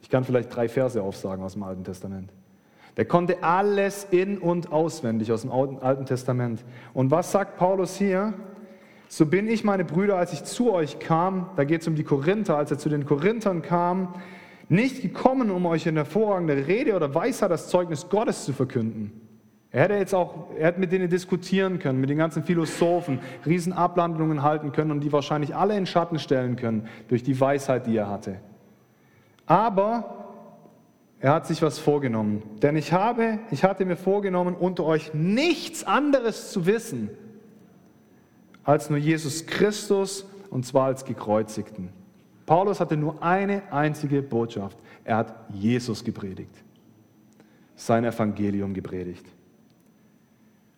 Ich 0.00 0.10
kann 0.10 0.24
vielleicht 0.24 0.54
drei 0.54 0.68
Verse 0.68 1.02
aufsagen 1.02 1.44
aus 1.44 1.54
dem 1.54 1.62
Alten 1.62 1.84
Testament. 1.84 2.32
Der 2.96 3.04
konnte 3.04 3.42
alles 3.42 4.06
in 4.10 4.38
und 4.38 4.72
auswendig 4.72 5.30
aus 5.30 5.42
dem 5.42 5.50
Alten 5.50 6.06
Testament. 6.06 6.64
Und 6.94 7.10
was 7.10 7.32
sagt 7.32 7.58
Paulus 7.58 7.96
hier? 7.96 8.32
So 9.08 9.26
bin 9.26 9.46
ich, 9.48 9.62
meine 9.62 9.84
Brüder, 9.84 10.16
als 10.16 10.32
ich 10.32 10.44
zu 10.44 10.72
euch 10.72 10.98
kam, 10.98 11.50
da 11.56 11.64
geht 11.64 11.82
es 11.82 11.88
um 11.88 11.94
die 11.94 12.04
Korinther, 12.04 12.56
als 12.56 12.70
er 12.70 12.78
zu 12.78 12.88
den 12.88 13.04
Korinthern 13.04 13.62
kam, 13.62 14.14
nicht 14.68 15.02
gekommen, 15.02 15.50
um 15.50 15.66
euch 15.66 15.86
in 15.86 15.96
hervorragender 15.96 16.66
Rede 16.66 16.94
oder 16.94 17.14
Weisheit 17.14 17.50
das 17.50 17.68
Zeugnis 17.68 18.08
Gottes 18.08 18.44
zu 18.44 18.52
verkünden. 18.52 19.12
Er 19.70 19.82
hätte 19.82 19.94
jetzt 19.94 20.14
auch, 20.14 20.50
er 20.58 20.68
hätte 20.68 20.80
mit 20.80 20.92
denen 20.92 21.10
diskutieren 21.10 21.78
können, 21.78 22.00
mit 22.00 22.08
den 22.08 22.18
ganzen 22.18 22.44
Philosophen, 22.44 23.20
Riesenablandungen 23.44 24.42
halten 24.42 24.72
können 24.72 24.90
und 24.90 25.00
die 25.00 25.12
wahrscheinlich 25.12 25.54
alle 25.54 25.76
in 25.76 25.86
Schatten 25.86 26.18
stellen 26.18 26.56
können 26.56 26.88
durch 27.08 27.22
die 27.22 27.38
Weisheit, 27.38 27.86
die 27.86 27.96
er 27.96 28.08
hatte. 28.08 28.40
Aber 29.44 30.26
er 31.20 31.32
hat 31.32 31.46
sich 31.46 31.62
was 31.62 31.78
vorgenommen. 31.78 32.42
Denn 32.62 32.76
ich 32.76 32.92
habe, 32.92 33.38
ich 33.50 33.64
hatte 33.64 33.84
mir 33.84 33.96
vorgenommen, 33.96 34.54
unter 34.54 34.84
euch 34.84 35.14
nichts 35.14 35.84
anderes 35.84 36.52
zu 36.52 36.66
wissen, 36.66 37.10
als 38.64 38.90
nur 38.90 38.98
Jesus 38.98 39.46
Christus 39.46 40.26
und 40.50 40.66
zwar 40.66 40.86
als 40.86 41.04
gekreuzigten. 41.04 41.90
Paulus 42.46 42.78
hatte 42.78 42.96
nur 42.96 43.22
eine 43.22 43.72
einzige 43.72 44.22
Botschaft. 44.22 44.78
Er 45.04 45.16
hat 45.18 45.34
Jesus 45.52 46.04
gepredigt. 46.04 46.54
Sein 47.74 48.04
Evangelium 48.04 48.72
gepredigt. 48.72 49.26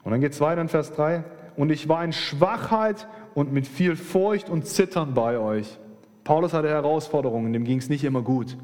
Und 0.02 0.12
dann 0.12 0.20
geht 0.20 0.32
es 0.32 0.40
weiter 0.40 0.62
in 0.62 0.68
Vers 0.68 0.92
3. 0.94 1.22
Und 1.56 1.70
ich 1.70 1.88
war 1.88 2.02
in 2.02 2.12
Schwachheit 2.12 3.06
und 3.34 3.52
mit 3.52 3.66
viel 3.66 3.94
Furcht 3.94 4.48
und 4.48 4.66
Zittern 4.66 5.12
bei 5.12 5.38
euch. 5.38 5.78
Paulus 6.24 6.54
hatte 6.54 6.68
Herausforderungen, 6.68 7.52
dem 7.52 7.64
ging 7.64 7.78
es 7.78 7.88
nicht 7.88 8.04
immer 8.04 8.22
gut. 8.22 8.56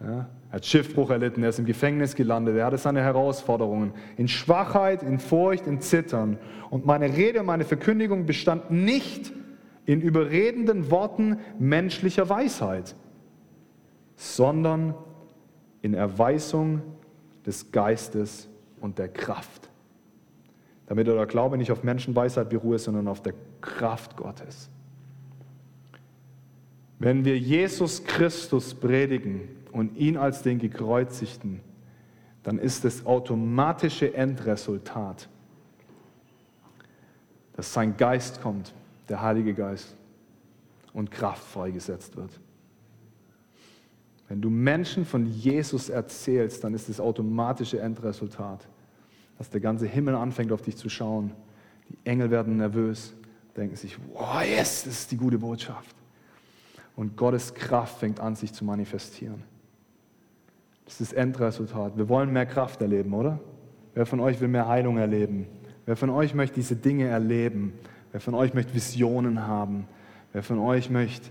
Ja, 0.00 0.28
er 0.50 0.52
hat 0.52 0.66
Schiffbruch 0.66 1.10
erlitten, 1.10 1.42
er 1.42 1.50
ist 1.50 1.58
im 1.58 1.66
Gefängnis 1.66 2.14
gelandet, 2.14 2.56
er 2.56 2.66
hatte 2.66 2.78
seine 2.78 3.02
Herausforderungen. 3.02 3.92
In 4.16 4.28
Schwachheit, 4.28 5.02
in 5.02 5.18
Furcht, 5.18 5.66
in 5.66 5.80
Zittern. 5.80 6.38
Und 6.70 6.86
meine 6.86 7.16
Rede, 7.16 7.42
meine 7.42 7.64
Verkündigung 7.64 8.26
bestand 8.26 8.70
nicht 8.70 9.32
in 9.88 10.00
überredenden 10.00 10.90
Worten 10.90 11.38
menschlicher 11.58 12.28
Weisheit, 12.28 12.94
sondern 14.14 14.94
in 15.82 15.94
Erweisung 15.94 16.82
des 17.44 17.72
Geistes 17.72 18.48
und 18.80 18.98
der 18.98 19.08
Kraft. 19.08 19.70
Damit 20.86 21.08
euer 21.08 21.26
Glaube 21.26 21.58
nicht 21.58 21.72
auf 21.72 21.82
Menschenweisheit 21.82 22.50
beruhe, 22.50 22.78
sondern 22.78 23.08
auf 23.08 23.22
der 23.22 23.34
Kraft 23.60 24.16
Gottes. 24.16 24.68
Wenn 26.98 27.24
wir 27.24 27.38
Jesus 27.38 28.04
Christus 28.04 28.74
predigen, 28.74 29.58
und 29.72 29.96
ihn 29.96 30.16
als 30.16 30.42
den 30.42 30.58
Gekreuzigten, 30.58 31.60
dann 32.42 32.58
ist 32.58 32.84
das 32.84 33.06
automatische 33.06 34.14
Endresultat, 34.14 35.28
dass 37.54 37.72
sein 37.72 37.96
Geist 37.96 38.40
kommt, 38.40 38.74
der 39.08 39.22
Heilige 39.22 39.54
Geist, 39.54 39.96
und 40.92 41.10
Kraft 41.10 41.44
freigesetzt 41.44 42.16
wird. 42.16 42.30
Wenn 44.28 44.40
du 44.42 44.50
Menschen 44.50 45.04
von 45.04 45.26
Jesus 45.26 45.88
erzählst, 45.88 46.64
dann 46.64 46.74
ist 46.74 46.88
das 46.88 47.00
automatische 47.00 47.80
Endresultat, 47.80 48.66
dass 49.38 49.48
der 49.48 49.60
ganze 49.60 49.86
Himmel 49.86 50.14
anfängt 50.14 50.52
auf 50.52 50.62
dich 50.62 50.76
zu 50.76 50.88
schauen. 50.88 51.32
Die 51.88 51.96
Engel 52.04 52.30
werden 52.30 52.56
nervös, 52.58 53.14
denken 53.56 53.76
sich, 53.76 53.96
wow, 54.12 54.42
yes, 54.42 54.84
das 54.84 54.94
ist 55.00 55.12
die 55.12 55.16
gute 55.16 55.38
Botschaft. 55.38 55.96
Und 56.96 57.16
Gottes 57.16 57.54
Kraft 57.54 57.98
fängt 57.98 58.20
an, 58.20 58.34
sich 58.34 58.52
zu 58.52 58.64
manifestieren. 58.64 59.44
Das 60.84 61.00
ist 61.00 61.12
das 61.12 61.18
Endresultat. 61.18 61.96
Wir 61.96 62.08
wollen 62.08 62.32
mehr 62.32 62.46
Kraft 62.46 62.82
erleben, 62.82 63.14
oder? 63.14 63.38
Wer 63.94 64.04
von 64.04 64.20
euch 64.20 64.40
will 64.40 64.48
mehr 64.48 64.66
Heilung 64.66 64.98
erleben? 64.98 65.46
Wer 65.86 65.96
von 65.96 66.10
euch 66.10 66.34
möchte 66.34 66.56
diese 66.56 66.76
Dinge 66.76 67.06
erleben? 67.06 67.72
Wer 68.12 68.20
von 68.20 68.34
euch 68.34 68.54
möchte 68.54 68.74
Visionen 68.74 69.46
haben? 69.46 69.86
Wer 70.32 70.42
von 70.42 70.58
euch 70.58 70.90
möchte 70.90 71.28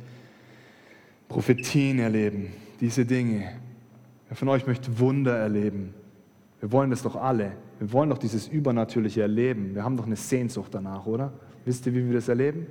Prophetien 1.27 1.99
erleben? 1.99 2.53
Diese 2.79 3.05
Dinge. 3.05 3.51
Wer 4.27 4.37
von 4.37 4.49
euch 4.49 4.67
möchte 4.67 4.99
Wunder 4.99 5.35
erleben? 5.35 5.93
Wir 6.59 6.71
wollen 6.71 6.89
das 6.89 7.03
doch 7.03 7.15
alle. 7.15 7.53
Wir 7.79 7.91
wollen 7.93 8.09
doch 8.09 8.17
dieses 8.17 8.47
Übernatürliche 8.47 9.21
erleben. 9.21 9.75
Wir 9.75 9.83
haben 9.83 9.97
doch 9.97 10.05
eine 10.05 10.15
Sehnsucht 10.15 10.73
danach, 10.73 11.05
oder? 11.05 11.31
Wisst 11.65 11.85
ihr, 11.85 11.93
wie 11.93 12.05
wir 12.05 12.13
das 12.13 12.27
erleben? 12.27 12.65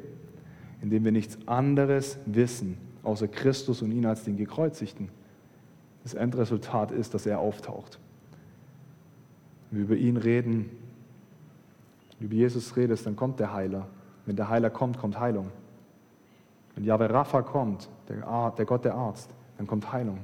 Indem 0.83 1.05
wir 1.05 1.13
nichts 1.13 1.39
anderes 1.47 2.19
wissen, 2.27 2.79
außer 3.03 3.29
Christus 3.29 3.83
und 3.83 3.93
ihn 3.93 4.07
als 4.07 4.25
den 4.25 4.37
Gekreuzigten. 4.37 5.09
Das 6.03 6.15
Endresultat 6.15 6.93
ist, 6.93 7.15
dass 7.15 7.27
er 7.27 7.39
auftaucht. 7.39 7.99
Wenn 9.71 9.81
wir 9.81 9.85
über 9.87 9.97
ihn 9.97 10.17
reden, 10.17 10.71
über 12.21 12.35
Jesus 12.35 12.77
redest, 12.77 13.07
dann 13.07 13.17
kommt 13.17 13.41
der 13.41 13.53
Heiler. 13.53 13.89
Wenn 14.27 14.37
der 14.37 14.49
Heiler 14.49 14.71
kommt, 14.71 14.99
kommt 14.99 15.19
Heilung. 15.19 15.51
Wenn 16.75 16.85
Yahweh 16.85 17.07
Rapha 17.07 17.43
kommt, 17.43 17.89
der, 18.09 18.51
der 18.51 18.65
Gott 18.67 18.85
der 18.85 18.95
Arzt, 18.95 19.31
dann 19.57 19.67
kommt 19.67 19.91
Heilung. 19.93 20.19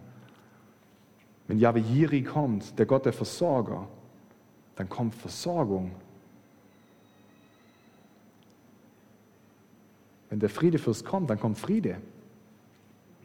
Wenn 1.46 1.58
Yahweh 1.58 1.80
Jiri 1.80 2.22
kommt, 2.22 2.78
der 2.78 2.86
Gott 2.86 3.06
der 3.06 3.12
Versorger, 3.12 3.88
dann 4.76 4.88
kommt 4.88 5.14
Versorgung. 5.14 5.92
Wenn 10.28 10.40
der 10.40 10.50
Friedefürst 10.50 11.04
kommt, 11.04 11.30
dann 11.30 11.38
kommt 11.38 11.58
Friede. 11.58 11.98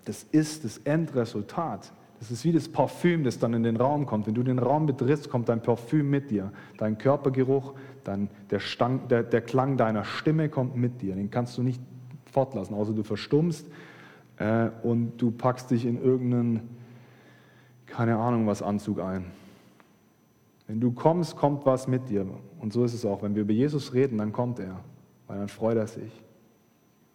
Das 0.06 0.24
ist 0.24 0.64
das 0.64 0.78
Endresultat. 0.80 1.92
Das 2.20 2.32
ist 2.32 2.44
wie 2.46 2.52
das 2.52 2.68
Parfüm, 2.68 3.24
das 3.24 3.38
dann 3.38 3.54
in 3.54 3.64
den 3.64 3.78
Raum 3.78 4.06
kommt. 4.06 4.26
Wenn 4.26 4.34
du 4.34 4.44
den 4.44 4.60
Raum 4.60 4.88
betrittst, 4.88 5.30
kommt 5.30 5.50
dein 5.50 5.62
Parfüm 5.62 6.10
mit 6.10 6.32
dir. 6.32 6.52
Dein 6.78 6.98
Körpergeruch, 6.98 7.74
dein, 8.04 8.30
der, 8.50 8.60
Stang, 8.60 9.08
der, 9.08 9.24
der 9.24 9.42
Klang 9.42 9.78
deiner 9.78 10.04
Stimme 10.04 10.50
kommt 10.50 10.76
mit 10.76 11.02
dir. 11.02 11.16
Den 11.16 11.30
kannst 11.30 11.58
du 11.58 11.64
nicht 11.64 11.82
fortlassen, 12.32 12.76
außer 12.76 12.94
du 12.94 13.04
verstummst 13.04 13.68
äh, 14.38 14.70
und 14.82 15.18
du 15.18 15.32
packst 15.32 15.70
dich 15.70 15.86
in 15.86 16.02
irgendeinen, 16.02 16.70
keine 17.86 18.18
Ahnung 18.18 18.48
was, 18.48 18.62
Anzug 18.64 19.00
ein. 19.00 19.26
Wenn 20.66 20.80
du 20.80 20.92
kommst, 20.92 21.36
kommt 21.36 21.66
was 21.66 21.88
mit 21.88 22.10
dir. 22.10 22.26
Und 22.60 22.74
so 22.74 22.84
ist 22.84 22.94
es 22.94 23.06
auch. 23.06 23.22
Wenn 23.22 23.36
wir 23.36 23.44
über 23.44 23.54
Jesus 23.54 23.94
reden, 23.94 24.18
dann 24.18 24.34
kommt 24.34 24.60
er, 24.60 24.80
weil 25.28 25.38
dann 25.38 25.48
freut 25.48 25.78
er 25.78 25.88
sich. 25.88 26.12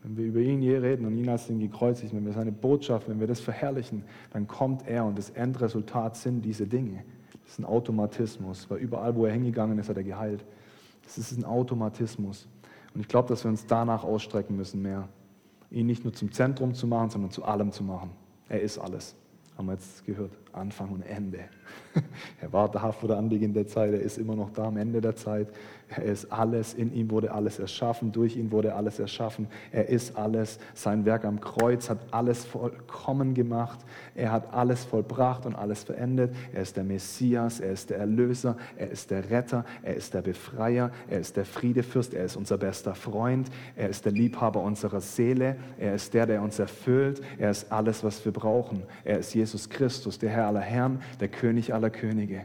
Wenn 0.02 0.16
wir 0.16 0.24
über 0.24 0.40
ihn 0.40 0.62
je 0.62 0.76
reden 0.78 1.06
und 1.06 1.16
ihn 1.16 1.28
als 1.28 1.46
den 1.46 1.60
gekreuzigten, 1.60 2.18
wenn 2.18 2.26
wir 2.26 2.32
seine 2.32 2.50
Botschaft, 2.50 3.08
wenn 3.08 3.20
wir 3.20 3.28
das 3.28 3.40
verherrlichen, 3.40 4.04
dann 4.32 4.48
kommt 4.48 4.86
er 4.88 5.04
und 5.04 5.16
das 5.16 5.30
Endresultat 5.30 6.16
sind 6.16 6.44
diese 6.44 6.66
Dinge. 6.66 7.04
Das 7.44 7.52
ist 7.52 7.58
ein 7.60 7.64
Automatismus, 7.64 8.68
weil 8.68 8.78
überall, 8.78 9.14
wo 9.14 9.26
er 9.26 9.32
hingegangen 9.32 9.78
ist, 9.78 9.88
hat 9.88 9.96
er 9.96 10.04
geheilt. 10.04 10.44
Das 11.04 11.18
ist 11.18 11.36
ein 11.36 11.44
Automatismus. 11.44 12.48
Und 12.94 13.00
ich 13.00 13.08
glaube, 13.08 13.28
dass 13.28 13.44
wir 13.44 13.50
uns 13.50 13.66
danach 13.66 14.04
ausstrecken 14.04 14.56
müssen 14.56 14.82
mehr. 14.82 15.08
Ihn 15.70 15.86
nicht 15.86 16.04
nur 16.04 16.12
zum 16.12 16.32
Zentrum 16.32 16.74
zu 16.74 16.86
machen, 16.86 17.10
sondern 17.10 17.30
zu 17.30 17.44
allem 17.44 17.72
zu 17.72 17.82
machen. 17.84 18.10
Er 18.48 18.60
ist 18.60 18.78
alles. 18.78 19.14
Haben 19.56 19.66
wir 19.66 19.74
jetzt 19.74 20.04
gehört. 20.04 20.32
Anfang 20.52 20.90
und 20.90 21.02
Ende. 21.02 21.40
Er 22.40 22.52
war 22.52 22.70
da 22.70 22.90
vor 22.92 23.08
der 23.08 23.18
Anbeginn 23.18 23.52
der 23.52 23.66
Zeit, 23.66 23.92
er 23.92 24.00
ist 24.00 24.18
immer 24.18 24.34
noch 24.34 24.50
da 24.50 24.64
am 24.64 24.76
Ende 24.76 25.00
der 25.00 25.14
Zeit. 25.14 25.48
Er 25.88 26.04
ist 26.04 26.32
alles, 26.32 26.74
in 26.74 26.92
ihm 26.94 27.10
wurde 27.10 27.32
alles 27.32 27.58
erschaffen, 27.58 28.12
durch 28.12 28.36
ihn 28.36 28.50
wurde 28.50 28.74
alles 28.74 28.98
erschaffen. 28.98 29.46
Er 29.70 29.88
ist 29.88 30.16
alles, 30.16 30.58
sein 30.74 31.04
Werk 31.04 31.24
am 31.24 31.40
Kreuz 31.40 31.90
hat 31.90 31.98
alles 32.10 32.44
vollkommen 32.44 33.34
gemacht. 33.34 33.78
Er 34.14 34.32
hat 34.32 34.52
alles 34.54 34.84
vollbracht 34.84 35.44
und 35.44 35.54
alles 35.54 35.84
verendet. 35.84 36.34
Er 36.52 36.62
ist 36.62 36.76
der 36.76 36.84
Messias, 36.84 37.60
er 37.60 37.72
ist 37.72 37.90
der 37.90 37.98
Erlöser, 37.98 38.56
er 38.76 38.90
ist 38.90 39.10
der 39.10 39.30
Retter, 39.30 39.64
er 39.82 39.94
ist 39.94 40.14
der 40.14 40.22
Befreier, 40.22 40.90
er 41.08 41.20
ist 41.20 41.36
der 41.36 41.44
Friedefürst, 41.44 42.14
er 42.14 42.24
ist 42.24 42.36
unser 42.36 42.56
bester 42.56 42.94
Freund, 42.94 43.50
er 43.76 43.90
ist 43.90 44.04
der 44.04 44.12
Liebhaber 44.12 44.62
unserer 44.62 45.00
Seele, 45.00 45.56
er 45.78 45.94
ist 45.94 46.14
der, 46.14 46.26
der 46.26 46.42
uns 46.42 46.58
erfüllt, 46.58 47.20
er 47.38 47.50
ist 47.50 47.70
alles, 47.70 48.02
was 48.02 48.24
wir 48.24 48.32
brauchen. 48.32 48.82
Er 49.04 49.18
ist 49.18 49.34
Jesus 49.34 49.68
Christus, 49.68 50.18
der 50.18 50.30
Herr 50.42 50.48
aller 50.48 50.60
Herren, 50.60 51.02
der 51.20 51.28
König 51.28 51.72
aller 51.72 51.90
Könige. 51.90 52.42